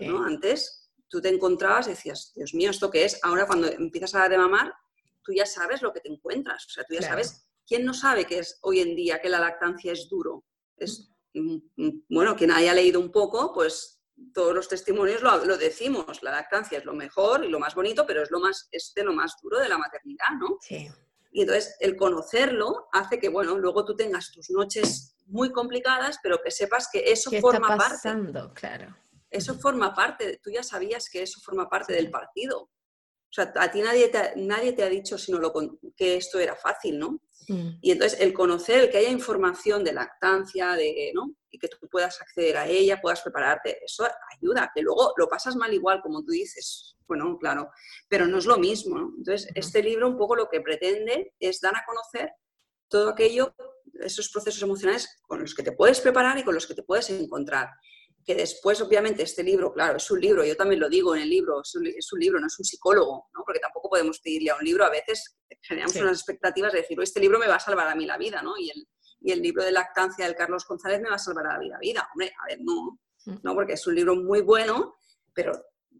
¿no? 0.00 0.24
antes 0.24 0.90
tú 1.08 1.20
te 1.20 1.28
encontrabas 1.28 1.86
y 1.86 1.90
decías, 1.90 2.32
Dios 2.34 2.54
mío, 2.54 2.70
¿esto 2.70 2.90
qué 2.90 3.04
es? 3.04 3.18
Ahora 3.22 3.46
cuando 3.46 3.68
empiezas 3.68 4.14
a 4.14 4.20
dar 4.20 4.30
de 4.30 4.38
mamar, 4.38 4.74
tú 5.22 5.32
ya 5.32 5.46
sabes 5.46 5.80
lo 5.80 5.92
que 5.92 6.00
te 6.00 6.10
encuentras. 6.10 6.66
O 6.66 6.70
sea, 6.70 6.84
tú 6.84 6.94
ya 6.94 7.02
sabes, 7.02 7.46
¿quién 7.66 7.84
no 7.84 7.94
sabe 7.94 8.26
que 8.26 8.40
es 8.40 8.58
hoy 8.62 8.80
en 8.80 8.94
día 8.94 9.20
que 9.20 9.28
la 9.28 9.40
lactancia 9.40 9.92
es 9.92 10.08
duro? 10.08 10.44
Es, 10.76 11.08
mm, 11.34 11.56
mm, 11.76 12.04
bueno, 12.08 12.36
quien 12.36 12.50
haya 12.50 12.74
leído 12.74 13.00
un 13.00 13.12
poco, 13.12 13.52
pues 13.54 13.93
todos 14.32 14.54
los 14.54 14.68
testimonios 14.68 15.22
lo, 15.22 15.44
lo, 15.44 15.56
decimos, 15.56 16.22
la 16.22 16.30
lactancia 16.30 16.78
es 16.78 16.84
lo 16.84 16.94
mejor 16.94 17.44
y 17.44 17.48
lo 17.48 17.58
más 17.58 17.74
bonito, 17.74 18.06
pero 18.06 18.22
es, 18.22 18.30
lo 18.30 18.40
más, 18.40 18.68
es 18.70 18.92
de 18.94 19.04
lo 19.04 19.12
más 19.12 19.36
duro 19.42 19.58
de 19.58 19.68
la 19.68 19.78
maternidad, 19.78 20.30
¿no? 20.38 20.58
Sí. 20.60 20.88
Y 21.34 21.40
entonces 21.40 21.76
el 21.80 21.96
conocerlo 21.96 22.88
hace 22.92 23.18
que, 23.18 23.28
bueno, 23.28 23.58
luego 23.58 23.84
tú 23.84 23.96
tengas 23.96 24.30
tus 24.30 24.50
noches 24.50 25.16
muy 25.26 25.50
complicadas, 25.50 26.18
pero 26.22 26.40
que 26.40 26.52
sepas 26.52 26.88
que 26.92 27.10
eso 27.10 27.30
forma 27.40 27.76
parte. 27.76 28.08
Claro. 28.54 28.96
Eso 29.30 29.58
forma 29.58 29.92
parte, 29.94 30.40
tú 30.40 30.50
ya 30.50 30.62
sabías 30.62 31.10
que 31.10 31.22
eso 31.22 31.40
forma 31.40 31.68
parte 31.68 31.92
del 31.92 32.08
partido. 32.08 32.70
O 33.34 33.42
sea, 33.42 33.52
a 33.56 33.68
ti 33.68 33.80
nadie 33.82 34.10
te, 34.10 34.34
nadie 34.36 34.74
te 34.74 34.84
ha 34.84 34.88
dicho 34.88 35.18
sino 35.18 35.40
lo, 35.40 35.52
que 35.96 36.16
esto 36.16 36.38
era 36.38 36.54
fácil, 36.54 37.00
¿no? 37.00 37.20
Mm. 37.48 37.78
Y 37.80 37.90
entonces 37.90 38.20
el 38.20 38.32
conocer, 38.32 38.84
el 38.84 38.90
que 38.90 38.98
haya 38.98 39.10
información 39.10 39.82
de 39.82 39.92
lactancia, 39.92 40.74
de, 40.74 41.10
¿no? 41.12 41.34
Y 41.50 41.58
que 41.58 41.66
tú 41.66 41.88
puedas 41.88 42.20
acceder 42.20 42.56
a 42.56 42.68
ella, 42.68 43.00
puedas 43.00 43.22
prepararte, 43.22 43.84
eso 43.84 44.06
ayuda, 44.36 44.70
que 44.72 44.82
luego 44.82 45.14
lo 45.16 45.28
pasas 45.28 45.56
mal 45.56 45.74
igual, 45.74 46.00
como 46.00 46.22
tú 46.22 46.30
dices, 46.30 46.96
bueno, 47.08 47.36
claro, 47.40 47.70
pero 48.08 48.28
no 48.28 48.38
es 48.38 48.46
lo 48.46 48.56
mismo. 48.56 49.12
Entonces, 49.18 49.48
este 49.56 49.82
libro 49.82 50.08
un 50.08 50.16
poco 50.16 50.36
lo 50.36 50.48
que 50.48 50.60
pretende 50.60 51.34
es 51.40 51.60
dar 51.60 51.74
a 51.74 51.84
conocer 51.84 52.30
todo 52.86 53.08
aquello, 53.08 53.52
esos 53.94 54.28
procesos 54.28 54.62
emocionales 54.62 55.08
con 55.22 55.40
los 55.40 55.56
que 55.56 55.64
te 55.64 55.72
puedes 55.72 56.00
preparar 56.00 56.38
y 56.38 56.44
con 56.44 56.54
los 56.54 56.68
que 56.68 56.74
te 56.74 56.84
puedes 56.84 57.10
encontrar. 57.10 57.68
Que 58.24 58.34
después, 58.34 58.80
obviamente, 58.80 59.22
este 59.22 59.42
libro, 59.42 59.72
claro, 59.72 59.98
es 59.98 60.10
un 60.10 60.20
libro, 60.20 60.44
yo 60.44 60.56
también 60.56 60.80
lo 60.80 60.88
digo 60.88 61.14
en 61.14 61.22
el 61.22 61.28
libro, 61.28 61.60
es 61.62 61.74
un, 61.74 62.20
libro, 62.20 62.40
no 62.40 62.46
es 62.46 62.58
un 62.58 62.64
psicólogo, 62.64 63.28
¿no? 63.34 63.42
porque 63.44 63.60
tampoco 63.60 63.90
podemos 63.90 64.18
pedirle 64.20 64.50
a 64.50 64.56
un 64.56 64.64
libro, 64.64 64.84
a 64.84 64.90
veces 64.90 65.36
generamos 65.60 65.96
unas 65.96 66.18
expectativas 66.18 66.72
de 66.72 66.80
decir, 66.80 66.98
este 67.02 67.20
libro 67.20 67.38
me 67.38 67.46
va 67.46 67.56
a 67.56 67.60
salvar 67.60 67.88
a 67.88 67.94
mí 67.94 68.06
la 68.06 68.16
vida, 68.16 68.42
¿no? 68.42 68.56
Y 68.58 68.70
el, 68.70 68.88
y 69.20 69.32
el 69.32 69.40
libro 69.40 69.62
de 69.62 69.72
lactancia 69.72 70.24
del 70.26 70.34
Carlos 70.34 70.66
González 70.66 71.00
me 71.00 71.08
va 71.08 71.16
a 71.16 71.18
salvar 71.18 71.46
a 71.46 71.58
mí 71.58 71.68
la 71.68 71.78
vida. 71.78 72.08
Hombre, 72.12 72.32
a 72.42 72.46
ver, 72.46 72.58
no, 72.60 72.98
mm. 73.26 73.40
no, 73.42 73.54
porque 73.54 73.74
es 73.74 73.86
un 73.86 73.94
libro 73.94 74.16
muy 74.16 74.40
bueno, 74.40 74.96
pero 75.32 75.52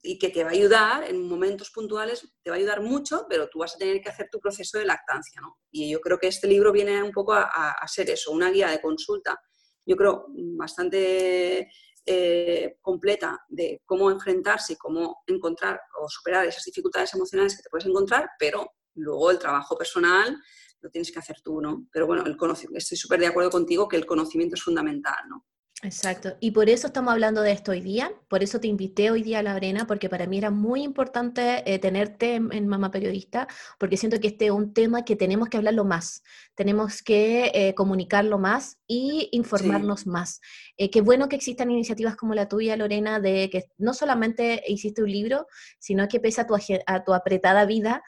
y 0.03 0.19
que 0.19 0.29
te 0.29 0.45
va 0.45 0.51
a 0.51 0.53
ayudar 0.53 1.05
en 1.05 1.27
momentos 1.27 1.71
puntuales, 1.71 2.29
te 2.43 2.51
va 2.51 2.57
a 2.57 2.59
ayudar 2.59 2.83
mucho, 2.83 3.27
pero 3.29 3.49
tú 3.49 3.61
vas 3.61 3.75
a 3.75 3.79
tener 3.79 4.03
que 4.03 4.11
hacer 4.11 4.29
tu 4.31 4.39
proceso 4.39 4.79
de 4.79 4.85
lactancia. 4.85 5.41
¿no? 5.41 5.57
Y 5.71 5.91
yo 5.91 6.01
creo 6.01 6.19
que 6.19 6.27
este 6.27 6.47
libro 6.47 6.73
viene 6.73 7.03
un 7.03 7.11
poco 7.11 7.33
a, 7.33 7.75
ser 7.87 8.11
eso, 8.11 8.31
una 8.31 8.51
guía 8.51 8.69
de 8.69 8.83
consulta, 8.83 9.41
yo 9.87 9.97
creo 9.97 10.27
bastante 10.59 11.71
eh, 12.07 12.77
completa 12.81 13.45
de 13.49 13.81
cómo 13.85 14.11
enfrentarse 14.11 14.75
y 14.75 14.77
cómo 14.77 15.23
encontrar 15.27 15.81
o 16.01 16.09
superar 16.09 16.47
esas 16.47 16.65
dificultades 16.65 17.15
emocionales 17.15 17.57
que 17.57 17.63
te 17.63 17.71
puedes 17.71 17.87
encontrar, 17.87 18.31
pero 18.39 18.73
luego 18.95 19.31
el 19.31 19.39
trabajo 19.39 19.77
personal 19.77 20.37
lo 20.81 20.91
tienes 20.91 21.11
que 21.11 21.19
hacer 21.19 21.41
tú, 21.43 21.61
¿no? 21.61 21.87
Pero 21.91 22.07
bueno, 22.07 22.25
el 22.27 22.37
estoy 22.75 22.99
súper 22.99 23.21
de 23.21 23.27
acuerdo 23.27 23.51
contigo 23.51 23.89
que 23.89 23.97
el 23.97 24.05
conocimiento 24.05 24.55
es 24.55 24.63
fundamental, 24.63 25.17
¿no? 25.29 25.47
Exacto. 25.83 26.37
Y 26.41 26.53
por 26.53 26.71
eso 26.71 26.87
estamos 26.87 27.13
hablando 27.13 27.43
de 27.43 27.53
esto 27.53 27.73
hoy 27.73 27.81
día. 27.81 28.11
Por 28.29 28.43
eso 28.43 28.59
te 28.59 28.69
invité 28.69 29.11
hoy 29.11 29.23
día 29.23 29.41
a 29.41 29.43
la 29.43 29.55
arena, 29.55 29.87
porque 29.87 30.09
para 30.09 30.27
mí 30.27 30.39
era 30.39 30.51
muy 30.51 30.83
importante 30.83 31.63
eh, 31.71 31.79
tenerte 31.79 32.37
en, 32.37 32.67
Mamá 32.69 32.91
Periodista, 32.91 33.49
porque 33.79 33.97
siento 33.97 34.19
que 34.19 34.29
este 34.29 34.47
es 34.47 34.51
un 34.51 34.73
tema 34.73 35.05
que 35.05 35.17
tenemos 35.17 35.49
que 35.49 35.59
hablarlo 35.59 35.85
más. 35.85 36.23
Tenemos 36.55 37.03
que 37.03 37.51
eh, 37.55 37.75
comunicarlo 37.75 38.39
más 38.39 38.79
y 38.87 39.29
informarnos 39.33 40.07
más. 40.07 40.41
Eh, 40.79 40.91
qué 40.91 41.03
bueno 41.03 41.29
que 41.29 41.37
existan 41.37 41.71
iniciativas 41.71 42.17
como 42.17 42.35
la 42.35 42.49
tuya, 42.49 42.77
Lorena, 42.77 43.21
de 43.21 43.51
que 43.51 43.65
no 43.77 43.93
solamente 43.93 44.63
hiciste 44.67 45.03
un 45.03 45.11
libro, 45.11 45.47
sino 45.79 46.09
que 46.09 46.21
pese 46.21 46.41
a 46.41 46.47
tu, 46.47 46.55
a 46.55 47.05
tu 47.05 47.13
apretada 47.13 47.67
vida, 47.67 48.03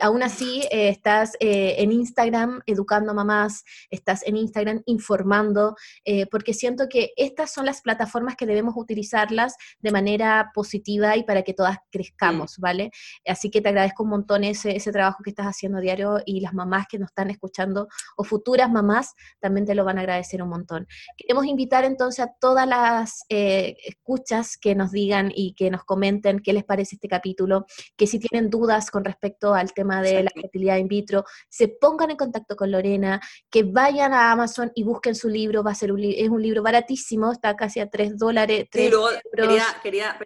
aún 0.00 0.22
así, 0.22 0.62
eh, 0.70 0.88
estás 0.88 1.34
eh, 1.40 1.76
en 1.78 1.92
Instagram 1.92 2.60
educando 2.66 3.12
a 3.12 3.14
mamás, 3.14 3.64
estás 3.90 4.26
en 4.26 4.36
Instagram 4.36 4.82
informando, 4.86 5.76
eh, 6.04 6.26
porque 6.26 6.52
siento 6.52 6.88
que 6.88 7.12
estas 7.16 7.52
son 7.52 7.66
las 7.66 7.80
plataformas 7.80 8.36
que 8.36 8.46
debemos 8.46 8.74
utilizarlas 8.76 9.56
de 9.80 9.92
manera 9.92 10.50
positiva 10.54 11.16
y 11.16 11.24
para 11.24 11.42
que 11.42 11.54
todas 11.54 11.78
crezcamos, 11.90 12.58
¿vale? 12.58 12.90
Así 13.26 13.50
que 13.50 13.60
te 13.60 13.70
agradezco 13.70 14.02
un 14.02 14.10
montón 14.10 14.44
ese, 14.44 14.76
ese 14.76 14.92
trabajo 14.92 15.22
que 15.22 15.30
estás 15.30 15.46
haciendo 15.46 15.80
diario 15.80 16.20
y 16.26 16.40
las 16.40 16.54
mamás 16.54 16.86
que 16.88 16.98
nos 16.98 17.10
están 17.10 17.30
escuchando 17.30 17.88
o 18.16 18.24
futuras 18.24 18.70
mamás 18.70 19.14
también 19.40 19.66
te 19.66 19.74
lo 19.74 19.84
van 19.84 19.98
a 19.98 20.02
agradecer 20.02 20.42
un 20.42 20.50
montón. 20.50 20.86
Queremos 21.16 21.46
invitar 21.46 21.84
entonces 21.84 22.24
a 22.24 22.32
todas 22.40 22.66
las 22.66 23.24
escuchas 23.28 24.56
que 24.58 24.74
nos 24.74 24.90
digan 24.90 25.32
y 25.34 25.54
que 25.54 25.70
nos 25.70 25.84
comenten 25.84 26.40
qué 26.40 26.52
les 26.52 26.64
parece 26.64 26.96
este 26.96 27.08
capítulo, 27.08 27.66
que 27.96 28.06
si 28.06 28.18
tienen 28.18 28.50
dudas 28.50 28.90
con 28.90 29.04
respecto 29.04 29.54
al 29.54 29.67
tema 29.72 30.02
de 30.02 30.22
la 30.22 30.30
fertilidad 30.34 30.76
in 30.76 30.88
vitro, 30.88 31.24
se 31.48 31.68
pongan 31.68 32.10
en 32.10 32.16
contacto 32.16 32.56
con 32.56 32.70
Lorena, 32.70 33.20
que 33.50 33.62
vayan 33.62 34.12
a 34.12 34.32
Amazon 34.32 34.70
y 34.74 34.84
busquen 34.84 35.14
su 35.14 35.28
libro, 35.28 35.62
va 35.62 35.72
a 35.72 35.74
ser 35.74 35.92
un, 35.92 36.02
es 36.02 36.28
un 36.28 36.42
libro 36.42 36.62
baratísimo, 36.62 37.32
está 37.32 37.56
casi 37.56 37.80
a 37.80 37.88
3 37.88 38.16
dólares. 38.16 38.66
sí, 38.72 38.88
luego 38.88 39.08
quería, 39.32 39.64
quería, 39.82 40.18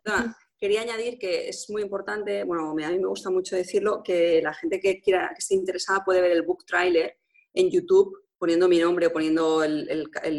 quería 0.59 0.83
añadir 0.83 1.19
que 1.19 1.49
es 1.49 1.67
muy 1.71 1.83
importante, 1.83 2.45
bueno, 2.45 2.71
a 2.71 2.75
mí 2.75 2.99
me 2.99 3.09
gusta 3.09 3.31
mucho 3.31 3.57
decirlo, 3.57 4.03
que 4.03 4.41
la 4.43 4.55
gente 4.55 4.79
que 4.79 5.01
quiera, 5.01 5.31
que 5.31 5.41
esté 5.41 5.55
interesada 5.55 6.05
puede 6.05 6.21
ver 6.21 6.33
el 6.33 6.43
book 6.43 6.65
trailer 6.65 7.17
en 7.55 7.71
YouTube 7.71 8.17
poniendo 8.43 8.69
mi 8.69 8.81
nombre 8.81 9.07
o 9.07 9.13
poniendo 9.13 9.63
el, 9.63 9.87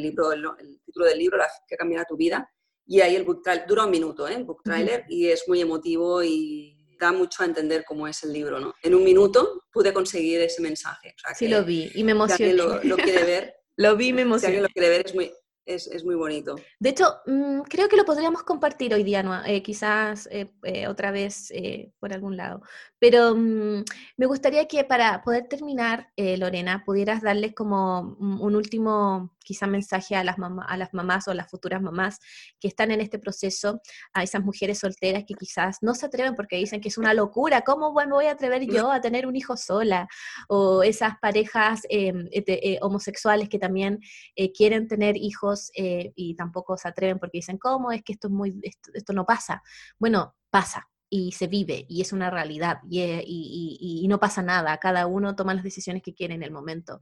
libro, 0.02 0.34
el, 0.34 0.82
título 0.86 1.06
del 1.06 1.18
libro, 1.18 1.38
la 1.38 1.48
que 1.66 1.78
cambiará 1.78 2.04
tu 2.04 2.18
vida. 2.18 2.52
Y 2.86 3.00
ahí 3.00 3.16
el 3.16 3.24
book 3.24 3.42
trailer, 3.42 3.66
dura 3.66 3.86
un 3.86 3.92
minuto, 3.92 4.28
¿eh? 4.28 4.34
El 4.36 4.44
book 4.44 4.62
trailer, 4.62 5.06
y 5.08 5.28
es 5.28 5.46
muy 5.48 5.62
emotivo 5.62 6.22
y 6.22 6.73
da 7.04 7.12
mucho 7.12 7.44
a 7.44 7.46
entender 7.46 7.84
cómo 7.86 8.08
es 8.08 8.24
el 8.24 8.32
libro, 8.32 8.60
¿no? 8.60 8.74
En 8.82 8.96
un 8.96 9.04
minuto 9.04 9.64
pude 9.72 9.94
conseguir 9.94 10.42
ese 10.42 10.62
mensaje. 10.62 11.16
sí, 11.36 11.48
lo 11.48 11.64
vi 11.64 11.92
y 11.94 12.04
me 12.04 12.14
emocioné. 12.14 12.52
Alguien 12.52 12.90
lo, 12.90 12.96
quiere 12.98 13.24
ver, 13.24 13.56
lo 13.76 13.96
vi 13.96 14.08
y 14.08 14.14
me 14.14 14.22
emocioné. 14.22 14.62
Lo 14.62 14.70
quiere 14.70 14.90
ver, 14.90 15.02
es 15.06 15.14
muy, 15.14 15.32
es, 15.66 16.04
muy 16.04 16.16
bonito. 16.16 16.56
De 16.80 16.90
hecho, 16.90 17.06
mm, 17.26 17.62
creo 17.62 17.88
que 17.90 17.98
lo 17.98 18.06
podríamos 18.06 18.44
compartir 18.44 18.94
hoy 18.94 19.04
día, 19.04 19.44
eh, 19.46 19.62
quizás 19.62 20.28
eh, 20.32 20.54
eh, 20.64 20.88
otra 20.88 21.12
vez 21.12 21.52
por 22.00 22.14
algún 22.14 22.38
lado. 22.38 22.62
Pero 23.00 23.36
mm, 23.36 23.84
me 24.18 24.26
gustaría 24.26 24.68
que 24.68 24.84
para 24.84 25.24
poder 25.24 25.48
terminar, 25.48 26.08
Lorena, 26.18 26.84
pudieras 26.86 27.22
darles 27.22 27.54
como 27.54 28.16
un 28.20 28.56
último 28.56 29.36
quizá 29.44 29.68
mensaje 29.68 30.16
a 30.16 30.24
las, 30.24 30.38
a 30.40 30.78
las 30.78 30.94
mamás 30.94 31.28
o 31.28 31.32
a 31.32 31.36
las 31.36 31.50
futuras 31.50 31.82
mamás 31.82 32.20
que 32.60 32.68
están 32.68 32.92
en 32.92 33.02
este 33.02 33.20
proceso, 33.20 33.82
a 34.14 34.24
esas 34.24 34.44
mujeres 34.44 34.80
solteras 34.80 35.24
que 35.28 35.36
quizás 35.36 35.78
no 35.82 35.94
se 35.96 36.06
atreven 36.06 36.36
porque 36.36 36.58
dicen 36.58 36.82
que 36.82 36.90
es 36.90 36.98
una 36.98 37.14
locura, 37.14 37.62
¿cómo 37.62 37.94
me 37.94 38.06
voy 38.08 38.26
a 38.26 38.32
atrever 38.32 38.66
yo 38.66 38.92
a 38.92 39.02
tener 39.02 39.28
un 39.28 39.36
hijo 39.36 39.58
sola? 39.58 40.08
O 40.48 40.84
esas 40.84 41.14
parejas 41.20 41.82
em, 41.90 42.28
eh, 42.32 42.80
homosexuales 42.82 43.50
que 43.50 43.60
también 43.60 44.00
eh, 44.36 44.52
quieren 44.52 44.88
tener 44.88 45.18
hijos 45.18 45.72
eh, 45.76 46.12
y 46.16 46.36
tampoco 46.36 46.78
se 46.78 46.88
atreven 46.88 47.20
porque 47.20 47.40
dicen, 47.40 47.58
¿cómo? 47.58 47.92
Es 47.92 48.04
que 48.04 48.14
esto, 48.14 48.28
es 48.28 48.34
muy, 48.34 48.60
esto, 48.94 49.14
no 49.14 49.26
pasa. 49.26 49.64
Bueno, 49.98 50.36
pasa, 50.50 50.90
y 51.10 51.32
se 51.32 51.48
vive 51.48 51.86
y 51.90 52.02
es 52.02 52.14
una 52.14 52.30
realidad 52.30 52.80
y, 52.90 54.06
no 54.08 54.20
pasa 54.20 54.42
nada, 54.42 54.78
cada 54.78 55.08
uno 55.08 55.36
toma 55.36 55.54
las 55.54 55.64
decisiones 55.64 56.04
que 56.04 56.14
quiere 56.14 56.34
en 56.34 56.44
el 56.44 56.52
momento. 56.52 57.02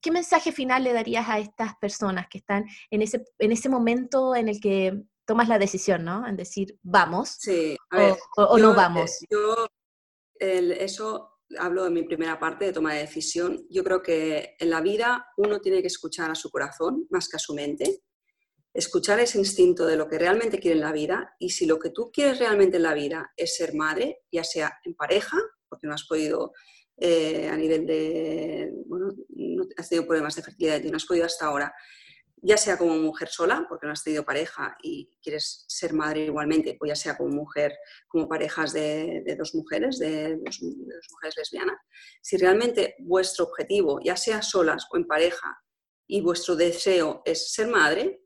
¿Qué 0.00 0.10
mensaje 0.10 0.52
final 0.52 0.84
le 0.84 0.92
darías 0.92 1.28
a 1.28 1.38
estas 1.38 1.76
personas 1.76 2.26
que 2.28 2.38
están 2.38 2.64
en 2.90 3.02
ese, 3.02 3.24
en 3.38 3.52
ese 3.52 3.68
momento 3.68 4.34
en 4.34 4.48
el 4.48 4.60
que 4.60 5.02
tomas 5.26 5.48
la 5.48 5.58
decisión, 5.58 6.04
¿no? 6.04 6.26
En 6.26 6.36
decir, 6.36 6.78
vamos 6.82 7.38
o, 8.36 8.58
no 8.58 8.74
vamos. 8.74 9.18
Yo, 9.28 9.66
eso 10.38 11.40
hablo 11.58 11.84
de 11.84 11.90
mi 11.90 12.04
primera 12.04 12.38
parte 12.38 12.66
de 12.66 12.72
toma 12.72 12.94
de 12.94 13.00
decisión. 13.00 13.66
Yo 13.68 13.84
creo 13.84 14.02
que 14.02 14.56
en 14.58 14.70
la 14.70 14.80
vida 14.80 15.26
uno 15.36 15.60
tiene 15.60 15.80
que 15.80 15.88
escuchar 15.88 16.30
a 16.30 16.34
su 16.34 16.50
corazón 16.50 17.06
más 17.10 17.28
que 17.28 17.36
a 17.36 17.40
su 17.40 17.54
mente, 17.54 18.02
escuchar 18.72 19.20
ese 19.20 19.38
instinto 19.38 19.86
de 19.86 19.96
lo 19.96 20.08
que 20.08 20.18
realmente 20.18 20.60
quiere 20.60 20.76
en 20.76 20.84
la 20.84 20.92
vida 20.92 21.34
y 21.38 21.50
si 21.50 21.66
lo 21.66 21.78
que 21.78 21.90
tú 21.90 22.10
quieres 22.12 22.38
realmente 22.38 22.76
en 22.76 22.82
la 22.84 22.94
vida 22.94 23.32
es 23.36 23.56
ser 23.56 23.74
madre, 23.74 24.22
ya 24.30 24.44
sea 24.44 24.78
en 24.84 24.94
pareja, 24.94 25.36
porque 25.68 25.86
no 25.86 25.94
has 25.94 26.04
podido 26.04 26.52
eh, 26.98 27.48
a 27.48 27.56
nivel 27.56 27.86
de, 27.86 28.72
bueno, 28.86 29.12
no 29.28 29.64
has 29.76 29.88
tenido 29.88 30.06
problemas 30.06 30.34
de 30.34 30.42
fertilidad 30.42 30.82
y 30.82 30.90
no 30.90 30.96
has 30.96 31.04
podido 31.04 31.26
hasta 31.26 31.46
ahora, 31.46 31.74
ya 32.42 32.56
sea 32.56 32.78
como 32.78 32.96
mujer 32.96 33.28
sola, 33.28 33.66
porque 33.68 33.86
no 33.86 33.92
has 33.92 34.04
tenido 34.04 34.24
pareja 34.24 34.76
y 34.82 35.10
quieres 35.22 35.64
ser 35.68 35.92
madre 35.92 36.26
igualmente, 36.26 36.76
o 36.80 36.86
ya 36.86 36.94
sea 36.94 37.16
como 37.16 37.30
mujer, 37.30 37.76
como 38.08 38.28
parejas 38.28 38.72
de, 38.72 39.22
dos 39.38 39.54
mujeres, 39.54 39.98
de 39.98 40.36
dos, 40.44 40.62
mujeres 40.62 41.36
lesbianas, 41.36 41.76
si 42.22 42.36
realmente 42.36 42.94
vuestro 42.98 43.46
objetivo, 43.46 44.00
ya 44.02 44.16
sea 44.16 44.42
solas 44.42 44.86
o 44.90 44.96
en 44.96 45.06
pareja, 45.06 45.58
y 46.06 46.20
vuestro 46.20 46.56
deseo 46.56 47.22
es 47.24 47.52
ser 47.52 47.68
madre, 47.68 48.22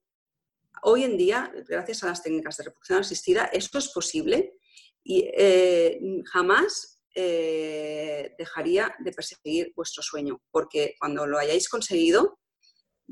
hoy 0.83 1.05
en 1.05 1.17
día, 1.17 1.53
gracias 1.69 2.03
a 2.03 2.07
las 2.07 2.23
técnicas 2.23 2.57
de 2.57 2.65
reproducción 2.65 3.01
asistida, 3.01 3.47
esto 3.47 3.79
es 3.79 3.89
posible 3.89 4.55
y 5.03 5.31
eh, 5.35 5.99
jamás 6.31 6.90
eh, 7.15 8.35
dejaría 8.39 8.95
de 8.99 9.13
perseguir 9.13 9.73
vuestro 9.75 10.03
sueño, 10.03 10.41
porque 10.51 10.95
cuando 10.99 11.27
lo 11.27 11.39
hayáis 11.39 11.69
conseguido, 11.69 12.39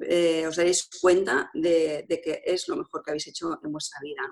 eh, 0.02 0.46
os 0.46 0.56
daréis 0.56 0.88
cuenta 1.00 1.50
de, 1.54 2.06
que 2.08 2.42
es 2.44 2.68
lo 2.68 2.76
mejor 2.76 3.02
que 3.02 3.10
habéis 3.10 3.26
hecho 3.26 3.58
en 3.62 3.72
vuestra 3.72 4.00
vida. 4.02 4.22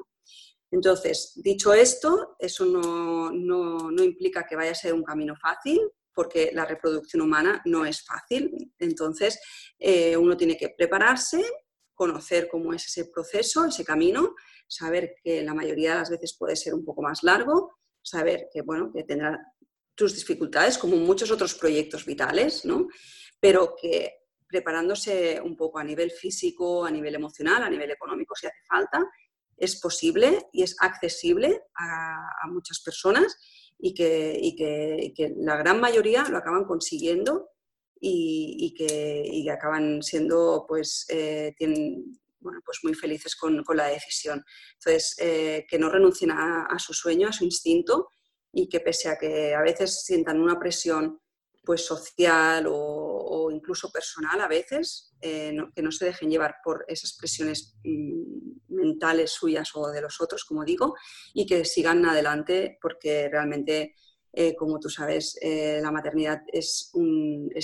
Entonces, 0.71 1.33
dicho 1.37 1.73
esto, 1.73 2.37
eso 2.39 2.67
no, 2.67 3.31
no, 3.33 4.03
implica 4.03 4.47
que 4.47 4.57
vaya 4.57 4.73
a 4.73 4.75
ser 4.75 4.95
un 4.95 5.03
camino 5.03 5.35
fácil, 5.37 5.81
porque 6.13 6.51
la 6.53 6.65
reproducción 6.65 7.23
humana 7.23 7.61
no 7.67 7.85
es 7.85 8.05
fácil. 8.05 8.73
Entonces, 8.79 9.41
eh, 9.79 10.17
uno 10.17 10.37
tiene 10.37 10.57
que 10.57 10.71
prepararse, 10.71 11.43
conocer 11.95 12.49
cómo 12.49 12.73
es 12.73 12.87
ese 12.87 13.07
proceso, 13.07 13.65
ese 13.65 13.85
camino, 13.85 14.35
saber 14.69 15.15
que 15.23 15.43
la 15.43 15.55
mayoría 15.55 15.93
de 15.93 15.99
las 15.99 16.11
veces 16.11 16.37
puede 16.39 16.57
ser 16.57 16.75
un 16.75 16.85
poco 16.85 17.03
más 17.03 17.23
largo, 17.23 17.79
saber 18.03 18.49
que, 18.53 18.63
bueno, 18.63 18.91
que 18.93 19.05
tendrá 19.05 19.39
tus 19.97 20.15
dificultades, 20.15 20.79
como 20.79 20.97
muchos 20.97 21.31
otros 21.31 21.55
proyectos 21.55 22.05
vitales, 22.05 22.65
¿no? 22.65 22.87
Pero 23.41 23.75
que 23.81 24.13
preparándose 24.47 25.41
un 25.41 25.57
poco 25.57 25.79
a 25.79 25.85
nivel 25.85 26.11
físico, 26.11 26.85
a 26.85 26.91
nivel 26.91 27.15
emocional, 27.15 27.63
a 27.63 27.71
nivel 27.71 27.91
económico, 27.91 28.35
si 28.37 28.47
hace 28.47 28.63
falta, 28.69 29.05
es 29.57 29.81
posible 29.81 30.47
y 30.53 30.63
es 30.63 30.77
accesible 30.81 31.63
a, 31.75 32.47
muchas 32.49 32.81
personas 32.81 33.37
y 33.79 33.95
que, 33.95 35.35
la 35.39 35.57
gran 35.57 35.81
mayoría 35.81 36.25
lo 36.29 36.39
acaban 36.39 36.65
consiguiendo 36.65 37.51
y, 38.01 38.75
que, 38.77 39.51
acaban 39.51 40.03
siendo, 40.03 40.65
pues, 40.69 41.07
eh, 41.09 41.55
bueno, 42.39 42.61
pues 42.65 42.79
muy 42.85 42.95
felices 42.95 43.35
con, 43.35 43.65
la 43.75 43.87
decisión. 43.87 44.45
Entonces, 44.75 45.17
eh, 45.19 45.67
que 45.69 45.79
no 45.79 45.89
renuncien 45.91 46.31
a, 46.31 46.79
su 46.79 46.93
sueño, 46.93 47.29
a 47.29 47.33
su 47.33 47.45
instinto 47.45 48.11
y 48.59 48.71
que 48.71 48.81
pese 48.81 49.11
a 49.11 49.19
que 49.19 49.55
a 49.55 49.61
veces 49.61 50.03
sientan 50.03 50.41
una 50.41 50.59
presión 50.59 51.21
pues 51.63 51.85
social 51.85 52.67
o, 52.71 53.51
incluso 53.53 53.91
personal 53.91 54.41
a 54.41 54.49
veces, 54.49 55.15
eh, 55.21 55.55
que 55.75 55.83
no 55.83 55.93
se 55.93 56.07
dejen 56.07 56.31
llevar 56.31 56.57
por 56.65 56.85
esas 56.89 57.13
presiones 57.19 57.77
mm, 57.85 58.75
mentales 58.75 59.33
suyas 59.33 59.71
o 59.75 59.91
de 59.91 60.01
los 60.01 60.21
otros, 60.23 60.45
como 60.45 60.65
digo, 60.65 60.95
y 61.35 61.45
que 61.45 61.67
sigan 61.67 62.07
adelante 62.07 62.79
porque 62.81 63.29
realmente 63.29 63.95
eh, 64.39 64.55
como 64.55 64.79
tú 64.79 64.91
sabes, 64.91 65.39
eh, 65.41 65.81
la 65.83 65.91
maternidad 65.91 66.43
es, 66.53 66.91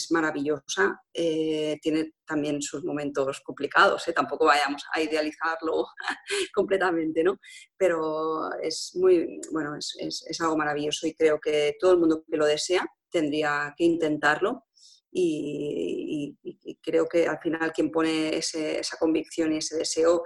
maravillosa, 0.08 1.02
eh, 1.12 1.78
tiene 1.82 2.14
también 2.24 2.62
sus 2.62 2.82
momentos 2.82 3.42
complicados, 3.42 4.10
tampoco 4.14 4.46
vayamos 4.46 4.82
a 4.90 5.02
idealizarlo 5.02 5.84
completamente, 6.54 7.22
¿no? 7.22 7.38
Pero 7.76 8.48
es 8.62 8.92
muy, 8.94 9.38
bueno, 9.52 9.76
es, 9.76 10.40
algo 10.40 10.56
maravilloso 10.56 11.06
y 11.06 11.14
creo 11.14 11.38
que 11.38 11.76
todo 11.78 11.92
el 11.92 11.98
mundo 11.98 12.24
que 12.26 12.38
lo 12.38 12.46
desea 12.46 12.86
tendría 13.10 13.74
que 13.76 13.84
intentarlo 13.84 14.64
y, 15.10 16.38
creo 16.82 17.06
que 17.06 17.28
al 17.28 17.38
final 17.38 17.70
quien 17.74 17.90
pone 17.90 18.34
esa 18.34 18.96
convicción 18.96 19.52
y 19.52 19.58
ese 19.58 19.76
deseo, 19.76 20.22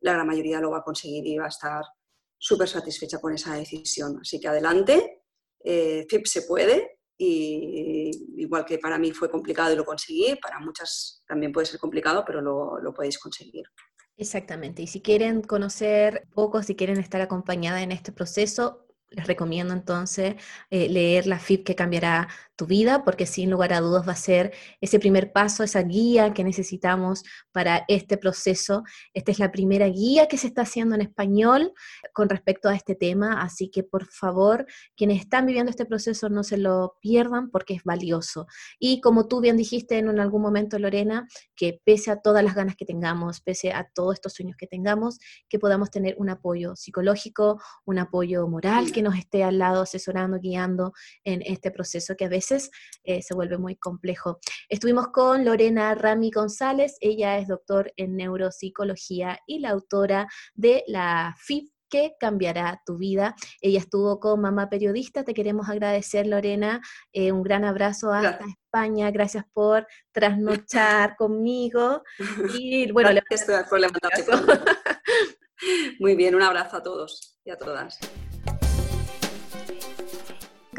la 0.00 0.14
gran 0.14 0.26
mayoría 0.26 0.60
lo 0.60 0.70
va 0.70 0.78
a 0.78 0.82
conseguir 0.82 1.26
y 1.26 1.36
va 1.36 1.44
a 1.44 1.48
estar 1.48 1.82
súper 2.38 2.68
satisfecha 2.68 3.20
con 3.20 3.34
esa 3.34 3.54
decisión. 3.54 4.18
Así 4.22 4.40
que 4.40 4.48
adelante, 4.48 5.19
eh, 5.64 6.06
se 6.24 6.42
puede 6.42 6.98
y 7.16 8.10
igual 8.36 8.64
que 8.64 8.78
para 8.78 8.98
mí 8.98 9.12
fue 9.12 9.30
complicado 9.30 9.72
y 9.72 9.76
lo 9.76 9.84
conseguí, 9.84 10.36
para 10.40 10.58
muchas 10.58 11.22
también 11.26 11.52
puede 11.52 11.66
ser 11.66 11.78
complicado, 11.78 12.24
pero 12.26 12.40
lo, 12.40 12.80
lo 12.80 12.94
podéis 12.94 13.18
conseguir. 13.18 13.64
Exactamente. 14.16 14.82
Y 14.82 14.86
si 14.86 15.00
quieren 15.00 15.42
conocer 15.42 16.26
poco, 16.34 16.62
si 16.62 16.74
quieren 16.76 16.98
estar 16.98 17.20
acompañada 17.20 17.82
en 17.82 17.92
este 17.92 18.12
proceso, 18.12 18.86
les 19.10 19.26
recomiendo 19.26 19.74
entonces 19.74 20.36
eh, 20.70 20.88
leer 20.88 21.26
la 21.26 21.38
FIP 21.38 21.64
que 21.64 21.74
cambiará 21.74 22.28
tu 22.54 22.66
vida, 22.66 23.04
porque 23.04 23.26
sin 23.26 23.50
lugar 23.50 23.72
a 23.72 23.80
dudas 23.80 24.06
va 24.06 24.12
a 24.12 24.16
ser 24.16 24.52
ese 24.82 24.98
primer 24.98 25.32
paso, 25.32 25.64
esa 25.64 25.82
guía 25.82 26.34
que 26.34 26.44
necesitamos 26.44 27.24
para 27.52 27.84
este 27.88 28.18
proceso. 28.18 28.84
Esta 29.14 29.32
es 29.32 29.38
la 29.38 29.50
primera 29.50 29.86
guía 29.86 30.28
que 30.28 30.36
se 30.36 30.46
está 30.48 30.62
haciendo 30.62 30.94
en 30.94 31.00
español 31.00 31.72
con 32.12 32.28
respecto 32.28 32.68
a 32.68 32.74
este 32.74 32.94
tema, 32.94 33.40
así 33.40 33.70
que 33.70 33.82
por 33.82 34.04
favor, 34.06 34.66
quienes 34.94 35.20
están 35.20 35.46
viviendo 35.46 35.70
este 35.70 35.86
proceso 35.86 36.28
no 36.28 36.44
se 36.44 36.58
lo 36.58 36.98
pierdan 37.00 37.50
porque 37.50 37.74
es 37.74 37.82
valioso. 37.82 38.46
Y 38.78 39.00
como 39.00 39.26
tú 39.26 39.40
bien 39.40 39.56
dijiste 39.56 39.98
en 39.98 40.20
algún 40.20 40.42
momento, 40.42 40.78
Lorena, 40.78 41.26
que 41.56 41.80
pese 41.82 42.10
a 42.10 42.20
todas 42.20 42.44
las 42.44 42.54
ganas 42.54 42.76
que 42.76 42.84
tengamos, 42.84 43.40
pese 43.40 43.72
a 43.72 43.88
todos 43.94 44.14
estos 44.14 44.34
sueños 44.34 44.56
que 44.58 44.66
tengamos, 44.66 45.18
que 45.48 45.58
podamos 45.58 45.90
tener 45.90 46.14
un 46.18 46.28
apoyo 46.28 46.76
psicológico, 46.76 47.60
un 47.86 47.98
apoyo 47.98 48.46
moral, 48.46 48.92
que 48.92 48.99
nos 49.02 49.16
esté 49.16 49.44
al 49.44 49.58
lado 49.58 49.82
asesorando, 49.82 50.38
guiando 50.38 50.92
en 51.24 51.42
este 51.42 51.70
proceso 51.70 52.16
que 52.16 52.26
a 52.26 52.28
veces 52.28 52.70
eh, 53.04 53.22
se 53.22 53.34
vuelve 53.34 53.58
muy 53.58 53.76
complejo. 53.76 54.38
Estuvimos 54.68 55.08
con 55.08 55.44
Lorena 55.44 55.94
Rami 55.94 56.30
González, 56.30 56.96
ella 57.00 57.38
es 57.38 57.48
doctor 57.48 57.92
en 57.96 58.16
neuropsicología 58.16 59.38
y 59.46 59.60
la 59.60 59.70
autora 59.70 60.28
de 60.54 60.84
la 60.86 61.34
FIP 61.38 61.70
que 61.90 62.14
cambiará 62.18 62.80
tu 62.86 62.96
vida. 62.96 63.34
Ella 63.60 63.80
estuvo 63.80 64.18
con 64.20 64.40
Mamá 64.40 64.70
Periodista, 64.70 65.24
te 65.24 65.34
queremos 65.34 65.68
agradecer 65.68 66.26
Lorena, 66.26 66.80
eh, 67.12 67.32
un 67.32 67.42
gran 67.42 67.64
abrazo 67.64 68.12
hasta 68.12 68.44
España, 68.46 69.10
gracias 69.10 69.44
por 69.52 69.86
trasnochar 70.12 71.16
conmigo 71.18 72.02
y 72.56 72.90
bueno, 72.92 73.10
Gracias 73.28 73.68
por 73.68 73.80
Muy 75.98 76.16
bien, 76.16 76.34
un 76.34 76.42
abrazo 76.42 76.76
a 76.78 76.82
todos 76.82 77.38
y 77.44 77.50
a 77.50 77.58
todas 77.58 77.98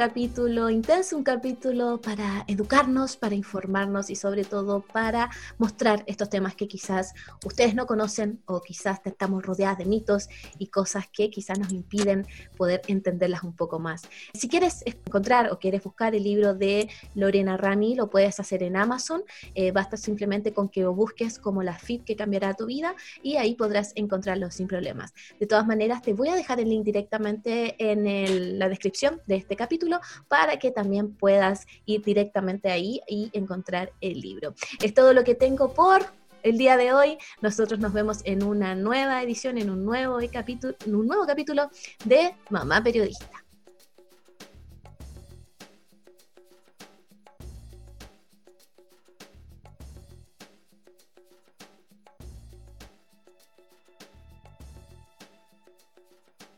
capítulo 0.01 0.71
intenso, 0.71 1.15
un 1.15 1.23
capítulo 1.23 2.01
para 2.01 2.43
educarnos, 2.47 3.17
para 3.17 3.35
informarnos 3.35 4.09
y 4.09 4.15
sobre 4.15 4.43
todo 4.43 4.81
para 4.81 5.29
mostrar 5.59 6.03
estos 6.07 6.27
temas 6.27 6.55
que 6.55 6.67
quizás 6.67 7.13
ustedes 7.45 7.75
no 7.75 7.85
conocen 7.85 8.41
o 8.47 8.63
quizás 8.63 8.99
estamos 9.05 9.45
rodeadas 9.45 9.77
de 9.77 9.85
mitos 9.85 10.27
y 10.57 10.69
cosas 10.69 11.05
que 11.07 11.29
quizás 11.29 11.59
nos 11.59 11.71
impiden 11.71 12.25
poder 12.57 12.81
entenderlas 12.87 13.43
un 13.43 13.55
poco 13.55 13.77
más. 13.77 14.01
Si 14.33 14.49
quieres 14.49 14.81
encontrar 14.87 15.51
o 15.51 15.59
quieres 15.59 15.83
buscar 15.83 16.15
el 16.15 16.23
libro 16.23 16.55
de 16.55 16.89
Lorena 17.13 17.55
Rami, 17.55 17.93
lo 17.93 18.09
puedes 18.09 18.39
hacer 18.39 18.63
en 18.63 18.77
Amazon. 18.77 19.21
Eh, 19.53 19.71
basta 19.71 19.97
simplemente 19.97 20.51
con 20.51 20.67
que 20.67 20.81
lo 20.81 20.95
busques 20.95 21.37
como 21.37 21.61
la 21.61 21.77
FIT 21.77 22.05
que 22.05 22.15
cambiará 22.15 22.55
tu 22.55 22.65
vida 22.65 22.95
y 23.21 23.35
ahí 23.35 23.53
podrás 23.53 23.91
encontrarlo 23.93 24.49
sin 24.49 24.67
problemas. 24.67 25.13
De 25.39 25.45
todas 25.45 25.67
maneras, 25.67 26.01
te 26.01 26.13
voy 26.13 26.29
a 26.29 26.35
dejar 26.35 26.59
el 26.59 26.69
link 26.69 26.85
directamente 26.85 27.75
en 27.77 28.57
la 28.57 28.67
descripción 28.67 29.21
de 29.27 29.35
este 29.35 29.55
capítulo 29.55 29.90
para 30.27 30.57
que 30.59 30.71
también 30.71 31.13
puedas 31.15 31.65
ir 31.85 32.03
directamente 32.03 32.69
ahí 32.69 33.01
y 33.07 33.29
encontrar 33.33 33.91
el 33.99 34.21
libro. 34.21 34.53
Es 34.81 34.93
todo 34.93 35.13
lo 35.13 35.23
que 35.23 35.35
tengo 35.35 35.73
por 35.73 36.05
el 36.43 36.57
día 36.57 36.77
de 36.77 36.93
hoy. 36.93 37.17
Nosotros 37.41 37.79
nos 37.79 37.93
vemos 37.93 38.21
en 38.23 38.43
una 38.43 38.75
nueva 38.75 39.21
edición, 39.21 39.57
en 39.57 39.69
un 39.69 39.85
nuevo 39.85 40.19
capítulo, 40.31 40.75
en 40.85 40.95
un 40.95 41.07
nuevo 41.07 41.25
capítulo 41.25 41.69
de 42.05 42.35
Mamá 42.49 42.83
Periodista. 42.83 43.43